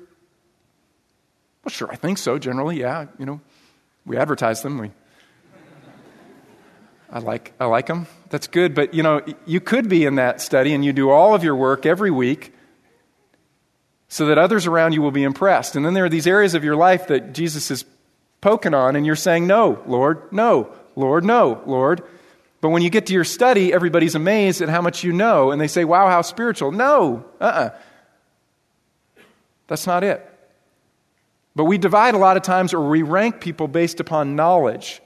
Well, 1.64 1.72
sure, 1.72 1.90
I 1.92 1.96
think 1.96 2.18
so, 2.18 2.40
generally, 2.40 2.80
yeah. 2.80 3.06
You 3.20 3.26
know, 3.26 3.42
we 4.06 4.18
advertise 4.18 4.64
them. 4.64 4.80
We 4.80 4.92
I 7.12 7.20
like, 7.20 7.54
I 7.60 7.66
like 7.66 7.88
them. 7.88 8.08
That's 8.30 8.48
good. 8.48 8.76
But, 8.76 8.94
you 8.94 9.02
know, 9.02 9.22
you 9.46 9.60
could 9.60 9.90
be 9.90 10.06
in 10.06 10.16
that 10.16 10.42
study 10.42 10.74
and 10.74 10.86
you 10.86 10.94
do 10.94 11.10
all 11.10 11.34
of 11.34 11.44
your 11.44 11.56
work 11.56 11.86
every 11.86 12.12
week 12.12 12.54
so 14.08 14.28
that 14.28 14.38
others 14.38 14.68
around 14.68 14.94
you 14.94 15.02
will 15.02 15.12
be 15.12 15.24
impressed. 15.24 15.76
And 15.76 15.86
then 15.86 15.94
there 15.94 16.06
are 16.06 16.10
these 16.10 16.28
areas 16.28 16.54
of 16.54 16.64
your 16.64 16.76
life 16.76 17.08
that 17.08 17.34
Jesus 17.34 17.72
is 17.72 17.86
poking 18.42 18.74
on, 18.74 18.96
and 18.96 19.06
you're 19.06 19.16
saying, 19.16 19.48
No, 19.48 19.82
Lord, 19.86 20.32
no, 20.32 20.72
Lord, 20.96 21.24
no, 21.24 21.62
Lord. 21.66 22.02
But 22.62 22.70
when 22.70 22.82
you 22.82 22.90
get 22.90 23.06
to 23.08 23.14
your 23.14 23.24
study, 23.24 23.72
everybody's 23.72 24.16
amazed 24.16 24.62
at 24.62 24.70
how 24.70 24.82
much 24.82 25.04
you 25.04 25.14
know, 25.14 25.52
and 25.52 25.62
they 25.62 25.68
say, 25.68 25.86
Wow, 25.86 26.08
how 26.08 26.22
spiritual. 26.22 26.72
No, 26.72 27.26
uh 27.40 27.44
uh-uh. 27.44 27.60
uh. 27.60 29.24
That's 29.68 29.86
not 29.86 30.04
it. 30.04 30.26
But 31.56 31.66
we 31.66 31.78
divide 31.78 32.16
a 32.16 32.18
lot 32.18 32.38
of 32.38 32.44
times, 32.44 32.74
or 32.74 32.90
we 32.90 33.04
rank 33.04 33.42
people 33.42 33.68
based 33.68 34.00
upon 34.00 34.36
knowledge 34.36 35.02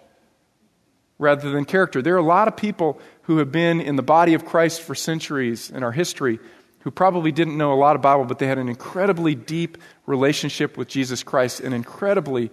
rather 1.23 1.49
than 1.49 1.65
character. 1.65 2.01
There 2.01 2.13
are 2.13 2.19
a 2.19 2.21
lot 2.21 2.47
of 2.47 2.55
people 2.55 2.99
who 3.23 3.37
have 3.37 3.51
been 3.51 3.81
in 3.81 3.95
the 3.95 4.03
body 4.03 4.33
of 4.33 4.45
Christ 4.45 4.81
for 4.81 4.93
centuries 4.93 5.71
in 5.71 5.81
our 5.81 5.91
history 5.91 6.39
who 6.81 6.91
probably 6.91 7.31
didn't 7.31 7.57
know 7.57 7.71
a 7.71 7.75
lot 7.75 7.95
of 7.95 8.01
Bible, 8.01 8.25
but 8.25 8.39
they 8.39 8.47
had 8.47 8.57
an 8.57 8.67
incredibly 8.67 9.35
deep 9.35 9.77
relationship 10.05 10.77
with 10.77 10.89
Jesus 10.89 11.23
Christ, 11.23 11.61
an 11.61 11.71
incredibly 11.71 12.51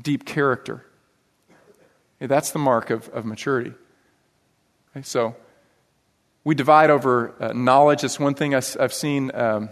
deep 0.00 0.24
character. 0.24 0.84
that's 2.20 2.52
the 2.52 2.58
mark 2.60 2.90
of, 2.90 3.08
of 3.08 3.24
maturity. 3.24 3.72
Okay, 4.92 5.02
so 5.02 5.34
we 6.44 6.54
divide 6.54 6.90
over 6.90 7.34
uh, 7.40 7.52
knowledge. 7.52 8.02
That's 8.02 8.20
one 8.20 8.34
thing 8.34 8.54
I, 8.54 8.62
have 8.78 8.94
seen. 8.94 9.34
Um, 9.34 9.70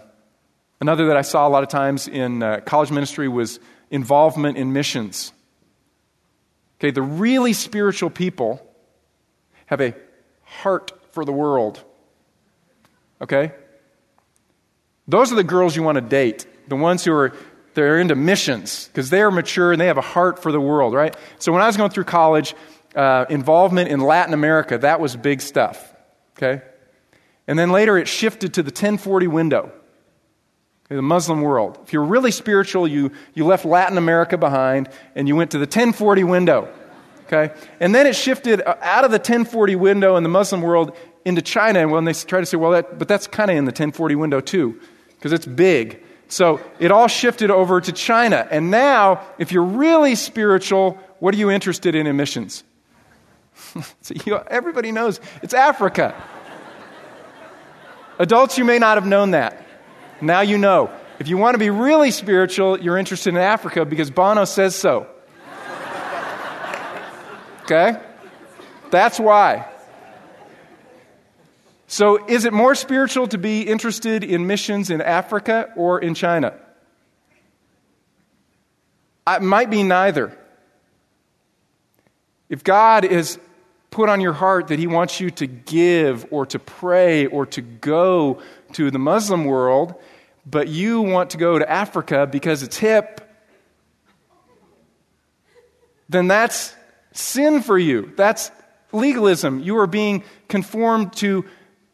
another 0.81 1.07
that 1.07 1.17
I 1.17 1.21
saw 1.21 1.47
a 1.47 1.49
lot 1.49 1.63
of 1.63 1.69
times 1.69 2.09
in 2.09 2.43
uh, 2.43 2.59
college 2.65 2.91
ministry 2.91 3.29
was 3.29 3.59
involvement 3.89 4.57
in 4.57 4.73
missions. 4.73 5.31
Okay, 6.79 6.91
the 6.91 7.01
really 7.01 7.53
spiritual 7.53 8.09
people 8.09 8.61
have 9.65 9.81
a 9.81 9.95
heart 10.43 10.91
for 11.11 11.25
the 11.25 11.31
world. 11.31 11.83
Okay? 13.21 13.51
Those 15.07 15.31
are 15.31 15.35
the 15.35 15.43
girls 15.43 15.75
you 15.75 15.83
want 15.83 15.95
to 15.95 16.01
date. 16.01 16.45
The 16.67 16.75
ones 16.75 17.03
who 17.03 17.13
are 17.13 17.33
they're 17.73 17.99
into 17.99 18.15
missions 18.15 18.87
because 18.87 19.11
they 19.11 19.21
are 19.21 19.29
mature 19.29 19.71
and 19.71 19.79
they 19.79 19.85
have 19.85 19.99
a 19.99 20.01
heart 20.01 20.41
for 20.41 20.51
the 20.51 20.59
world, 20.59 20.95
right? 20.95 21.15
So 21.37 21.51
when 21.51 21.61
I 21.61 21.67
was 21.67 21.77
going 21.77 21.91
through 21.91 22.05
college, 22.05 22.55
uh, 22.95 23.25
involvement 23.29 23.89
in 23.89 23.99
Latin 23.99 24.33
America, 24.33 24.79
that 24.79 24.99
was 24.99 25.15
big 25.15 25.41
stuff. 25.41 25.93
Okay? 26.35 26.63
And 27.47 27.57
then 27.57 27.71
later 27.71 27.97
it 27.97 28.07
shifted 28.07 28.55
to 28.55 28.63
the 28.63 28.69
1040 28.69 29.27
window 29.27 29.71
the 30.95 31.01
Muslim 31.01 31.41
world. 31.41 31.77
If 31.83 31.91
you're 31.91 32.03
really 32.03 32.31
spiritual, 32.31 32.87
you, 32.87 33.11
you 33.33 33.45
left 33.45 33.65
Latin 33.65 33.97
America 33.97 34.37
behind 34.37 34.89
and 35.15 35.27
you 35.27 35.35
went 35.35 35.51
to 35.51 35.57
the 35.57 35.65
1040 35.65 36.23
window. 36.23 36.69
Okay? 37.25 37.53
And 37.79 37.93
then 37.93 38.07
it 38.07 38.15
shifted 38.15 38.61
uh, 38.61 38.77
out 38.81 39.03
of 39.03 39.11
the 39.11 39.17
1040 39.17 39.75
window 39.75 40.15
in 40.15 40.23
the 40.23 40.29
Muslim 40.29 40.61
world 40.61 40.95
into 41.25 41.41
China. 41.41 41.79
And 41.79 41.91
when 41.91 42.05
they 42.05 42.13
try 42.13 42.39
to 42.39 42.45
say, 42.45 42.55
well, 42.55 42.71
that, 42.71 42.97
but 42.97 43.09
that's 43.09 43.27
kind 43.27 43.51
of 43.51 43.57
in 43.57 43.65
the 43.65 43.71
1040 43.71 44.15
window 44.15 44.39
too, 44.39 44.79
because 45.09 45.33
it's 45.33 45.45
big. 45.45 46.01
So 46.29 46.61
it 46.79 46.91
all 46.91 47.07
shifted 47.07 47.51
over 47.51 47.81
to 47.81 47.91
China. 47.91 48.47
And 48.49 48.71
now, 48.71 49.25
if 49.37 49.51
you're 49.51 49.63
really 49.63 50.15
spiritual, 50.15 50.97
what 51.19 51.35
are 51.35 51.37
you 51.37 51.51
interested 51.51 51.95
in 51.95 52.07
in 52.07 52.15
missions? 52.15 52.63
so 54.01 54.13
you, 54.25 54.37
everybody 54.47 54.93
knows 54.93 55.19
it's 55.41 55.53
Africa. 55.53 56.15
Adults, 58.19 58.57
you 58.57 58.65
may 58.65 58.79
not 58.79 58.97
have 58.97 59.05
known 59.05 59.31
that. 59.31 59.66
Now 60.21 60.41
you 60.41 60.57
know. 60.57 60.89
If 61.19 61.27
you 61.27 61.37
want 61.37 61.55
to 61.55 61.59
be 61.59 61.69
really 61.69 62.11
spiritual, 62.11 62.79
you're 62.79 62.97
interested 62.97 63.29
in 63.29 63.37
Africa 63.37 63.85
because 63.85 64.11
Bono 64.11 64.45
says 64.45 64.75
so. 64.75 65.07
Okay? 67.63 67.99
That's 68.91 69.19
why. 69.19 69.67
So, 71.87 72.25
is 72.27 72.45
it 72.45 72.53
more 72.53 72.75
spiritual 72.75 73.27
to 73.29 73.37
be 73.37 73.61
interested 73.61 74.23
in 74.23 74.45
missions 74.45 74.89
in 74.89 75.01
Africa 75.01 75.71
or 75.75 75.99
in 75.99 76.13
China? 76.13 76.53
It 79.27 79.41
might 79.41 79.69
be 79.69 79.83
neither. 79.83 80.37
If 82.49 82.63
God 82.63 83.03
is 83.03 83.39
put 83.89 84.09
on 84.09 84.21
your 84.21 84.33
heart 84.33 84.67
that 84.67 84.79
He 84.79 84.87
wants 84.87 85.19
you 85.19 85.31
to 85.31 85.47
give 85.47 86.25
or 86.31 86.45
to 86.47 86.59
pray 86.59 87.25
or 87.25 87.45
to 87.47 87.61
go 87.61 88.41
to 88.73 88.91
the 88.91 88.99
Muslim 88.99 89.45
world, 89.45 89.95
but 90.45 90.67
you 90.67 91.01
want 91.01 91.31
to 91.31 91.37
go 91.37 91.59
to 91.59 91.69
Africa 91.69 92.27
because 92.29 92.63
it's 92.63 92.77
hip, 92.77 93.21
then 96.09 96.27
that's 96.27 96.73
sin 97.11 97.61
for 97.61 97.77
you. 97.77 98.13
That's 98.15 98.51
legalism. 98.91 99.59
You 99.61 99.77
are 99.79 99.87
being 99.87 100.23
conformed 100.47 101.13
to 101.17 101.45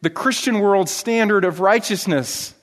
the 0.02 0.10
Christian 0.10 0.60
world's 0.60 0.92
standard 0.92 1.46
of 1.46 1.60
righteousness. 1.60 2.54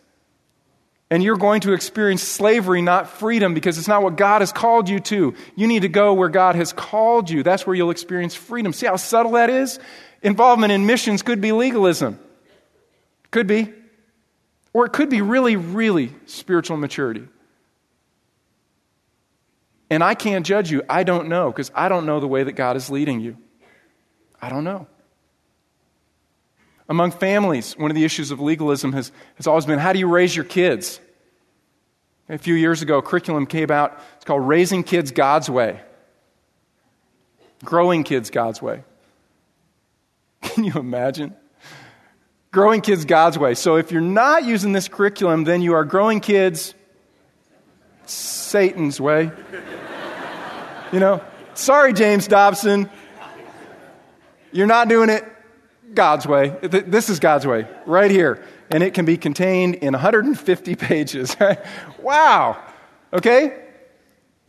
And 1.11 1.25
you're 1.25 1.37
going 1.37 1.63
to 1.63 1.73
experience 1.73 2.23
slavery, 2.23 2.83
not 2.83 3.09
freedom, 3.09 3.53
because 3.53 3.79
it's 3.79 3.89
not 3.89 4.05
what 4.05 4.17
God 4.17 4.43
has 4.43 4.53
called 4.53 4.89
you 4.89 5.01
to. 5.01 5.35
You 5.57 5.67
need 5.67 5.83
to 5.83 5.89
go 5.89 6.15
where 6.15 6.29
God 6.29 6.55
has 6.55 6.73
called 6.73 7.29
you. 7.31 7.43
That's 7.43 7.67
where 7.67 7.75
you'll 7.75 7.91
experience 7.91 8.37
freedom. 8.37 8.73
See 8.73 8.87
how 8.87 8.95
subtle 8.95 9.33
that 9.33 9.51
is? 9.51 9.81
Involvement 10.23 10.73
in 10.73 10.87
missions 10.87 11.23
could 11.23 11.41
be 11.41 11.51
legalism. 11.51 12.21
Could 13.33 13.49
be. 13.49 13.73
Or 14.73 14.87
it 14.87 14.93
could 14.93 15.11
be 15.11 15.23
really, 15.23 15.57
really 15.57 16.15
spiritual 16.27 16.77
maturity. 16.77 17.27
And 19.91 20.05
I 20.05 20.15
can't 20.15 20.47
judge 20.47 20.71
you. 20.71 20.83
I 20.89 21.03
don't 21.03 21.29
know 21.29 21.51
because 21.51 21.73
I 21.75 21.89
don't 21.89 22.07
know 22.07 22.21
the 22.21 22.29
way 22.29 22.45
that 22.45 22.53
God 22.53 22.77
is 22.77 22.91
leading 22.91 23.21
you. 23.21 23.37
I 24.41 24.49
don't 24.49 24.65
know. 24.65 24.87
Among 26.89 27.11
families, 27.11 27.77
one 27.77 27.91
of 27.91 27.95
the 27.95 28.05
issues 28.05 28.31
of 28.31 28.41
legalism 28.41 28.93
has, 28.93 29.13
has 29.37 29.47
always 29.47 29.67
been 29.67 29.79
how 29.79 29.93
do 29.93 29.99
you 29.99 30.09
raise 30.09 30.35
your 30.35 30.45
kids? 30.45 31.01
A 32.29 32.39
few 32.39 32.55
years 32.55 32.81
ago, 32.81 32.99
a 32.99 33.03
curriculum 33.03 33.47
came 33.47 33.73
out. 33.73 34.01
It's 34.17 34.25
called 34.25 34.47
Raising 34.47 34.85
Kids 34.85 35.11
God's 35.11 35.51
Way. 35.51 35.81
Growing 37.65 38.05
Kids 38.05 38.31
God's 38.31 38.63
Way. 38.63 38.85
Can 40.43 40.65
you 40.65 40.75
imagine? 40.75 41.35
Growing 42.53 42.81
kids 42.81 43.05
God's 43.05 43.39
way. 43.39 43.55
So 43.55 43.77
if 43.77 43.93
you're 43.93 44.01
not 44.01 44.45
using 44.45 44.73
this 44.73 44.89
curriculum, 44.89 45.45
then 45.45 45.63
you 45.63 45.75
are 45.75 45.85
growing 45.85 46.21
kids 46.21 46.75
Satan's 48.07 49.01
way. 49.01 49.31
You 50.93 50.99
know, 50.99 51.23
sorry, 51.55 51.93
James 51.93 52.27
Dobson. 52.27 52.91
You're 54.51 54.67
not 54.67 54.89
doing 54.89 55.11
it 55.11 55.25
God's 55.95 56.27
way. 56.27 56.57
This 56.63 57.09
is 57.09 57.21
God's 57.21 57.47
way, 57.47 57.69
right 57.87 58.11
here. 58.11 58.45
And 58.69 58.83
it 58.83 58.95
can 58.95 59.05
be 59.05 59.17
contained 59.17 59.77
in 59.77 59.93
150 59.93 60.75
pages. 60.75 61.37
wow. 62.03 62.61
Okay? 63.13 63.70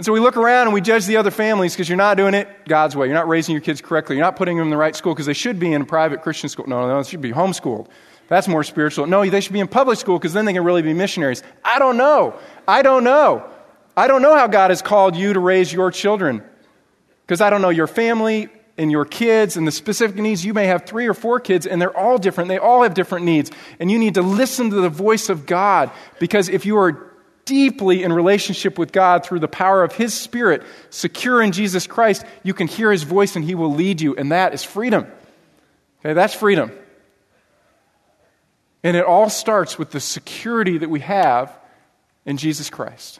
And 0.01 0.05
so 0.07 0.13
we 0.13 0.19
look 0.19 0.35
around 0.35 0.65
and 0.65 0.73
we 0.73 0.81
judge 0.81 1.05
the 1.05 1.17
other 1.17 1.29
families 1.29 1.75
because 1.75 1.87
you're 1.87 1.95
not 1.95 2.17
doing 2.17 2.33
it 2.33 2.47
God's 2.67 2.95
way. 2.95 3.05
You're 3.05 3.13
not 3.13 3.27
raising 3.27 3.53
your 3.53 3.61
kids 3.61 3.81
correctly. 3.81 4.15
You're 4.15 4.25
not 4.25 4.35
putting 4.35 4.57
them 4.57 4.65
in 4.65 4.71
the 4.71 4.75
right 4.75 4.95
school 4.95 5.13
because 5.13 5.27
they 5.27 5.33
should 5.33 5.59
be 5.59 5.71
in 5.71 5.83
a 5.83 5.85
private 5.85 6.23
Christian 6.23 6.49
school. 6.49 6.65
No, 6.65 6.87
no, 6.87 7.03
they 7.03 7.07
should 7.07 7.21
be 7.21 7.31
homeschooled. 7.31 7.87
That's 8.27 8.47
more 8.47 8.63
spiritual. 8.63 9.05
No, 9.05 9.23
they 9.23 9.41
should 9.41 9.53
be 9.53 9.59
in 9.59 9.67
public 9.67 9.99
school 9.99 10.17
because 10.17 10.33
then 10.33 10.45
they 10.45 10.53
can 10.53 10.63
really 10.63 10.81
be 10.81 10.95
missionaries. 10.95 11.43
I 11.63 11.77
don't 11.77 11.97
know. 11.97 12.33
I 12.67 12.81
don't 12.81 13.03
know. 13.03 13.47
I 13.95 14.07
don't 14.07 14.23
know 14.23 14.33
how 14.35 14.47
God 14.47 14.71
has 14.71 14.81
called 14.81 15.15
you 15.15 15.33
to 15.33 15.39
raise 15.39 15.71
your 15.71 15.91
children 15.91 16.41
because 17.27 17.39
I 17.39 17.51
don't 17.51 17.61
know 17.61 17.69
your 17.69 17.85
family 17.85 18.49
and 18.79 18.91
your 18.91 19.05
kids 19.05 19.55
and 19.55 19.67
the 19.67 19.71
specific 19.71 20.15
needs. 20.15 20.43
You 20.43 20.55
may 20.55 20.65
have 20.65 20.87
three 20.87 21.05
or 21.05 21.13
four 21.13 21.39
kids 21.39 21.67
and 21.67 21.79
they're 21.79 21.95
all 21.95 22.17
different. 22.17 22.47
They 22.47 22.57
all 22.57 22.81
have 22.81 22.95
different 22.95 23.25
needs. 23.25 23.51
And 23.79 23.91
you 23.91 23.99
need 23.99 24.15
to 24.15 24.23
listen 24.23 24.71
to 24.71 24.77
the 24.77 24.89
voice 24.89 25.29
of 25.29 25.45
God 25.45 25.91
because 26.17 26.49
if 26.49 26.65
you 26.65 26.79
are 26.79 27.10
deeply 27.45 28.03
in 28.03 28.13
relationship 28.13 28.77
with 28.77 28.91
God 28.91 29.25
through 29.25 29.39
the 29.39 29.47
power 29.47 29.83
of 29.83 29.93
His 29.93 30.13
Spirit, 30.13 30.63
secure 30.89 31.41
in 31.41 31.51
Jesus 31.51 31.87
Christ, 31.87 32.25
you 32.43 32.53
can 32.53 32.67
hear 32.67 32.91
His 32.91 33.03
voice 33.03 33.35
and 33.35 33.43
He 33.43 33.55
will 33.55 33.73
lead 33.73 34.01
you. 34.01 34.15
And 34.15 34.31
that 34.31 34.53
is 34.53 34.63
freedom. 34.63 35.07
Okay, 35.99 36.13
that's 36.13 36.33
freedom. 36.33 36.71
And 38.83 38.97
it 38.97 39.05
all 39.05 39.29
starts 39.29 39.77
with 39.77 39.91
the 39.91 39.99
security 39.99 40.79
that 40.79 40.89
we 40.89 41.01
have 41.01 41.55
in 42.25 42.37
Jesus 42.37 42.69
Christ. 42.69 43.19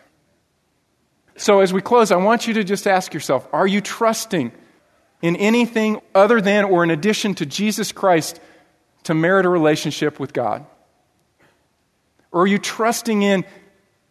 So, 1.36 1.61
as 1.61 1.72
we 1.74 1.82
close, 1.82 2.11
I 2.11 2.17
want 2.17 2.47
you 2.47 2.55
to 2.55 2.63
just 2.63 2.88
ask 2.88 3.13
yourself 3.13 3.47
are 3.53 3.67
you 3.67 3.82
trusting 3.82 4.51
in 5.22 5.36
anything 5.36 6.01
other 6.15 6.41
than 6.41 6.65
or 6.65 6.84
in 6.84 6.89
addition 6.89 7.36
to 7.36 7.45
Jesus 7.45 7.91
Christ 7.91 8.39
to 9.03 9.13
merit 9.13 9.45
a 9.45 9.49
relationship 9.49 10.19
with 10.19 10.34
God? 10.34 10.65
Or 12.32 12.41
are 12.41 12.47
you 12.47 12.57
trusting 12.57 13.22
in 13.22 13.45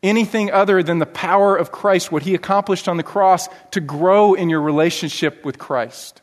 anything 0.02 0.50
other 0.50 0.82
than 0.82 0.98
the 0.98 1.06
power 1.06 1.56
of 1.56 1.72
Christ, 1.72 2.10
what 2.10 2.22
he 2.22 2.34
accomplished 2.34 2.88
on 2.88 2.96
the 2.96 3.02
cross, 3.02 3.48
to 3.72 3.80
grow 3.80 4.34
in 4.34 4.48
your 4.48 4.60
relationship 4.60 5.44
with 5.44 5.58
Christ? 5.58 6.22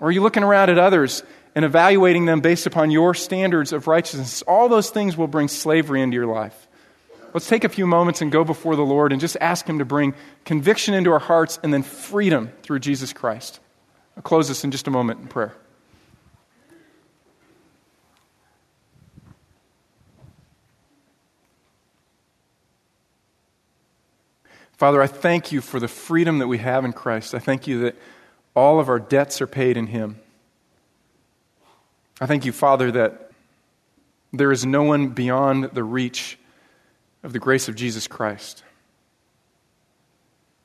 Or 0.00 0.08
are 0.08 0.12
you 0.12 0.22
looking 0.22 0.42
around 0.42 0.70
at 0.70 0.78
others 0.78 1.22
and 1.54 1.64
evaluating 1.64 2.26
them 2.26 2.40
based 2.40 2.66
upon 2.66 2.90
your 2.90 3.14
standards 3.14 3.72
of 3.72 3.86
righteousness? 3.86 4.42
All 4.42 4.68
those 4.68 4.90
things 4.90 5.16
will 5.16 5.28
bring 5.28 5.48
slavery 5.48 6.02
into 6.02 6.14
your 6.14 6.26
life. 6.26 6.68
Let's 7.32 7.48
take 7.48 7.64
a 7.64 7.68
few 7.68 7.86
moments 7.86 8.22
and 8.22 8.30
go 8.30 8.44
before 8.44 8.76
the 8.76 8.84
Lord 8.84 9.10
and 9.10 9.20
just 9.20 9.36
ask 9.40 9.66
Him 9.66 9.80
to 9.80 9.84
bring 9.84 10.14
conviction 10.44 10.94
into 10.94 11.10
our 11.10 11.18
hearts 11.18 11.58
and 11.62 11.72
then 11.72 11.82
freedom 11.82 12.52
through 12.62 12.78
Jesus 12.78 13.12
Christ. 13.12 13.58
I'll 14.16 14.22
close 14.22 14.46
this 14.46 14.62
in 14.62 14.70
just 14.70 14.86
a 14.86 14.90
moment 14.90 15.20
in 15.20 15.26
prayer. 15.26 15.54
Father, 24.76 25.00
I 25.00 25.06
thank 25.06 25.52
you 25.52 25.60
for 25.60 25.78
the 25.78 25.88
freedom 25.88 26.38
that 26.38 26.48
we 26.48 26.58
have 26.58 26.84
in 26.84 26.92
Christ. 26.92 27.34
I 27.34 27.38
thank 27.38 27.66
you 27.66 27.80
that 27.80 27.96
all 28.56 28.80
of 28.80 28.88
our 28.88 28.98
debts 28.98 29.40
are 29.40 29.46
paid 29.46 29.76
in 29.76 29.86
Him. 29.86 30.18
I 32.20 32.26
thank 32.26 32.44
you, 32.44 32.52
Father, 32.52 32.90
that 32.92 33.30
there 34.32 34.50
is 34.50 34.66
no 34.66 34.82
one 34.82 35.08
beyond 35.08 35.64
the 35.64 35.84
reach 35.84 36.38
of 37.22 37.32
the 37.32 37.38
grace 37.38 37.68
of 37.68 37.76
Jesus 37.76 38.08
Christ. 38.08 38.64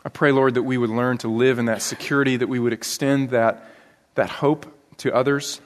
I 0.03 0.09
pray, 0.09 0.31
Lord, 0.31 0.55
that 0.55 0.63
we 0.63 0.77
would 0.77 0.89
learn 0.89 1.17
to 1.19 1.27
live 1.27 1.59
in 1.59 1.65
that 1.65 1.81
security, 1.81 2.37
that 2.37 2.49
we 2.49 2.59
would 2.59 2.73
extend 2.73 3.29
that, 3.29 3.69
that 4.15 4.29
hope 4.29 4.65
to 4.97 5.13
others. 5.13 5.61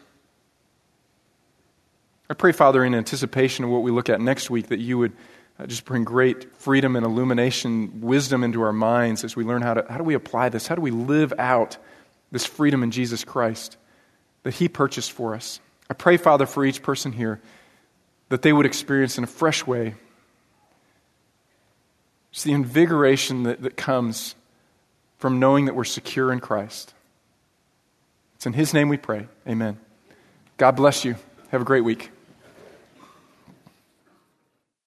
I 2.29 2.33
pray, 2.33 2.51
Father, 2.51 2.83
in 2.83 2.95
anticipation 2.95 3.63
of 3.63 3.71
what 3.71 3.83
we 3.83 3.91
look 3.91 4.09
at 4.09 4.19
next 4.19 4.49
week, 4.49 4.67
that 4.67 4.79
you 4.79 4.97
would 4.97 5.13
uh, 5.59 5.67
just 5.67 5.85
bring 5.85 6.03
great 6.03 6.55
freedom 6.57 6.95
and 6.95 7.05
illumination, 7.05 8.01
wisdom 8.01 8.43
into 8.43 8.61
our 8.61 8.73
minds 8.73 9.23
as 9.23 9.35
we 9.35 9.43
learn 9.43 9.61
how 9.61 9.75
to 9.75 9.85
how 9.89 9.97
do 9.97 10.03
we 10.03 10.13
apply 10.13 10.49
this? 10.49 10.67
How 10.67 10.75
do 10.75 10.81
we 10.81 10.91
live 10.91 11.33
out 11.37 11.77
this 12.31 12.45
freedom 12.45 12.83
in 12.83 12.91
Jesus 12.91 13.23
Christ 13.23 13.77
that 14.43 14.55
He 14.55 14.67
purchased 14.67 15.11
for 15.11 15.35
us? 15.35 15.59
I 15.89 15.93
pray, 15.93 16.17
Father, 16.17 16.45
for 16.45 16.65
each 16.65 16.81
person 16.81 17.11
here 17.11 17.41
that 18.29 18.41
they 18.41 18.53
would 18.53 18.65
experience 18.65 19.17
in 19.17 19.23
a 19.23 19.27
fresh 19.27 19.67
way 19.67 19.95
it's 22.33 22.43
the 22.43 22.51
invigoration 22.51 23.43
that, 23.43 23.61
that 23.61 23.77
comes 23.77 24.33
from 25.19 25.39
knowing 25.39 25.65
that 25.65 25.75
we're 25.75 25.83
secure 25.83 26.33
in 26.33 26.39
Christ. 26.39 26.91
It's 28.35 28.47
in 28.47 28.53
His 28.53 28.73
name 28.73 28.89
we 28.89 28.97
pray. 28.97 29.27
Amen. 29.47 29.77
God 30.57 30.71
bless 30.71 31.05
you. 31.05 31.15
Have 31.51 31.61
a 31.61 31.65
great 31.65 31.83
week. 31.83 32.09